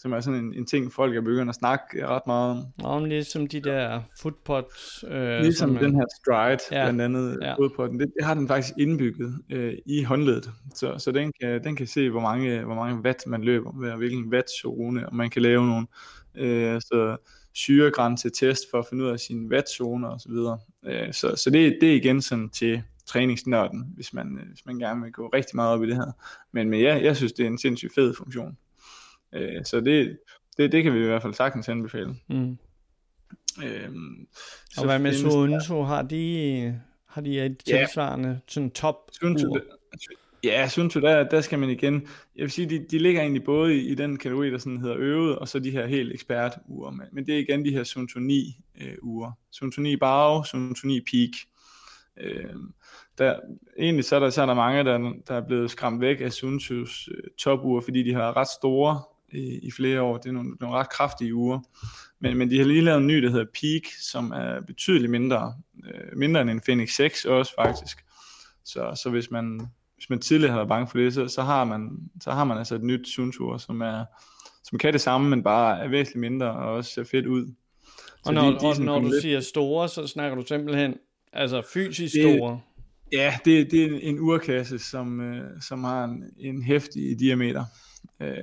som 0.02 0.14
er 0.14 0.20
sådan 0.20 0.40
en, 0.40 0.54
en 0.54 0.66
ting, 0.66 0.94
folk 0.94 1.16
er 1.16 1.22
begyndt 1.22 1.50
at 1.50 1.56
snakke 1.56 2.08
ret 2.08 2.22
meget 2.28 2.52
om. 2.52 2.64
Nå, 2.82 3.00
men 3.00 3.10
ligesom 3.10 3.48
de 3.48 3.60
der 3.60 4.02
footpods. 4.22 5.04
Øh, 5.08 5.40
ligesom 5.40 5.76
den 5.76 5.96
her 5.96 6.06
stride, 6.22 6.60
ja, 6.72 6.86
blandt 6.86 7.02
andet 7.02 7.40
ja. 7.42 7.54
fodpotten, 7.54 8.00
det, 8.00 8.12
det 8.18 8.26
har 8.26 8.34
den 8.34 8.48
faktisk 8.48 8.74
indbygget 8.80 9.42
øh, 9.50 9.74
i 9.86 10.04
håndledet, 10.04 10.52
så, 10.76 10.96
så 10.98 11.12
den, 11.12 11.32
kan, 11.42 11.64
den 11.64 11.76
kan 11.76 11.88
se, 11.88 12.10
hvor 12.10 12.22
mange, 12.22 12.64
hvor 12.64 12.76
mange 12.76 13.02
watt 13.02 13.28
man 13.28 13.44
løber, 13.44 13.80
ved 13.80 13.92
hvilken 13.92 14.34
wattzone, 14.34 15.10
og 15.10 15.16
man 15.16 15.30
kan 15.30 15.42
lave 15.42 15.68
nogle 15.68 15.88
øh, 16.36 16.82
så 16.82 17.18
syregrænse 17.54 18.30
test 18.30 18.64
for 18.72 18.80
at 18.80 18.86
finde 18.90 19.04
ud 19.04 19.10
af 19.10 19.20
sine 19.20 19.50
wattzoner 19.50 20.10
osv. 20.10 20.32
Øh, 20.86 21.14
så, 21.14 21.36
så 21.36 21.50
det, 21.50 21.78
det 21.82 21.92
er 21.92 21.96
igen 21.96 22.22
sådan 22.22 22.50
til 22.50 22.82
træningsnørden, 23.06 23.94
hvis 23.96 24.14
man, 24.14 24.40
hvis 24.50 24.66
man 24.66 24.80
gerne 24.80 25.02
vil 25.02 25.12
gå 25.12 25.28
rigtig 25.28 25.56
meget 25.56 25.74
op 25.74 25.84
i 25.84 25.88
det 25.88 25.96
her. 25.96 26.12
Men, 26.52 26.70
men 26.70 26.82
ja, 26.82 27.04
jeg 27.04 27.16
synes, 27.16 27.34
det 27.34 27.44
er 27.44 27.48
en 27.48 27.58
sindssygt 27.58 27.96
fed 27.96 28.14
funktion. 28.14 28.58
Øh, 29.34 29.66
så 29.66 29.82
det, 29.82 30.20
det, 30.58 30.72
det 30.72 30.84
kan 30.84 30.94
vi 30.94 31.00
i 31.00 31.08
hvert 31.08 31.22
fald 31.22 31.34
sagtens 31.34 31.70
anbefale. 31.70 32.16
Mm. 32.28 32.58
Øhm, 33.64 34.28
og 34.78 34.86
hvad 34.86 35.00
med 35.00 35.14
Suunto? 35.14 35.84
Har 35.84 36.02
de, 36.02 36.80
har 37.06 37.22
de 37.22 37.46
et 37.46 37.58
tilsvarende 37.66 38.30
ja. 38.30 38.36
sådan 38.48 38.72
top 38.72 38.96
Suunto, 39.12 39.58
Ja, 40.44 40.68
Suunto, 40.68 41.00
der, 41.00 41.24
der 41.24 41.42
skal 41.42 41.60
man 41.60 41.70
igen, 41.70 42.08
jeg 42.36 42.42
vil 42.44 42.52
sige, 42.52 42.70
de, 42.70 42.86
de 42.92 43.00
ligger 43.00 43.22
egentlig 43.22 43.44
både 43.44 43.76
i, 43.76 43.88
i 43.88 43.96
den 43.96 44.18
kategori, 44.18 44.52
der 44.52 44.58
sådan 44.58 44.82
hedder 44.82 44.96
øvet, 44.98 45.40
og 45.40 45.48
så 45.48 45.60
de 45.60 45.72
her 45.72 45.88
helt 45.88 46.14
ekspert 46.14 46.58
uger. 46.68 46.92
Men, 46.92 47.08
men 47.12 47.26
det 47.26 47.36
er 47.36 47.40
igen 47.40 47.66
de 47.66 47.72
her 47.72 47.84
Suunto 47.84 48.20
9 48.20 48.58
øh, 48.82 48.96
uger. 49.02 49.32
Suunto 49.52 49.82
9 49.82 49.98
Bao, 49.98 50.44
Suunto 50.44 50.88
9 50.88 51.02
Peak. 51.02 51.30
Øh, 52.18 52.56
der, 53.18 53.40
egentlig 53.80 54.06
så 54.06 54.16
er, 54.16 54.20
der, 54.20 54.30
så 54.30 54.42
er 54.42 54.46
der 54.46 54.54
mange, 54.54 54.84
der, 54.84 55.14
der 55.28 55.36
er 55.36 55.48
blevet 55.48 55.72
skræmt 55.72 56.02
væk 56.02 56.22
af 56.22 56.34
Suuntos 56.34 57.10
øh, 57.12 57.24
topuger, 57.38 57.82
fordi 57.82 58.04
de 58.04 58.14
har 58.14 58.38
ret 58.38 58.48
store 58.48 59.02
i, 59.32 59.60
i 59.68 59.72
flere 59.72 60.02
år. 60.02 60.18
Det 60.18 60.30
er 60.30 60.34
nogle, 60.34 60.52
nogle 60.60 60.76
ret 60.76 60.90
kraftige 60.90 61.36
uger. 61.36 61.60
Men, 62.20 62.38
men 62.38 62.50
de 62.50 62.58
har 62.58 62.66
lige 62.66 62.82
lavet 62.82 62.98
en 62.98 63.08
ny, 63.08 63.24
der 63.24 63.30
hedder 63.30 63.46
Peak, 63.62 63.82
som 64.02 64.32
er 64.32 64.62
betydeligt 64.68 65.12
mindre, 65.12 65.54
øh, 65.86 66.18
mindre 66.18 66.42
end 66.42 66.50
en 66.50 66.62
Phoenix 66.62 66.90
6 66.96 67.26
også 67.26 67.54
faktisk. 67.56 67.98
Så, 68.66 69.00
så 69.04 69.10
hvis 69.10 69.32
man, 69.32 69.68
hvis 69.96 70.10
man 70.10 70.20
tidligere 70.20 70.52
har 70.52 70.58
været 70.58 70.70
bange 70.70 70.88
for 70.88 70.98
det, 70.98 71.14
så, 71.14 71.28
så, 71.28 71.42
har, 71.42 71.64
man, 71.64 71.90
så 72.22 72.32
har 72.32 72.44
man 72.44 72.58
altså 72.58 72.76
et 72.76 72.84
nyt 72.84 73.08
Suntour, 73.08 73.58
som, 73.58 73.82
er, 73.82 74.06
som 74.64 74.78
kan 74.78 74.94
det 74.94 75.02
samme, 75.02 75.30
men 75.30 75.44
bare 75.44 75.80
er 75.80 75.88
væsentligt 75.88 76.22
mindre 76.22 76.52
og 76.52 76.74
også 76.74 76.94
ser 76.94 77.04
fedt 77.04 77.26
ud. 77.26 77.54
Så 78.08 78.24
og 78.26 78.34
når, 78.34 78.52
de, 78.52 78.60
de 78.60 78.66
og 78.66 78.80
når 78.80 79.00
du 79.00 79.08
lidt... 79.08 79.22
siger 79.22 79.40
store, 79.40 79.90
så 79.90 80.08
snakker 80.08 80.36
du 80.36 80.46
simpelthen 80.48 80.96
altså 81.34 81.62
fysisk 81.74 82.16
det, 82.16 82.24
store? 82.24 82.62
Ja, 83.12 83.38
det, 83.46 83.72
det 83.72 83.84
er 83.84 84.00
en 84.02 84.20
urkasse, 84.20 84.80
som, 84.80 85.22
øh, 85.22 85.62
som 85.62 85.84
har 85.84 86.04
en, 86.04 86.24
en 86.38 86.64
hæftig 86.64 87.20
diameter. 87.20 87.66
Øh, 88.22 88.36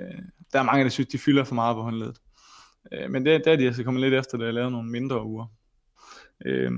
der 0.53 0.59
er 0.59 0.63
mange, 0.63 0.85
der 0.85 0.91
synes, 0.91 1.09
de 1.09 1.19
fylder 1.19 1.45
for 1.45 1.55
meget 1.55 1.75
på 1.75 1.83
håndledet. 1.83 2.19
Øh, 2.93 3.11
men 3.11 3.27
det, 3.27 3.45
der 3.45 3.53
er 3.53 3.57
de 3.57 3.67
altså 3.67 3.85
kommet 3.85 4.01
lidt 4.01 4.15
efter, 4.15 4.39
da 4.39 4.45
jeg 4.45 4.55
lavede 4.55 4.71
nogle 4.71 4.91
mindre 4.91 5.25
uger. 5.25 5.47
Øh, 6.47 6.73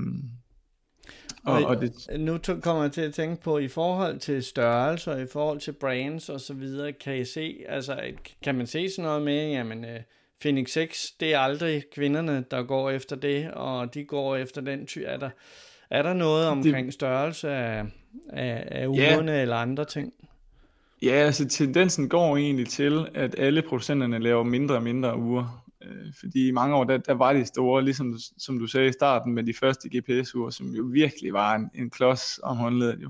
og, 1.43 1.63
og 1.63 1.81
det... 1.81 2.19
Nu 2.19 2.37
kommer 2.61 2.83
jeg 2.83 2.91
til 2.91 3.01
at 3.01 3.13
tænke 3.13 3.41
på, 3.41 3.57
i 3.57 3.67
forhold 3.67 4.19
til 4.19 4.43
størrelse 4.43 5.11
og 5.11 5.21
i 5.21 5.27
forhold 5.33 5.59
til 5.59 5.71
brands 5.71 6.29
og 6.29 6.41
så 6.41 6.53
videre, 6.53 6.93
kan 6.93 7.17
I 7.17 7.25
se, 7.25 7.63
altså 7.67 8.01
kan 8.43 8.55
man 8.55 8.67
se 8.67 8.89
sådan 8.89 9.03
noget 9.03 9.21
med, 9.21 9.49
jamen 9.49 9.83
uh, 9.83 10.01
Phoenix 10.41 10.69
6, 10.69 11.11
det 11.19 11.33
er 11.33 11.39
aldrig 11.39 11.83
kvinderne, 11.91 12.45
der 12.51 12.63
går 12.63 12.89
efter 12.89 13.15
det, 13.15 13.51
og 13.51 13.93
de 13.93 14.03
går 14.03 14.35
efter 14.35 14.61
den 14.61 14.85
ty. 14.87 14.99
Er 15.05 15.17
der, 15.17 15.29
er 15.89 16.01
der 16.01 16.13
noget 16.13 16.47
omkring 16.47 16.85
det... 16.85 16.93
størrelse 16.93 17.49
af, 17.49 17.85
af, 18.29 18.67
af 18.71 18.87
ugerne 18.87 19.31
ja. 19.31 19.41
eller 19.41 19.55
andre 19.55 19.85
ting? 19.85 20.13
Ja, 21.01 21.11
altså 21.11 21.47
tendensen 21.47 22.09
går 22.09 22.37
egentlig 22.37 22.67
til, 22.67 23.07
at 23.15 23.35
alle 23.37 23.61
producenterne 23.61 24.19
laver 24.19 24.43
mindre 24.43 24.75
og 24.75 24.83
mindre 24.83 25.17
uger. 25.17 25.65
Øh, 25.83 26.13
fordi 26.19 26.47
i 26.47 26.51
mange 26.51 26.75
år, 26.75 26.83
der, 26.83 26.97
der 26.97 27.13
var 27.13 27.33
de 27.33 27.45
store, 27.45 27.83
ligesom 27.83 28.19
som 28.37 28.59
du 28.59 28.67
sagde 28.67 28.89
i 28.89 28.91
starten 28.91 29.33
med 29.33 29.43
de 29.43 29.53
første 29.53 29.89
GPS-uger, 29.97 30.49
som 30.49 30.67
jo 30.67 30.83
virkelig 30.83 31.33
var 31.33 31.55
en, 31.55 31.69
en 31.75 31.89
klods 31.89 32.39
om 32.43 32.57
håndledet 32.57 32.99
jo. 33.01 33.09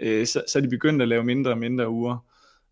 Øh, 0.00 0.26
så, 0.26 0.42
så 0.48 0.60
de 0.60 0.68
begyndte 0.68 1.02
at 1.02 1.08
lave 1.08 1.24
mindre 1.24 1.50
og 1.50 1.58
mindre 1.58 1.88
uger. 1.88 2.16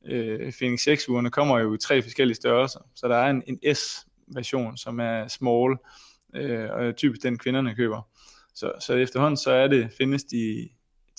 Øh, 0.07 0.53
Phoenix 0.53 0.89
6-ugerne 0.89 1.31
kommer 1.31 1.59
jo 1.59 1.75
i 1.75 1.79
tre 1.79 2.03
forskellige 2.03 2.37
størrelser, 2.37 2.81
så 2.95 3.09
der 3.09 3.17
er 3.17 3.31
en, 3.31 3.43
en 3.47 3.75
S-version, 3.75 4.77
som 4.77 5.01
er 5.01 5.29
small, 5.29 5.77
øh, 6.35 6.71
og 6.71 6.97
typisk 6.97 7.23
den 7.23 7.39
kvinderne 7.39 7.75
køber. 7.75 8.03
Så, 8.55 8.73
så 8.81 8.95
efterhånden 8.95 9.37
så 9.37 9.51
er 9.51 9.69
det, 9.69 9.91
findes 9.99 10.25
de 10.25 10.69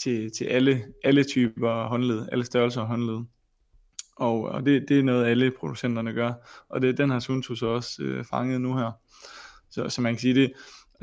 til, 0.03 0.31
til 0.31 0.45
alle, 0.45 0.83
alle 1.03 1.23
typer 1.23 1.87
håndled, 1.87 2.27
alle 2.31 2.45
størrelser 2.45 2.81
håndled. 2.81 3.25
Og, 4.15 4.41
og 4.41 4.65
det, 4.65 4.85
det 4.89 4.99
er 4.99 5.03
noget, 5.03 5.25
alle 5.25 5.51
producenterne 5.51 6.13
gør. 6.13 6.33
Og 6.69 6.81
det, 6.81 6.97
den 6.97 7.09
har 7.09 7.19
Sunto 7.19 7.55
så 7.55 7.67
også 7.67 8.03
øh, 8.03 8.25
fanget 8.25 8.61
nu 8.61 8.77
her. 8.77 8.91
Så, 9.71 9.89
så 9.89 10.01
man 10.01 10.13
kan 10.13 10.19
sige, 10.19 10.35
det, 10.35 10.53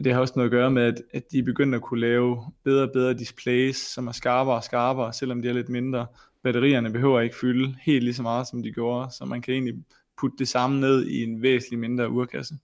det 0.04 0.12
har 0.12 0.20
også 0.20 0.32
noget 0.36 0.48
at 0.48 0.52
gøre 0.52 0.70
med, 0.70 0.82
at, 0.82 1.02
at 1.14 1.22
de 1.32 1.38
er 1.38 1.42
begyndt 1.42 1.74
at 1.74 1.82
kunne 1.82 2.00
lave 2.00 2.52
bedre 2.64 2.82
og 2.82 2.90
bedre 2.92 3.14
displays, 3.14 3.76
som 3.76 4.06
er 4.06 4.12
skarpere 4.12 4.54
og 4.54 4.64
skarpere, 4.64 5.12
selvom 5.12 5.42
de 5.42 5.48
er 5.48 5.52
lidt 5.52 5.68
mindre. 5.68 6.06
Batterierne 6.42 6.92
behøver 6.92 7.20
ikke 7.20 7.36
fylde 7.36 7.76
helt 7.82 8.04
lige 8.04 8.14
så 8.14 8.22
meget, 8.22 8.48
som 8.48 8.62
de 8.62 8.72
gjorde, 8.72 9.10
så 9.10 9.24
man 9.24 9.42
kan 9.42 9.54
egentlig 9.54 9.74
putte 10.20 10.36
det 10.38 10.48
samme 10.48 10.80
ned 10.80 11.06
i 11.06 11.22
en 11.22 11.42
væsentlig 11.42 11.78
mindre 11.78 12.10
urkasse. 12.10 12.54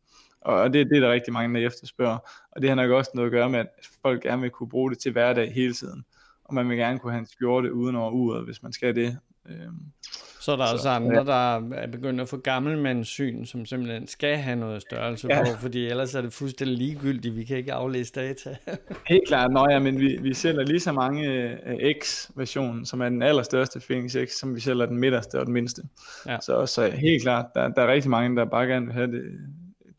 Og 0.41 0.73
det, 0.73 0.91
det 0.91 0.97
er 0.97 1.01
der 1.01 1.13
rigtig 1.13 1.33
mange, 1.33 1.61
der 1.61 1.67
efterspørger. 1.67 2.19
Og 2.53 2.63
det 2.63 2.69
har 2.69 2.77
nok 2.77 2.91
også 2.91 3.11
noget 3.15 3.27
at 3.27 3.33
gøre 3.33 3.51
med, 3.51 3.59
at 3.59 3.69
folk 4.03 4.23
gerne 4.23 4.43
vil 4.43 4.51
kunne 4.51 4.69
bruge 4.69 4.91
det 4.91 4.99
til 4.99 5.13
hverdag 5.13 5.53
hele 5.53 5.75
tiden 5.75 6.05
og 6.53 6.57
man 6.57 6.69
vil 6.69 6.79
gerne 6.79 6.99
kunne 6.99 7.13
have 7.13 7.21
en 7.21 7.27
skjorte 7.27 7.75
uden 7.75 7.97
over 7.97 8.11
uret, 8.11 8.45
hvis 8.45 8.63
man 8.63 8.73
skal 8.73 8.95
det. 8.95 9.19
Øhm, 9.49 9.81
så 10.41 10.53
er 10.53 10.57
der 10.57 10.67
så, 10.67 10.73
også 10.73 10.89
andre, 10.89 11.17
ja. 11.17 11.25
der 11.25 11.75
er 11.75 11.87
begyndt 11.87 12.21
at 12.21 12.29
få 12.29 12.37
gammelmandssyn, 12.37 13.45
som 13.45 13.67
simpelthen 13.67 14.07
skal 14.07 14.37
have 14.37 14.57
noget 14.57 14.83
størrelse 14.83 15.29
ja. 15.31 15.45
på, 15.45 15.61
fordi 15.61 15.87
ellers 15.87 16.15
er 16.15 16.21
det 16.21 16.33
fuldstændig 16.33 16.77
ligegyldigt, 16.77 17.37
vi 17.37 17.45
kan 17.45 17.57
ikke 17.57 17.73
aflæse 17.73 18.13
data. 18.13 18.57
Helt 19.09 19.29
klart, 19.29 19.53
nå 19.53 19.67
ja, 19.71 19.79
men 19.79 20.01
vi, 20.01 20.19
vi 20.23 20.35
sælger 20.35 20.63
lige 20.63 20.81
så 20.81 20.93
mange 20.93 21.51
uh, 21.67 21.93
X-versionen, 22.03 22.87
som 22.87 23.01
er 23.01 23.09
den 23.09 23.23
allerstørste 23.23 23.81
Phoenix 23.81 24.17
X, 24.29 24.31
som 24.31 24.55
vi 24.55 24.61
sælger 24.61 24.87
den 24.87 24.99
midterste 24.99 25.41
og 25.41 25.47
den 25.47 25.53
mindste. 25.53 25.83
Ja. 26.27 26.39
Så, 26.41 26.67
så 26.67 26.91
helt 26.91 27.23
klart, 27.23 27.47
der, 27.55 27.69
der 27.69 27.83
er 27.83 27.93
rigtig 27.93 28.11
mange, 28.11 28.37
der 28.37 28.45
bare 28.45 28.67
gerne 28.67 28.87
vil 28.87 28.95
have 28.95 29.13
det, 29.13 29.23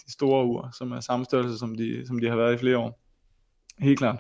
de 0.07 0.11
store 0.11 0.45
ur, 0.45 0.69
som 0.77 0.91
er 0.91 0.99
samme 0.99 1.25
størrelse, 1.25 1.57
som 1.57 1.75
de, 1.75 2.07
som 2.07 2.19
de 2.19 2.29
har 2.29 2.35
været 2.35 2.53
i 2.53 2.57
flere 2.57 2.77
år. 2.77 2.99
Helt 3.79 3.99
klart. 3.99 4.19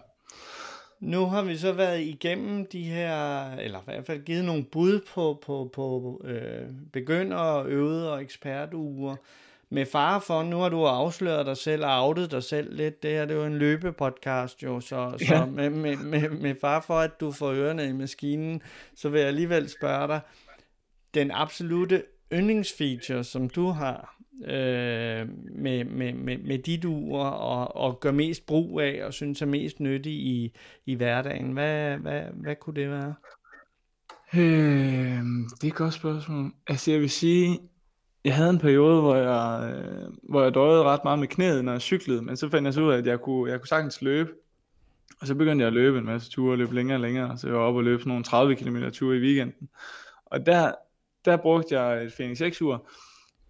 Nu 1.03 1.25
har 1.25 1.41
vi 1.41 1.57
så 1.57 1.71
været 1.71 2.01
igennem 2.01 2.65
de 2.65 2.83
her, 2.83 3.51
eller 3.51 3.79
i 3.79 3.83
hvert 3.85 4.05
fald 4.05 4.23
givet 4.23 4.45
nogle 4.45 4.63
bud 4.63 4.99
på, 5.13 5.39
på, 5.45 5.69
på 5.73 6.21
øh, 6.23 6.67
begynder, 6.93 7.63
øvede 7.67 8.13
og 8.13 8.21
ekspertuger. 8.21 9.15
Med 9.69 9.85
far 9.85 10.19
for, 10.19 10.43
nu 10.43 10.57
har 10.57 10.69
du 10.69 10.85
afsløret 10.85 11.45
dig 11.45 11.57
selv 11.57 11.85
og 11.85 12.07
outet 12.07 12.31
dig 12.31 12.43
selv 12.43 12.75
lidt. 12.75 13.03
Det 13.03 13.11
her 13.11 13.25
det 13.25 13.33
er 13.33 13.39
jo 13.39 13.45
en 13.45 13.57
løbepodcast 13.57 14.63
jo, 14.63 14.79
så, 14.79 15.17
ja. 15.21 15.25
så 15.25 15.45
med, 15.45 15.69
med, 15.69 15.97
med, 15.97 16.29
med 16.29 16.55
far 16.61 16.81
for, 16.81 16.99
at 16.99 17.19
du 17.19 17.31
får 17.31 17.51
ørerne 17.51 17.87
i 17.87 17.91
maskinen, 17.91 18.61
så 18.95 19.09
vil 19.09 19.19
jeg 19.19 19.27
alligevel 19.27 19.69
spørge 19.69 20.07
dig, 20.07 20.19
den 21.13 21.31
absolute 21.31 22.03
yndlingsfeature, 22.33 23.23
som 23.23 23.49
du 23.49 23.67
har, 23.67 24.15
øh, 24.45 25.27
med, 25.55 25.85
med, 25.85 26.13
med, 26.13 26.37
med 26.37 26.57
de 26.59 26.87
ur, 26.87 27.23
og, 27.23 27.75
og 27.75 27.99
gør 27.99 28.11
mest 28.11 28.45
brug 28.45 28.81
af 28.81 29.05
og 29.05 29.13
synes 29.13 29.41
er 29.41 29.45
mest 29.45 29.79
nyttig 29.79 30.13
i, 30.13 30.53
i 30.85 30.95
hverdagen. 30.95 31.51
Hvad, 31.51 31.97
hvad, 31.97 32.21
hvad 32.33 32.55
kunne 32.55 32.75
det 32.81 32.89
være? 32.89 33.13
Øh, 34.35 35.23
det 35.61 35.63
er 35.63 35.67
et 35.67 35.75
godt 35.75 35.93
spørgsmål. 35.93 36.51
Altså 36.67 36.91
jeg 36.91 36.99
vil 36.99 37.09
sige, 37.09 37.59
jeg 38.25 38.35
havde 38.35 38.49
en 38.49 38.59
periode, 38.59 39.01
hvor 39.01 39.15
jeg, 39.15 39.73
øh, 39.75 40.13
hvor 40.29 40.43
jeg 40.43 40.53
døjede 40.53 40.83
ret 40.83 41.03
meget 41.03 41.19
med 41.19 41.27
knæet, 41.27 41.65
når 41.65 41.71
jeg 41.71 41.81
cyklede, 41.81 42.21
men 42.21 42.37
så 42.37 42.49
fandt 42.49 42.65
jeg 42.65 42.73
så 42.73 42.81
ud 42.81 42.91
af, 42.91 42.97
at 42.97 43.05
jeg 43.05 43.21
kunne, 43.21 43.51
jeg 43.51 43.59
kunne 43.59 43.67
sagtens 43.67 44.01
løbe. 44.01 44.29
Og 45.21 45.27
så 45.27 45.35
begyndte 45.35 45.61
jeg 45.63 45.67
at 45.67 45.73
løbe 45.73 45.97
en 45.97 46.05
masse 46.05 46.31
ture, 46.31 46.53
og 46.53 46.57
løbe 46.57 46.75
længere 46.75 46.95
og 46.97 47.01
længere, 47.01 47.37
så 47.37 47.47
jeg 47.47 47.55
var 47.55 47.61
oppe 47.61 47.79
og 47.79 47.83
løbe 47.83 47.99
sådan 47.99 48.09
nogle 48.09 48.23
30 48.23 48.55
km 48.55 48.77
ture 48.93 49.17
i 49.17 49.19
weekenden. 49.19 49.69
Og 50.25 50.45
der, 50.45 50.71
der 51.25 51.37
brugte 51.37 51.79
jeg 51.79 52.03
et 52.03 52.13
Phoenix 52.13 52.41
6-ur, 52.41 52.89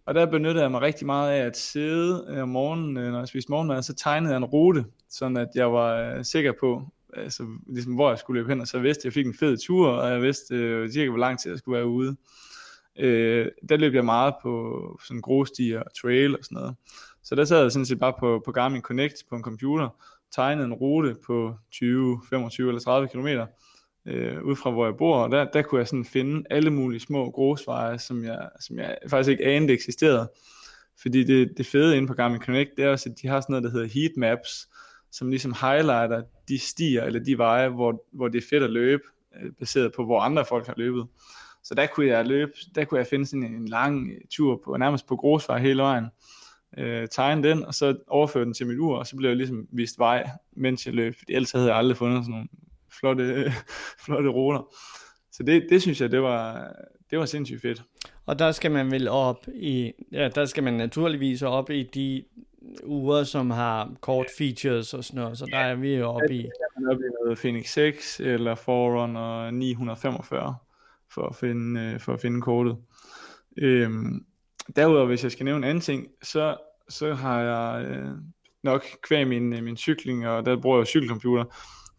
og 0.06 0.16
der 0.16 0.26
benyttede 0.26 0.62
jeg 0.62 0.72
mig 0.72 0.82
rigtig 0.82 1.06
meget 1.06 1.32
af 1.32 1.46
at 1.46 1.58
sidde 1.58 2.26
øh, 2.30 2.44
om 2.44 2.50
morgenen, 2.50 2.98
øh, 2.98 3.12
når 3.12 3.20
jeg 3.20 3.28
spiste 3.28 3.52
morgenmad, 3.52 3.84
så 3.84 3.94
tegnede 3.94 4.34
jeg 4.34 4.38
en 4.38 4.46
rute, 4.46 4.86
sådan 5.10 5.38
at 5.38 5.48
jeg 5.56 5.74
var 5.74 5.96
øh, 5.96 6.26
sikker 6.26 6.54
på, 6.60 6.82
altså, 7.14 7.48
ligesom, 7.68 7.94
hvor 7.94 8.10
jeg 8.10 8.20
skulle 8.20 8.40
løbe 8.40 8.50
hen, 8.50 8.62
og 8.62 8.68
så 8.68 8.80
vidste 8.80 9.02
jeg, 9.02 9.02
at 9.02 9.06
jeg 9.06 9.14
fik 9.14 9.26
en 9.26 9.38
fed 9.40 9.58
tur, 9.58 9.90
og 9.90 10.12
jeg 10.12 10.22
vidste 10.22 10.56
øh, 10.56 10.92
cirka, 10.92 11.10
hvor 11.10 11.20
lang 11.20 11.40
tid 11.40 11.52
jeg 11.52 11.60
skulle 11.60 11.78
være 11.78 11.88
ude. 11.88 12.16
Øh, 13.00 13.48
der 13.70 13.78
løb 13.78 13.94
jeg 13.94 14.06
meget 14.06 14.34
på 14.44 15.00
sådan 15.08 15.22
grostier 15.22 15.80
og 15.80 15.94
trail 16.02 16.38
og 16.38 16.44
sådan 16.44 16.56
noget. 16.56 16.76
Så 17.24 17.36
der 17.36 17.46
sad 17.46 17.62
jeg 17.62 17.72
sådan 17.72 17.86
set 17.86 18.00
bare 18.00 18.14
på, 18.20 18.42
på 18.46 18.52
Garmin 18.52 18.82
Connect 18.82 19.24
på 19.30 19.36
en 19.36 19.44
computer, 19.44 19.90
tegnede 20.36 20.66
en 20.66 20.74
rute 20.74 21.16
på 21.26 21.56
20, 21.72 22.22
25 22.30 22.68
eller 22.68 22.82
30 22.82 23.08
km, 23.08 23.28
øh, 24.06 24.43
ud 24.43 24.56
fra 24.56 24.72
hvor 24.72 24.86
jeg 24.86 24.97
bor, 24.97 25.18
og 25.18 25.32
der, 25.32 25.45
der 25.45 25.62
kunne 25.62 25.80
jeg 25.80 25.88
sådan 25.88 26.06
finde 26.06 26.43
alle 26.49 26.70
mulige 26.70 26.99
små 26.99 27.32
grusveje, 27.32 27.99
som 27.99 28.24
jeg, 28.24 28.49
som 28.60 28.80
jeg 28.80 28.97
faktisk 29.10 29.30
ikke 29.30 29.45
anede 29.45 29.74
eksisterede. 29.74 30.32
Fordi 31.01 31.24
det, 31.24 31.58
det 31.58 31.66
fede 31.66 31.97
inde 31.97 32.08
på 32.08 32.14
Garmin 32.14 32.41
Connect, 32.41 32.70
det 32.78 32.86
er 32.86 32.89
også, 32.89 33.10
at 33.10 33.22
de 33.22 33.28
har 33.28 33.41
sådan 33.41 33.54
noget, 33.54 33.64
der 33.64 33.72
hedder 33.72 33.88
heat 33.93 34.12
maps, 34.18 34.70
som 35.12 35.30
ligesom 35.30 35.56
highlighter 35.62 36.24
de 36.47 36.60
stier 36.60 37.04
eller 37.04 37.20
de 37.20 37.38
veje, 37.38 37.70
hvor, 37.70 38.06
hvor 38.12 38.28
det 38.28 38.38
er 38.43 38.47
fedt 38.49 38.64
at 38.64 38.70
løbe, 38.70 39.04
øh, 39.41 39.51
baseret 39.60 39.93
på 39.95 40.06
hvor 40.06 40.20
andre 40.20 40.45
folk 40.45 40.68
har 40.68 40.74
løbet. 40.78 41.06
Så 41.64 41.76
der 41.76 41.88
kunne 41.88 42.08
jeg 42.08 42.26
løbe, 42.26 42.51
der 42.76 42.86
kunne 42.86 42.97
jeg 42.97 43.08
finde 43.08 43.26
sådan 43.26 43.43
en, 43.43 43.56
en 43.56 43.68
lang 43.68 44.12
tur 44.32 44.62
på, 44.66 44.78
nærmest 44.78 45.08
på 45.08 45.16
grusvej 45.16 45.60
hele 45.60 45.82
vejen, 45.82 46.06
øh, 46.78 47.08
tegne 47.08 47.49
den, 47.49 47.66
og 47.66 47.74
så 47.74 47.97
overføre 48.08 48.45
den 48.45 48.54
til 48.54 48.68
mit 48.68 48.80
ur, 48.80 48.97
og 48.97 49.08
så 49.08 49.16
blev 49.16 49.30
jeg 49.30 49.38
ligesom 49.38 49.68
vist 49.72 49.99
vej, 49.99 50.30
mens 50.51 50.86
jeg 50.86 50.93
løb, 50.93 51.16
fordi 51.18 51.34
ellers 51.34 51.51
havde 51.51 51.68
jeg 51.68 51.76
aldrig 51.76 51.97
fundet 51.97 52.24
sådan 52.24 52.32
nogle 52.32 52.47
flotte, 53.00 53.52
flotte 54.06 54.30
ruter. 54.30 54.76
Så 55.32 55.44
det, 55.44 55.66
det 55.70 55.82
synes 55.82 56.02
jeg, 56.02 56.12
det 56.12 56.22
var, 56.22 56.72
det 57.12 57.20
var 57.20 57.26
sindssygt 57.26 57.62
fedt. 57.62 57.84
Og 58.26 58.39
der 58.39 58.52
skal 58.52 58.72
man 58.72 58.91
vel 58.91 59.08
op 59.08 59.48
i, 59.56 59.91
ja, 60.12 60.30
der 60.36 60.46
skal 60.46 60.64
man 60.64 60.74
naturligvis 60.74 61.41
op 61.41 61.70
i 61.70 61.84
de 61.84 62.24
uger, 62.84 63.24
som 63.24 63.52
har 63.52 63.91
kort 64.02 64.28
features 64.38 64.94
og 64.94 65.04
sådan 65.04 65.22
noget, 65.22 65.38
så 65.38 65.46
der 65.46 65.58
er 65.58 65.76
vi 65.76 65.96
jo 65.96 66.10
oppe 66.10 66.36
i. 66.36 66.41
Der 66.41 66.88
er 66.88 66.91
oppe 66.91 67.04
i 67.04 67.10
noget 67.24 67.38
Phoenix 67.38 67.74
6 67.74 68.20
eller 68.20 68.56
Forerunner 68.56 69.52
945 69.52 70.56
for 71.14 71.28
at 71.28 71.36
finde, 71.36 71.82
øh, 71.82 72.00
for 72.00 72.14
at 72.14 72.20
finde 72.20 72.41
kortet. 72.41 72.78
Øhm, 73.58 74.26
derudover, 74.76 75.06
hvis 75.06 75.24
jeg 75.24 75.32
skal 75.32 75.46
nævne 75.46 75.66
en 75.66 75.70
anden 75.70 75.82
ting, 75.82 76.08
så, 76.24 76.58
så 76.89 77.14
har 77.14 77.41
jeg 77.41 77.86
øh, 77.86 78.12
nok 78.64 78.86
kvæg 79.04 79.28
min, 79.28 79.54
øh, 79.54 79.64
min 79.64 79.78
cykling, 79.78 80.28
og 80.28 80.46
der 80.46 80.62
bruger 80.62 80.78
jeg 80.78 80.88
cykelcomputer, 80.88 81.44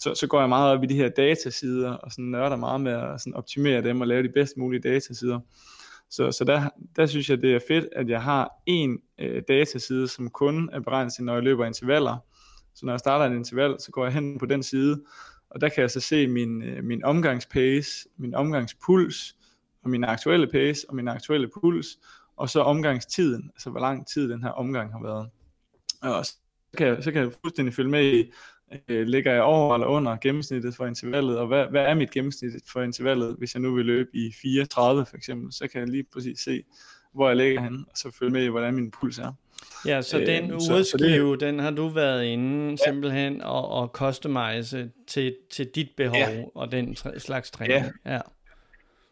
så, 0.05 0.14
så 0.14 0.26
går 0.26 0.40
jeg 0.40 0.48
meget 0.48 0.76
op 0.76 0.84
i 0.84 0.86
de 0.86 0.94
her 0.94 1.09
datasider, 1.09 1.90
og 1.90 2.12
sådan 2.12 2.24
nørder 2.24 2.57
meget 2.57 2.80
med 2.80 2.92
at 2.92 3.20
sådan 3.20 3.34
optimere 3.34 3.82
dem, 3.82 4.00
og 4.00 4.07
lave 4.07 4.22
de 4.22 4.28
bedst 4.28 4.57
mulige 4.57 4.80
datasider. 4.80 5.40
Så, 6.11 6.32
så 6.32 6.44
der, 6.44 6.68
der 6.96 7.07
synes 7.07 7.30
jeg, 7.30 7.42
det 7.42 7.55
er 7.55 7.61
fedt, 7.68 7.88
at 7.92 8.09
jeg 8.09 8.22
har 8.22 8.52
en 8.66 8.98
øh, 9.18 9.42
dataside, 9.48 10.09
som 10.09 10.30
kun 10.30 10.70
er 10.72 10.80
beregnet 10.80 11.12
til, 11.12 11.24
når 11.24 11.34
jeg 11.34 11.42
løber 11.42 11.66
intervaller. 11.66 12.16
Så 12.74 12.86
når 12.86 12.92
jeg 12.92 13.00
starter 13.00 13.24
et 13.24 13.36
interval, 13.36 13.76
så 13.80 13.90
går 13.90 14.05
jeg 14.05 14.12
hen 14.12 14.38
på 14.38 14.46
den 14.46 14.62
side, 14.62 15.02
og 15.50 15.61
der 15.61 15.68
kan 15.68 15.80
jeg 15.80 15.90
så 15.90 16.00
se 16.00 16.26
min, 16.26 16.62
øh, 16.62 16.84
min 16.84 17.05
omgangspace, 17.05 18.09
min 18.16 18.34
omgangspuls, 18.34 19.36
og 19.84 19.90
min 19.90 20.05
aktuelle 20.05 20.46
pace, 20.46 20.86
og 20.88 20.96
min 20.96 21.09
aktuelle 21.09 21.48
puls, 21.61 21.86
og 22.36 22.48
så 22.48 22.61
omgangstiden, 22.61 23.50
altså 23.55 23.70
hvor 23.70 23.80
lang 23.80 24.07
tid 24.07 24.28
den 24.28 24.42
her 24.42 24.50
omgang 24.50 24.92
har 24.92 25.02
været. 25.02 25.28
Og 26.02 26.26
så 26.26 26.36
kan 26.78 26.86
jeg, 26.86 27.05
så 27.05 27.12
kan 27.12 27.22
jeg 27.22 27.32
fuldstændig 27.40 27.74
følge 27.74 27.90
med 27.90 28.05
i, 28.05 28.32
øh, 28.89 29.07
ligger 29.07 29.33
jeg 29.33 29.43
over 29.43 29.75
eller 29.75 29.87
under 29.87 30.16
gennemsnittet 30.16 30.77
for 30.77 30.87
intervallet, 30.87 31.39
og 31.39 31.47
hvad, 31.47 31.66
hvad 31.66 31.85
er 31.85 31.95
mit 31.95 32.11
gennemsnit 32.11 32.53
for 32.72 32.83
intervallet, 32.83 33.37
hvis 33.39 33.55
jeg 33.55 33.62
nu 33.62 33.75
vil 33.75 33.87
løbe 33.87 34.11
i 34.12 34.29
4.30 34.29 34.77
for 34.77 35.16
eksempel, 35.16 35.53
så 35.53 35.68
kan 35.68 35.81
jeg 35.81 35.89
lige 35.89 36.05
præcis 36.12 36.41
se, 36.41 36.62
hvor 37.14 37.29
jeg 37.29 37.37
ligger 37.37 37.62
hen, 37.62 37.85
og 37.91 37.97
så 37.97 38.11
følge 38.18 38.33
med 38.33 38.45
i, 38.45 38.49
hvordan 38.49 38.75
min 38.75 38.91
puls 38.91 39.18
er. 39.18 39.33
Ja, 39.87 40.03
så 40.03 40.20
øh, 40.20 40.27
den 40.27 40.53
ureskive, 40.53 41.33
det, 41.33 41.41
den 41.41 41.59
har 41.59 41.70
du 41.70 41.89
været 41.89 42.25
inde 42.25 42.70
ja. 42.70 42.77
simpelthen 42.91 43.43
og, 43.43 43.68
og 43.68 43.89
customize 43.89 44.91
til, 45.07 45.37
til 45.51 45.66
dit 45.75 45.89
behov 45.97 46.16
ja. 46.16 46.43
og 46.55 46.72
den 46.72 46.97
slags 47.18 47.51
træning. 47.51 47.85
Ja. 48.05 48.12
ja. 48.14 48.20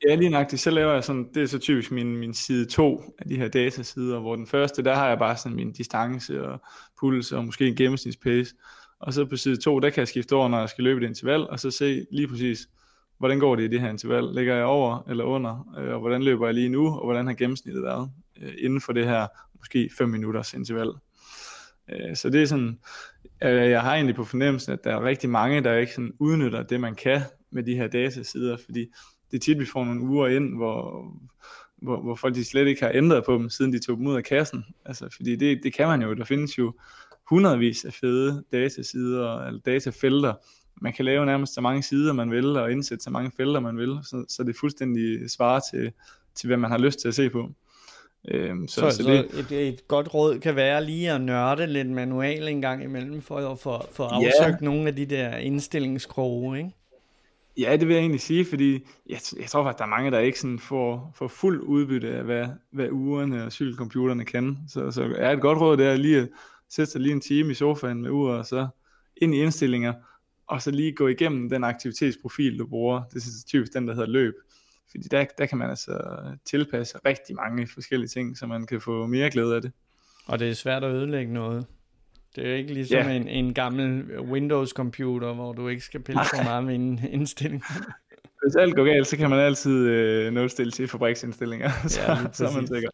Ja, 0.09 0.15
lige 0.15 0.31
nøjagtigt. 0.31 0.63
Så 0.63 0.71
laver 0.71 0.93
jeg 0.93 1.05
sådan, 1.05 1.29
det 1.35 1.43
er 1.43 1.47
så 1.47 1.59
typisk 1.59 1.91
min, 1.91 2.17
min 2.17 2.35
side 2.35 2.65
2 2.65 3.15
af 3.19 3.29
de 3.29 3.37
her 3.37 3.49
datasider, 3.49 4.21
hvor 4.21 4.37
den 4.37 4.47
første, 4.47 4.85
der 4.85 4.95
har 4.95 5.09
jeg 5.09 5.19
bare 5.19 5.37
sådan 5.37 5.57
min 5.57 5.73
distance 5.73 6.45
og 6.47 6.61
puls 7.01 7.33
og 7.33 7.45
måske 7.45 7.67
en 7.67 7.77
gennemsnitspace. 7.77 8.55
Og 9.03 9.13
så 9.13 9.25
på 9.25 9.37
side 9.37 9.57
2, 9.57 9.81
der 9.81 9.91
kan 9.91 10.01
jeg 10.01 10.09
skifte 10.09 10.33
over, 10.33 10.49
når 10.49 10.59
jeg 10.59 10.69
skal 10.69 10.85
løbe 10.85 11.05
et 11.05 11.09
interval, 11.09 11.41
og 11.41 11.61
så 11.61 11.71
se 11.71 12.07
lige 12.11 12.29
præcis, 12.29 12.69
hvordan 13.19 13.39
går 13.39 13.57
det 13.57 13.63
i 13.63 13.69
det 13.69 13.81
her 13.81 13.91
interval? 13.91 14.35
Ligger 14.35 14.55
jeg 14.55 14.65
over 14.65 15.09
eller 15.11 15.25
under? 15.25 15.75
Øh, 15.79 15.95
og 15.95 16.01
hvordan 16.01 16.23
løber 16.23 16.47
jeg 16.47 16.55
lige 16.55 16.69
nu? 16.69 16.87
Og 16.87 17.05
hvordan 17.05 17.27
har 17.27 17.35
gennemsnittet 17.35 17.83
været 17.83 18.11
øh, 18.43 18.53
inden 18.59 18.81
for 18.81 18.93
det 18.93 19.05
her 19.05 19.27
måske 19.59 19.91
5 19.99 20.09
minutters 20.09 20.55
interval? 20.55 20.89
Øh, 21.89 22.17
så 22.17 22.31
det 22.31 22.43
er 22.43 22.47
sådan, 22.47 22.79
øh, 23.43 23.71
jeg 23.71 23.83
har 23.83 23.95
egentlig 23.95 24.17
på 24.17 24.25
fornemmelsen, 24.25 24.73
at 24.73 24.85
der 24.85 24.97
er 24.97 25.05
rigtig 25.05 25.31
mange, 25.31 25.61
der 25.61 25.75
ikke 25.75 25.93
sådan 25.93 26.13
udnytter 26.19 26.63
det, 26.63 26.81
man 26.81 26.95
kan 26.95 27.21
med 27.51 27.63
de 27.63 27.75
her 27.75 27.87
datasider, 27.87 28.57
fordi 28.65 28.87
det 29.31 29.37
er 29.37 29.41
tit, 29.41 29.59
vi 29.59 29.67
får 29.67 29.85
nogle 29.85 30.01
uger 30.01 30.29
ind, 30.29 30.57
hvor, 30.57 31.07
hvor, 31.77 32.01
hvor 32.01 32.15
folk 32.15 32.35
de 32.35 32.45
slet 32.45 32.67
ikke 32.67 32.83
har 32.83 32.93
ændret 32.95 33.25
på 33.25 33.35
dem, 33.35 33.51
siden 33.51 33.73
de 33.73 33.79
tog 33.79 33.97
dem 33.97 34.07
ud 34.07 34.17
af 34.17 34.25
kassen. 34.25 34.65
Altså, 34.85 35.09
fordi 35.17 35.37
det, 35.37 35.61
det 35.63 35.75
kan 35.75 35.87
man 35.87 36.03
jo. 36.03 36.15
Der 36.15 36.25
findes 36.25 36.59
jo 36.59 36.73
hundredvis 37.33 37.85
af 37.85 37.93
fede 37.93 38.45
datasider, 38.53 39.47
eller 39.47 39.61
datafelter. 39.61 40.35
Man 40.81 40.93
kan 40.93 41.05
lave 41.05 41.27
nærmest 41.27 41.55
så 41.55 41.61
mange 41.61 41.83
sider, 41.83 42.13
man 42.13 42.31
vil, 42.31 42.57
og 42.57 42.73
indsætte 42.73 43.05
så 43.05 43.11
mange 43.11 43.31
felter, 43.37 43.61
man 43.61 43.77
vil, 43.77 43.99
så, 44.03 44.25
så 44.29 44.43
det 44.43 44.57
fuldstændig 44.61 45.31
svarer 45.31 45.61
til, 45.73 45.93
til, 46.35 46.47
hvad 46.47 46.57
man 46.57 46.71
har 46.71 46.79
lyst 46.79 46.99
til 46.99 47.09
at 47.09 47.15
se 47.15 47.31
på. 47.31 47.51
Øhm, 48.29 48.69
så, 48.69 48.91
så, 48.91 48.97
så 48.97 49.03
det, 49.03 49.53
et, 49.53 49.69
et 49.69 49.89
godt 49.89 50.15
råd 50.15 50.39
kan 50.39 50.57
være 50.57 50.85
lige 50.85 51.13
at 51.13 51.21
nørde 51.21 51.67
lidt 51.67 51.91
manual 51.91 52.49
en 52.49 52.61
gang 52.61 52.85
imellem, 52.85 53.23
for 53.23 53.37
at 53.37 53.59
få, 53.59 53.73
få 53.93 54.03
afsøgt 54.03 54.61
ja. 54.61 54.65
nogle 54.65 54.89
af 54.89 54.97
de 54.97 55.07
der 55.07 55.37
indstillingskroge, 55.37 56.59
ikke? 56.59 56.71
Ja, 57.59 57.77
det 57.77 57.89
vil 57.89 57.95
jeg 57.95 58.01
egentlig 58.01 58.21
sige, 58.21 58.45
fordi 58.45 58.73
jeg, 59.09 59.19
jeg 59.41 59.47
tror 59.49 59.65
faktisk, 59.65 59.79
der 59.79 59.85
er 59.85 59.89
mange, 59.89 60.11
der 60.11 60.19
ikke 60.19 60.41
sådan 60.41 60.59
får, 60.59 61.13
får 61.15 61.29
fuld 61.29 61.63
udbytte 61.63 62.09
af, 62.09 62.25
hvad, 62.25 62.47
hvad 62.71 62.89
ugerne 62.91 63.45
og 63.45 63.53
cykelcomputerne 63.53 64.25
kan. 64.25 64.59
Så, 64.69 64.91
så 64.91 65.15
er 65.17 65.33
et 65.33 65.41
godt 65.41 65.59
råd, 65.59 65.77
det 65.77 65.87
er 65.87 65.97
lige 65.97 66.19
at 66.21 66.29
sætte 66.75 66.93
sig 66.93 67.01
lige 67.01 67.13
en 67.13 67.21
time 67.21 67.51
i 67.51 67.55
sofaen 67.55 68.03
med 68.03 68.11
uret, 68.11 68.39
og 68.39 68.47
så 68.47 68.69
ind 69.17 69.35
i 69.35 69.43
indstillinger, 69.43 69.93
og 70.47 70.63
så 70.63 70.71
lige 70.71 70.93
gå 70.93 71.09
igennem 71.09 71.51
den 71.51 71.65
aktivitetsprofil, 71.65 72.59
du 72.59 72.67
bruger. 72.67 73.03
Det 73.15 73.17
er 73.17 73.47
typisk 73.47 73.73
den, 73.73 73.89
der 73.89 73.95
hedder 73.95 74.09
løb. 74.09 74.35
Fordi 74.91 75.09
der, 75.09 75.25
der 75.39 75.47
kan 75.47 75.59
man 75.59 75.71
altså 75.71 75.99
tilpasse 76.45 76.99
rigtig 77.07 77.37
mange 77.37 77.67
forskellige 77.67 78.09
ting, 78.09 78.39
så 78.39 78.47
man 78.47 78.67
kan 78.67 78.81
få 78.81 79.07
mere 79.07 79.31
glæde 79.31 79.55
af 79.55 79.63
det. 79.63 79.73
Og 80.27 80.39
det 80.39 80.51
er 80.51 80.55
svært 80.55 80.85
at 80.85 80.95
ødelægge 80.95 81.33
noget. 81.33 81.67
Det 82.37 82.51
er 82.51 82.55
ikke 82.55 82.75
ligesom 82.75 82.99
yeah. 82.99 83.17
en, 83.17 83.29
en 83.29 83.55
gammel 83.55 84.19
Windows-computer, 84.21 85.35
hvor 85.35 85.53
du 85.53 85.69
ikke 85.69 85.85
skal 85.85 86.01
pille 86.01 86.21
for 86.25 86.43
meget 86.43 86.65
med 86.65 86.75
en 86.75 87.01
indstilling. 87.11 87.65
Hvis 88.43 88.57
alt 88.57 88.75
går 88.75 88.85
galt, 88.85 89.07
så 89.07 89.17
kan 89.17 89.31
man 89.31 89.39
altid 89.39 89.89
øh, 89.89 90.33
nulstille 90.33 90.71
til 90.71 90.89
fabriksindstillinger, 90.89 91.71
så, 91.89 92.01
ja, 92.01 92.17
så 92.33 92.47
er 92.47 92.55
man 92.55 92.67
sikker. 92.67 92.91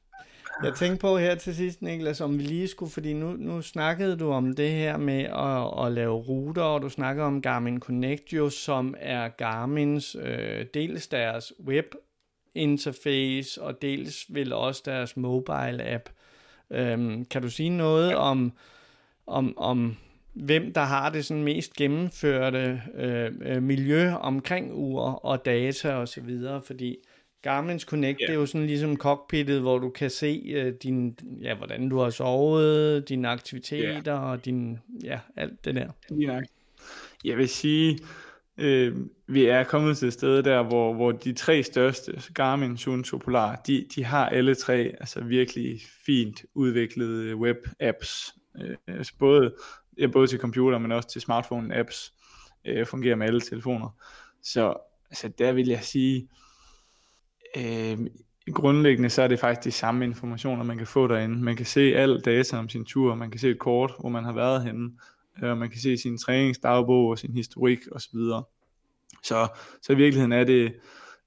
Jeg 0.62 0.74
tænkte 0.74 1.00
på 1.00 1.18
her 1.18 1.34
til 1.34 1.56
sidst, 1.56 1.82
Niklas, 1.82 2.20
om 2.20 2.38
vi 2.38 2.42
lige 2.42 2.68
skulle, 2.68 2.92
fordi 2.92 3.12
nu, 3.12 3.32
nu 3.32 3.62
snakkede 3.62 4.16
du 4.16 4.30
om 4.30 4.52
det 4.52 4.70
her 4.70 4.96
med 4.96 5.20
at, 5.20 5.86
at 5.86 5.92
lave 5.92 6.14
ruter, 6.14 6.62
og 6.62 6.82
du 6.82 6.88
snakkede 6.88 7.26
om 7.26 7.42
Garmin 7.42 7.80
Connect, 7.80 8.32
jo, 8.32 8.50
som 8.50 8.94
er 8.98 9.28
Garmins 9.28 10.16
øh, 10.20 10.66
dels 10.74 11.08
deres 11.08 11.52
web 11.64 11.94
interface, 12.54 13.62
og 13.62 13.82
dels 13.82 14.24
vil 14.28 14.52
også 14.52 14.82
deres 14.84 15.16
mobile 15.16 15.88
app. 15.92 16.08
Øhm, 16.70 17.24
kan 17.24 17.42
du 17.42 17.50
sige 17.50 17.70
noget 17.70 18.14
om, 18.14 18.52
om, 19.26 19.58
om 19.58 19.96
hvem 20.32 20.72
der 20.72 20.80
har 20.80 21.10
det 21.10 21.24
sådan 21.24 21.44
mest 21.44 21.72
gennemførte 21.72 22.82
øh, 22.94 23.32
øh 23.40 23.62
miljø 23.62 24.12
omkring 24.12 24.72
ur 24.74 25.02
og 25.02 25.44
data 25.44 25.94
og 25.94 26.08
så 26.08 26.20
videre, 26.20 26.62
fordi 26.62 26.96
Garmin's 27.46 27.84
Connect, 27.84 28.18
yeah. 28.20 28.28
det 28.28 28.30
er 28.30 28.34
jo 28.34 28.46
sådan 28.46 28.66
ligesom 28.66 28.96
cockpittet, 28.96 29.60
hvor 29.60 29.78
du 29.78 29.90
kan 29.90 30.10
se 30.10 30.42
øh, 30.54 30.72
din, 30.82 31.18
ja, 31.42 31.54
hvordan 31.54 31.88
du 31.88 31.98
har 31.98 32.10
sovet, 32.10 33.08
dine 33.08 33.28
aktiviteter 33.28 34.16
yeah. 34.16 34.30
og 34.30 34.44
din, 34.44 34.78
ja, 35.04 35.20
alt 35.36 35.64
det 35.64 35.74
der. 35.74 35.88
Ja. 36.10 36.40
Jeg 37.24 37.36
vil 37.36 37.48
sige, 37.48 37.98
øh, 38.58 38.96
vi 39.26 39.46
er 39.46 39.64
kommet 39.64 39.98
til 39.98 40.08
et 40.08 40.12
sted 40.12 40.42
der, 40.42 40.62
hvor, 40.62 40.94
hvor 40.94 41.12
de 41.12 41.32
tre 41.32 41.62
største, 41.62 42.22
Garmin, 42.34 42.76
Suunto, 42.76 43.18
Polar, 43.18 43.62
de, 43.66 43.86
de 43.94 44.04
har 44.04 44.28
alle 44.28 44.54
tre 44.54 44.94
altså 45.00 45.24
virkelig 45.24 45.80
fint 46.06 46.44
udviklede 46.54 47.34
web-apps, 47.34 48.36
øh, 48.62 48.76
altså 48.86 49.12
både, 49.18 49.54
ja, 49.98 50.06
både 50.06 50.26
til 50.26 50.38
computer, 50.38 50.78
men 50.78 50.92
også 50.92 51.08
til 51.08 51.20
smartphone-apps, 51.20 52.14
øh, 52.64 52.86
fungerer 52.86 53.16
med 53.16 53.26
alle 53.26 53.40
telefoner. 53.40 53.96
Så 54.42 54.74
altså, 55.10 55.28
der 55.38 55.52
vil 55.52 55.68
jeg 55.68 55.80
sige, 55.82 56.28
øh, 57.56 57.98
grundlæggende 58.52 59.10
så 59.10 59.22
er 59.22 59.28
det 59.28 59.40
faktisk 59.40 59.64
de 59.64 59.70
samme 59.70 60.04
informationer, 60.04 60.64
man 60.64 60.78
kan 60.78 60.86
få 60.86 61.06
derinde. 61.06 61.44
Man 61.44 61.56
kan 61.56 61.66
se 61.66 61.80
al 61.80 62.20
data 62.20 62.56
om 62.56 62.68
sin 62.68 62.84
tur, 62.84 63.14
man 63.14 63.30
kan 63.30 63.40
se 63.40 63.50
et 63.50 63.58
kort, 63.58 63.92
hvor 64.00 64.08
man 64.08 64.24
har 64.24 64.32
været 64.32 64.64
henne, 64.64 64.90
øh, 65.42 65.58
man 65.58 65.70
kan 65.70 65.80
se 65.80 65.96
sin 65.96 66.18
træningsdagbog 66.18 67.08
og 67.08 67.18
sin 67.18 67.32
historik 67.32 67.78
osv. 67.92 68.18
Så, 69.22 69.48
så 69.82 69.92
i 69.92 69.96
virkeligheden 69.96 70.32
er 70.32 70.44
det, 70.44 70.74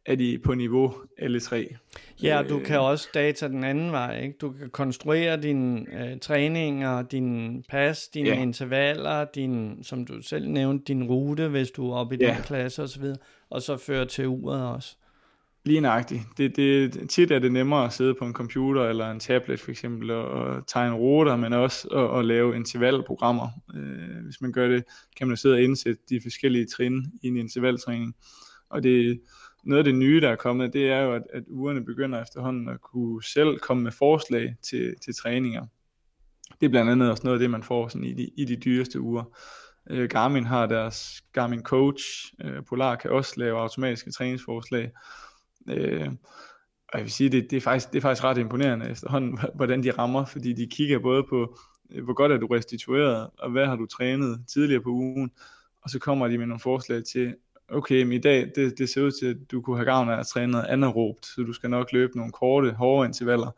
er 0.05 0.15
de 0.15 0.39
på 0.43 0.53
niveau 0.53 0.93
alle 1.17 1.39
tre. 1.39 1.75
Ja, 2.23 2.43
du 2.49 2.59
kan 2.59 2.79
også 2.79 3.07
data 3.13 3.47
den 3.47 3.63
anden 3.63 3.91
vej. 3.91 4.21
Ikke? 4.21 4.37
Du 4.41 4.51
kan 4.51 4.69
konstruere 4.69 5.41
dine 5.41 5.85
øh, 5.93 6.19
træninger, 6.19 7.01
din 7.01 7.63
pas, 7.69 8.07
dine 8.07 8.29
ja. 8.29 8.41
intervaller, 8.41 9.25
din, 9.25 9.83
som 9.83 10.05
du 10.05 10.21
selv 10.21 10.49
nævnte, 10.49 10.93
din 10.93 11.03
rute, 11.03 11.47
hvis 11.47 11.71
du 11.71 11.91
er 11.91 11.95
oppe 11.95 12.15
i 12.15 12.17
ja. 12.21 12.33
den 12.33 12.43
klasse 12.43 12.83
osv., 12.83 13.05
og 13.49 13.61
så 13.61 13.77
føre 13.77 14.05
til 14.05 14.27
uret 14.27 14.67
også. 14.67 14.95
Lige 15.65 15.81
nøjagtigt. 15.81 16.21
Det, 16.37 16.55
det, 16.55 17.09
tit 17.09 17.31
er 17.31 17.39
det 17.39 17.51
nemmere 17.51 17.85
at 17.85 17.93
sidde 17.93 18.15
på 18.15 18.25
en 18.25 18.33
computer 18.33 18.85
eller 18.85 19.11
en 19.11 19.19
tablet 19.19 19.59
for 19.59 19.71
eksempel 19.71 20.11
og, 20.11 20.25
og 20.25 20.67
tegne 20.67 20.95
ruter, 20.95 21.35
men 21.35 21.53
også 21.53 21.87
at, 21.87 22.19
at 22.19 22.25
lave 22.25 22.55
intervallprogrammer. 22.55 23.47
Øh, 23.75 24.23
hvis 24.23 24.41
man 24.41 24.51
gør 24.51 24.67
det, 24.67 24.83
kan 25.17 25.27
man 25.27 25.37
sidde 25.37 25.55
og 25.55 25.61
indsætte 25.61 26.01
de 26.09 26.19
forskellige 26.23 26.65
trin 26.65 27.05
i 27.23 27.27
en 27.27 27.37
intervaltræning. 27.37 28.15
Og 28.69 28.83
det, 28.83 29.21
noget 29.63 29.77
af 29.77 29.83
det 29.83 29.95
nye, 29.95 30.21
der 30.21 30.29
er 30.29 30.35
kommet, 30.35 30.73
det 30.73 30.89
er 30.89 31.01
jo, 31.01 31.13
at, 31.13 31.23
at 31.33 31.43
ugerne 31.47 31.85
begynder 31.85 32.21
efterhånden 32.21 32.69
at 32.69 32.81
kunne 32.81 33.23
selv 33.23 33.59
komme 33.59 33.83
med 33.83 33.91
forslag 33.91 34.55
til, 34.63 34.93
til 35.03 35.15
træninger. 35.15 35.65
Det 36.59 36.65
er 36.65 36.69
blandt 36.69 36.91
andet 36.91 37.11
også 37.11 37.23
noget 37.23 37.35
af 37.35 37.39
det, 37.39 37.49
man 37.49 37.63
får 37.63 37.87
sådan 37.87 38.03
i, 38.03 38.13
de, 38.13 38.29
i 38.37 38.45
de 38.45 38.55
dyreste 38.55 39.01
uger. 39.01 39.23
Øh, 39.89 40.09
Garmin 40.09 40.45
har 40.45 40.65
deres 40.65 41.23
Garmin 41.33 41.63
Coach. 41.63 42.03
Øh, 42.43 42.63
Polar 42.69 42.95
kan 42.95 43.11
også 43.11 43.33
lave 43.37 43.59
automatiske 43.59 44.11
træningsforslag. 44.11 44.91
Øh, 45.67 46.09
og 46.93 46.99
jeg 46.99 47.03
vil 47.03 47.11
sige, 47.11 47.29
det, 47.29 47.51
det, 47.51 47.57
er 47.57 47.61
faktisk, 47.61 47.91
det 47.91 47.97
er 47.97 48.01
faktisk 48.01 48.23
ret 48.23 48.37
imponerende 48.37 48.89
efterhånden, 48.89 49.39
hvordan 49.55 49.83
de 49.83 49.91
rammer, 49.91 50.25
fordi 50.25 50.53
de 50.53 50.67
kigger 50.67 50.99
både 50.99 51.23
på, 51.29 51.57
øh, 51.91 52.03
hvor 52.03 52.13
godt 52.13 52.31
er 52.31 52.37
du 52.37 52.47
restitueret, 52.47 53.29
og 53.39 53.51
hvad 53.51 53.65
har 53.65 53.75
du 53.75 53.85
trænet 53.85 54.43
tidligere 54.47 54.81
på 54.81 54.89
ugen, 54.89 55.31
og 55.81 55.89
så 55.89 55.99
kommer 55.99 56.27
de 56.27 56.37
med 56.37 56.45
nogle 56.45 56.59
forslag 56.59 57.03
til, 57.03 57.35
okay, 57.69 58.03
men 58.03 58.13
i 58.13 58.17
dag, 58.17 58.51
det, 58.55 58.77
det 58.77 58.89
ser 58.89 59.03
ud 59.03 59.11
til, 59.11 59.25
at 59.25 59.37
du 59.51 59.61
kunne 59.61 59.77
have 59.77 59.85
gavn 59.85 60.09
af 60.09 60.19
at 60.19 60.27
træne 60.27 60.51
noget 60.51 60.65
anaerobt, 60.65 61.25
så 61.25 61.41
du 61.41 61.53
skal 61.53 61.69
nok 61.69 61.91
løbe 61.91 62.17
nogle 62.17 62.31
korte, 62.31 62.71
hårde 62.71 63.07
intervaller, 63.07 63.51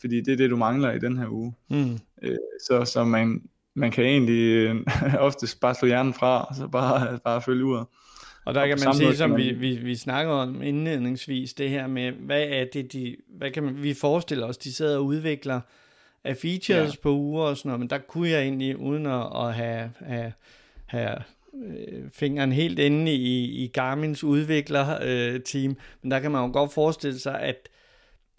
fordi 0.00 0.20
det 0.20 0.32
er 0.32 0.36
det, 0.36 0.50
du 0.50 0.56
mangler 0.56 0.92
i 0.92 0.98
den 0.98 1.16
her 1.16 1.28
uge. 1.28 1.54
Mm. 1.70 1.98
Øh, 2.22 2.36
så, 2.66 2.84
så 2.84 3.04
man, 3.04 3.42
man 3.74 3.90
kan 3.90 4.04
egentlig 4.04 4.42
øh, 4.42 4.76
oftest 5.18 5.60
bare 5.60 5.74
slå 5.74 5.86
hjernen 5.86 6.14
fra, 6.14 6.44
og 6.44 6.54
så 6.54 6.68
bare, 6.68 7.18
bare 7.24 7.42
følge 7.42 7.64
ud. 7.64 7.84
Og 8.44 8.54
der 8.54 8.60
og 8.60 8.68
kan 8.68 8.78
man 8.84 8.94
sige, 8.94 9.16
som 9.16 9.36
vi, 9.36 9.52
vi, 9.52 9.76
vi 9.76 9.94
snakker 9.94 10.32
om 10.32 10.62
indledningsvis, 10.62 11.54
det 11.54 11.70
her 11.70 11.86
med, 11.86 12.12
hvad 12.12 12.42
er 12.42 12.64
det, 12.72 12.92
de, 12.92 13.16
hvad 13.28 13.50
kan 13.50 13.62
man, 13.62 13.82
vi 13.82 13.94
forestiller 13.94 14.46
os, 14.46 14.58
de 14.58 14.72
sidder 14.72 14.96
og 14.96 15.04
udvikler 15.04 15.60
af 16.24 16.36
features 16.36 16.94
ja. 16.94 17.00
på 17.02 17.14
uger 17.14 17.44
og 17.44 17.56
sådan 17.56 17.68
noget, 17.68 17.80
men 17.80 17.90
der 17.90 17.98
kunne 17.98 18.28
jeg 18.28 18.42
egentlig, 18.42 18.76
uden 18.76 19.06
at, 19.06 19.26
at 19.34 19.54
have, 19.54 19.90
have, 20.00 20.32
have 20.86 21.16
øh, 21.64 22.10
fingeren 22.12 22.52
helt 22.52 22.78
inde 22.78 23.12
i, 23.14 23.64
i 23.64 23.66
Garmins 23.66 24.24
udvikler-team, 24.24 25.70
øh, 25.70 25.76
men 26.02 26.10
der 26.10 26.20
kan 26.20 26.30
man 26.30 26.46
jo 26.46 26.52
godt 26.52 26.72
forestille 26.72 27.18
sig, 27.18 27.40
at 27.40 27.68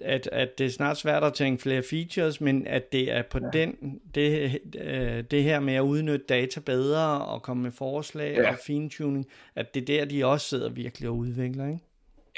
at, 0.03 0.29
at 0.31 0.57
det 0.57 0.65
er 0.65 0.69
snart 0.69 0.97
svært 0.97 1.23
at 1.23 1.33
tænke 1.33 1.61
flere 1.61 1.83
features, 1.89 2.41
men 2.41 2.67
at 2.67 2.91
det 2.91 3.11
er 3.11 3.21
på 3.31 3.39
ja. 3.41 3.59
den, 3.59 3.99
det, 4.15 4.59
øh, 4.81 5.23
det 5.31 5.43
her 5.43 5.59
med 5.59 5.73
at 5.73 5.81
udnytte 5.81 6.25
data 6.29 6.59
bedre 6.59 7.25
og 7.25 7.41
komme 7.41 7.63
med 7.63 7.71
forslag 7.71 8.35
ja. 8.37 8.51
og 8.51 8.57
fintuning, 8.65 9.25
at 9.55 9.73
det 9.73 9.81
er 9.81 9.85
der, 9.85 10.05
de 10.05 10.25
også 10.25 10.47
sidder 10.47 10.69
virkelig 10.69 11.09
og 11.09 11.17
udvikler, 11.17 11.67
ikke? 11.67 11.79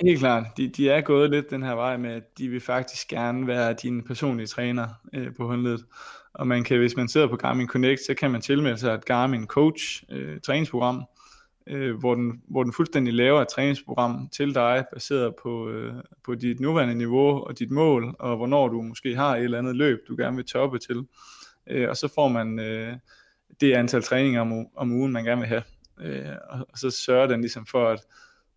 Helt 0.02 0.20
klart. 0.20 0.44
De, 0.58 0.68
de 0.68 0.90
er 0.90 1.02
gået 1.02 1.30
lidt 1.30 1.50
den 1.50 1.64
her 1.64 1.76
vej 1.76 1.98
med, 1.98 2.12
at 2.12 2.38
de 2.38 2.48
vil 2.48 2.62
faktisk 2.62 3.08
gerne 3.08 3.48
være 3.48 3.74
din 3.74 4.04
personlige 4.04 4.48
træner 4.48 4.88
øh, 5.14 5.36
på 5.36 5.48
håndledet. 5.48 5.86
Og 6.34 6.48
man 6.48 6.64
kan, 6.64 6.78
hvis 6.78 6.96
man 6.96 7.08
sidder 7.08 7.28
på 7.28 7.36
Garmin 7.36 7.68
Connect, 7.68 8.02
så 8.02 8.14
kan 8.14 8.32
man 8.32 8.42
tilmelde 8.42 8.78
sig 8.78 8.94
et 8.94 9.06
Garmin 9.06 9.48
Coach 9.48 10.04
øh, 10.10 10.40
træningsprogram, 10.40 11.04
øh, 11.68 11.96
hvor, 12.00 12.16
den, 12.16 12.42
hvor 12.48 12.64
den 12.64 12.74
fuldstændig 12.74 13.14
laver 13.14 13.42
et 13.42 13.48
træningsprogram 13.48 14.30
til 14.32 14.56
dig, 14.56 14.86
baseret 14.94 15.36
på, 15.44 15.70
øh, 15.70 15.94
på 16.26 16.36
dit 16.36 16.60
nuværende 16.60 16.96
niveau 16.96 17.44
og 17.44 17.60
dit 17.60 17.72
mål, 17.72 18.16
og 18.20 18.38
hvornår 18.38 18.68
du 18.68 18.82
måske 18.82 19.16
har 19.16 19.36
et 19.36 19.44
eller 19.44 19.58
andet 19.60 19.76
løb, 19.76 20.00
du 20.08 20.16
gerne 20.16 20.36
vil 20.36 20.46
toppe 20.46 20.80
til. 20.80 21.08
Øh, 21.68 21.90
og 21.90 21.98
så 21.98 22.08
får 22.16 22.28
man 22.28 22.60
øh, 22.60 22.98
det 23.62 23.74
antal 23.74 24.04
træninger 24.04 24.42
om, 24.42 24.66
om 24.76 24.92
ugen, 24.92 25.12
man 25.12 25.24
gerne 25.24 25.42
vil 25.42 25.48
have. 25.48 25.64
Øh, 26.02 26.36
og, 26.50 26.60
og 26.70 26.78
så 26.78 26.90
sørger 26.90 27.28
den 27.28 27.42
ligesom 27.42 27.66
for, 27.66 27.90
at 27.90 28.00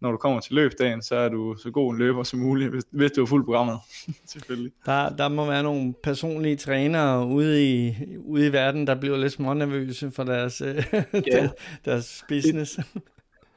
når 0.00 0.10
du 0.10 0.16
kommer 0.16 0.40
til 0.40 0.54
løbsdagen, 0.54 1.02
så 1.02 1.14
er 1.14 1.28
du 1.28 1.56
så 1.62 1.70
god 1.70 1.92
en 1.92 1.98
løber 1.98 2.22
som 2.22 2.38
muligt, 2.38 2.70
hvis, 2.70 2.84
hvis 2.90 3.12
du 3.12 3.22
er 3.22 3.26
fuldt 3.26 3.44
programmet, 3.44 3.78
selvfølgelig. 4.32 4.72
Der, 4.86 5.16
der 5.16 5.28
må 5.28 5.46
være 5.46 5.62
nogle 5.62 5.94
personlige 6.02 6.56
trænere 6.56 7.26
ude 7.26 7.64
i, 7.64 7.94
ude 8.18 8.46
i 8.46 8.52
verden, 8.52 8.86
der 8.86 8.94
bliver 8.94 9.16
lidt 9.16 9.32
smånervøse 9.32 10.10
for 10.10 10.24
deres, 10.24 10.60
ja. 10.60 10.74
der, 11.12 11.48
deres 11.84 12.24
business. 12.28 12.76
Det, 12.76 13.02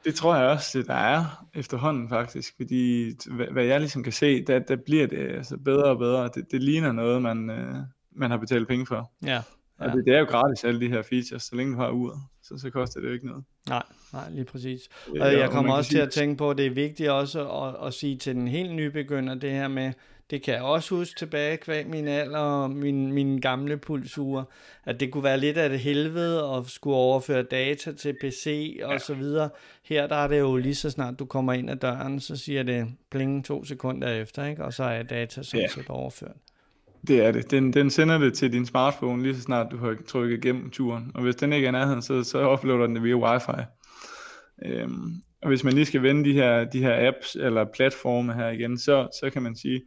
det 0.04 0.14
tror 0.14 0.36
jeg 0.36 0.48
også, 0.48 0.78
det 0.78 0.86
der 0.86 0.94
er 0.94 1.46
efterhånden 1.54 2.08
faktisk, 2.08 2.56
fordi 2.56 3.12
hvad, 3.26 3.46
hvad 3.46 3.64
jeg 3.64 3.80
ligesom 3.80 4.02
kan 4.02 4.12
se, 4.12 4.44
der, 4.44 4.58
der 4.58 4.76
bliver 4.76 5.06
det 5.06 5.18
altså 5.18 5.56
bedre 5.56 5.84
og 5.84 5.98
bedre. 5.98 6.30
Det, 6.34 6.44
det 6.50 6.62
ligner 6.62 6.92
noget, 6.92 7.22
man, 7.22 7.50
øh, 7.50 7.74
man 8.12 8.30
har 8.30 8.38
betalt 8.38 8.68
penge 8.68 8.86
for. 8.86 9.12
Ja. 9.24 9.42
Ja. 9.80 9.86
Og 9.86 9.96
det, 9.96 10.04
det 10.06 10.14
er 10.14 10.18
jo 10.18 10.24
gratis, 10.24 10.64
alle 10.64 10.80
de 10.80 10.88
her 10.88 11.02
features, 11.02 11.42
så 11.42 11.56
længe 11.56 11.72
du 11.72 11.78
har 11.78 11.90
uret, 11.90 12.18
så, 12.50 12.58
så 12.58 12.70
koster 12.70 13.00
det 13.00 13.08
jo 13.08 13.12
ikke 13.12 13.26
noget. 13.26 13.44
Nej, 13.68 13.82
nej, 14.12 14.30
lige 14.30 14.44
præcis. 14.44 14.80
Øh, 15.14 15.22
og 15.22 15.32
jeg 15.32 15.50
kommer 15.50 15.74
også 15.74 15.90
til 15.90 15.98
at 15.98 16.10
tænke 16.10 16.36
på, 16.36 16.50
at 16.50 16.58
det 16.58 16.66
er 16.66 16.70
vigtigt 16.70 17.08
også 17.08 17.48
at, 17.48 17.86
at 17.86 17.94
sige 17.94 18.16
til 18.16 18.34
den 18.34 18.48
helt 18.48 18.74
nye 18.74 18.90
begynder, 18.90 19.34
det 19.34 19.50
her 19.50 19.68
med, 19.68 19.92
det 20.30 20.42
kan 20.42 20.54
jeg 20.54 20.62
også 20.62 20.94
huske 20.94 21.18
tilbage 21.18 21.56
kvæg 21.56 21.86
min 21.86 22.08
alder 22.08 22.38
og 22.38 22.70
min, 22.70 23.12
min 23.12 23.40
gamle 23.40 23.76
pulsure, 23.76 24.44
at 24.84 25.00
det 25.00 25.12
kunne 25.12 25.24
være 25.24 25.38
lidt 25.38 25.58
af 25.58 25.68
det 25.68 25.80
helvede 25.80 26.56
at 26.56 26.66
skulle 26.66 26.96
overføre 26.96 27.42
data 27.42 27.92
til 27.92 28.16
PC 28.20 28.78
og 28.82 28.92
ja. 28.92 28.98
så 28.98 29.14
videre. 29.14 29.50
Her 29.82 30.06
der 30.06 30.16
er 30.16 30.28
det 30.28 30.38
jo 30.38 30.56
lige 30.56 30.74
så 30.74 30.90
snart 30.90 31.18
du 31.18 31.24
kommer 31.24 31.52
ind 31.52 31.70
ad 31.70 31.76
døren, 31.76 32.20
så 32.20 32.36
siger 32.36 32.62
det 32.62 32.86
pling 33.10 33.44
to 33.44 33.64
sekunder 33.64 34.08
efter, 34.08 34.46
ikke? 34.46 34.64
og 34.64 34.72
så 34.72 34.84
er 34.84 35.02
data 35.02 35.42
sådan 35.42 35.60
ja. 35.60 35.68
set 35.68 35.88
overført. 35.88 36.36
Det 37.06 37.24
er 37.24 37.32
det. 37.32 37.50
Den, 37.50 37.72
den 37.72 37.90
sender 37.90 38.18
det 38.18 38.34
til 38.34 38.52
din 38.52 38.66
smartphone 38.66 39.22
lige 39.22 39.36
så 39.36 39.42
snart 39.42 39.66
du 39.70 39.76
har 39.76 39.96
trykket 40.06 40.44
igennem 40.44 40.70
turen. 40.70 41.10
Og 41.14 41.22
hvis 41.22 41.36
den 41.36 41.52
ikke 41.52 41.66
er 41.66 41.70
nærheden, 41.72 42.02
så, 42.02 42.24
så 42.24 42.52
uploader 42.52 42.86
den 42.86 42.94
det 42.96 43.04
via 43.04 43.16
wifi. 43.16 43.62
Øhm, 44.66 45.12
og 45.42 45.48
hvis 45.48 45.64
man 45.64 45.72
lige 45.72 45.84
skal 45.86 46.02
vende 46.02 46.24
de 46.24 46.32
her, 46.32 46.64
de 46.64 46.80
her 46.80 47.08
apps 47.08 47.36
eller 47.40 47.64
platforme 47.74 48.34
her 48.34 48.48
igen, 48.48 48.78
så, 48.78 49.08
så 49.20 49.30
kan 49.30 49.42
man 49.42 49.56
sige, 49.56 49.82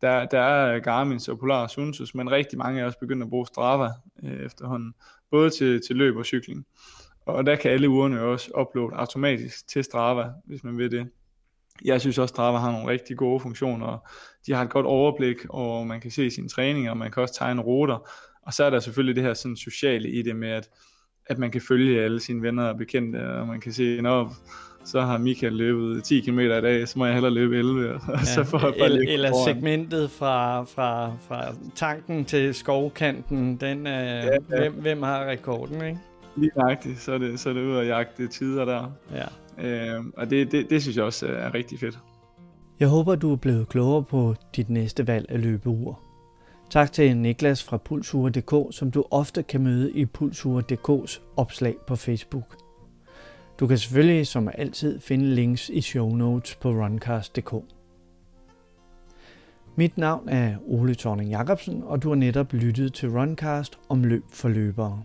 der, 0.00 0.26
der 0.26 0.40
er 0.40 0.78
Garmin 0.78 1.20
og 1.28 1.38
Polar 1.38 1.62
og 1.62 1.70
Sunsus, 1.70 2.14
men 2.14 2.30
rigtig 2.30 2.58
mange 2.58 2.80
er 2.80 2.84
også 2.84 2.98
begyndt 2.98 3.22
at 3.22 3.28
bruge 3.28 3.46
Strava 3.46 3.88
øh, 4.24 4.46
efterhånden, 4.46 4.94
både 5.30 5.50
til, 5.50 5.80
til 5.86 5.96
løb 5.96 6.16
og 6.16 6.24
cykling. 6.24 6.66
Og 7.26 7.46
der 7.46 7.56
kan 7.56 7.70
alle 7.70 7.88
ugerne 7.88 8.20
også 8.20 8.50
uploade 8.60 8.96
automatisk 8.96 9.68
til 9.68 9.84
Strava, 9.84 10.30
hvis 10.44 10.64
man 10.64 10.78
vil 10.78 10.90
det 10.90 11.08
jeg 11.84 12.00
synes 12.00 12.18
også, 12.18 12.32
Strava 12.32 12.58
har 12.58 12.72
nogle 12.72 12.88
rigtig 12.88 13.16
gode 13.16 13.40
funktioner. 13.40 14.08
De 14.46 14.52
har 14.52 14.62
et 14.62 14.70
godt 14.70 14.86
overblik, 14.86 15.36
og 15.48 15.86
man 15.86 16.00
kan 16.00 16.10
se 16.10 16.30
sine 16.30 16.48
træninger, 16.48 16.90
og 16.90 16.96
man 16.96 17.10
kan 17.10 17.22
også 17.22 17.34
tegne 17.34 17.62
ruter. 17.62 18.08
Og 18.42 18.52
så 18.52 18.64
er 18.64 18.70
der 18.70 18.80
selvfølgelig 18.80 19.16
det 19.16 19.24
her 19.24 19.34
sådan 19.34 19.56
sociale 19.56 20.10
i 20.10 20.22
det 20.22 20.36
med, 20.36 20.48
at, 20.48 20.68
at 21.26 21.38
man 21.38 21.50
kan 21.50 21.60
følge 21.60 22.02
alle 22.02 22.20
sine 22.20 22.42
venner 22.42 22.64
og 22.64 22.76
bekendte, 22.76 23.16
og 23.16 23.46
man 23.46 23.60
kan 23.60 23.72
se, 23.72 23.98
at 23.98 24.26
så 24.84 25.00
har 25.00 25.18
Michael 25.18 25.52
løbet 25.52 26.04
10 26.04 26.20
km 26.20 26.38
i 26.38 26.48
dag, 26.48 26.88
så 26.88 26.98
må 26.98 27.04
jeg 27.06 27.14
hellere 27.14 27.32
løbe 27.32 27.58
11. 27.58 27.94
Og 27.94 28.00
ja, 28.08 28.24
så 28.24 28.44
får 28.44 28.58
jeg 28.58 28.84
eller, 28.84 29.12
eller 29.12 29.30
segmentet 29.46 30.10
fra, 30.10 30.64
fra, 30.64 31.12
fra 31.28 31.54
tanken 31.74 32.24
til 32.24 32.54
skovkanten, 32.54 33.56
den, 33.56 33.86
øh, 33.86 33.92
ja, 33.92 34.24
ja. 34.24 34.38
Hvem, 34.48 34.72
hvem 34.72 35.02
har 35.02 35.24
rekorden, 35.24 35.84
ikke? 35.84 35.98
Lige 36.36 36.50
nøjagtigt, 36.56 37.00
så 37.00 37.12
er 37.12 37.18
det, 37.18 37.40
så 37.40 37.48
er 37.48 37.52
det 37.52 37.62
ud 37.62 37.76
at 37.76 37.86
jagte 37.86 38.28
tider 38.28 38.64
der. 38.64 38.92
Ja. 39.14 39.24
Øh, 39.58 40.04
og 40.16 40.30
det, 40.30 40.52
det, 40.52 40.70
det 40.70 40.82
synes 40.82 40.96
jeg 40.96 41.04
også 41.04 41.26
øh, 41.26 41.42
er 41.42 41.54
rigtig 41.54 41.80
fedt. 41.80 41.98
Jeg 42.80 42.88
håber, 42.88 43.14
du 43.14 43.32
er 43.32 43.36
blevet 43.36 43.68
klogere 43.68 44.02
på 44.02 44.34
dit 44.56 44.70
næste 44.70 45.06
valg 45.06 45.26
af 45.28 45.42
løbeur. 45.42 46.00
Tak 46.70 46.92
til 46.92 47.16
Niklas 47.16 47.64
fra 47.64 47.76
Pulsure.dk, 47.76 48.76
som 48.76 48.90
du 48.90 49.04
ofte 49.10 49.42
kan 49.42 49.62
møde 49.62 49.92
i 49.92 50.04
Pulsure.dk's 50.04 51.20
opslag 51.36 51.76
på 51.86 51.96
Facebook. 51.96 52.56
Du 53.60 53.66
kan 53.66 53.78
selvfølgelig 53.78 54.26
som 54.26 54.48
altid 54.54 55.00
finde 55.00 55.34
links 55.34 55.68
i 55.68 55.80
show 55.80 56.16
notes 56.16 56.54
på 56.54 56.70
runcast.dk. 56.70 57.54
Mit 59.76 59.98
navn 59.98 60.28
er 60.28 60.56
Ole 60.66 60.94
Thorning 60.94 61.30
Jacobsen, 61.30 61.82
og 61.82 62.02
du 62.02 62.08
har 62.08 62.16
netop 62.16 62.52
lyttet 62.52 62.94
til 62.94 63.10
Runcast 63.10 63.78
om 63.88 64.04
løb 64.04 64.24
for 64.32 64.48
løbere. 64.48 65.02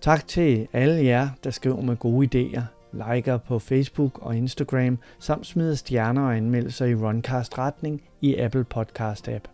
Tak 0.00 0.28
til 0.28 0.68
alle 0.72 1.04
jer, 1.04 1.28
der 1.44 1.50
skriver 1.50 1.82
med 1.82 1.96
gode 1.96 2.28
idéer– 2.34 2.62
liker 2.92 3.36
på 3.36 3.58
Facebook 3.58 4.18
og 4.22 4.36
Instagram, 4.36 4.98
samt 5.18 5.46
smider 5.46 5.74
stjerner 5.74 6.22
og 6.22 6.36
anmeldelser 6.36 6.86
i 6.86 6.94
Runcast 6.94 7.58
retning 7.58 8.02
i 8.20 8.36
Apple 8.36 8.64
Podcast 8.64 9.28
app. 9.28 9.48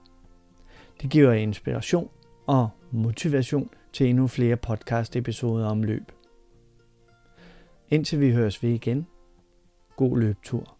Det 1.03 1.11
giver 1.11 1.33
inspiration 1.33 2.11
og 2.47 2.69
motivation 2.91 3.71
til 3.93 4.09
endnu 4.09 4.27
flere 4.27 4.57
podcast 4.57 5.17
episoder 5.17 5.67
om 5.67 5.83
løb. 5.83 6.13
Indtil 7.89 8.21
vi 8.21 8.33
høres 8.33 8.63
ved 8.63 8.71
igen. 8.71 9.07
God 9.97 10.19
løbetur. 10.19 10.76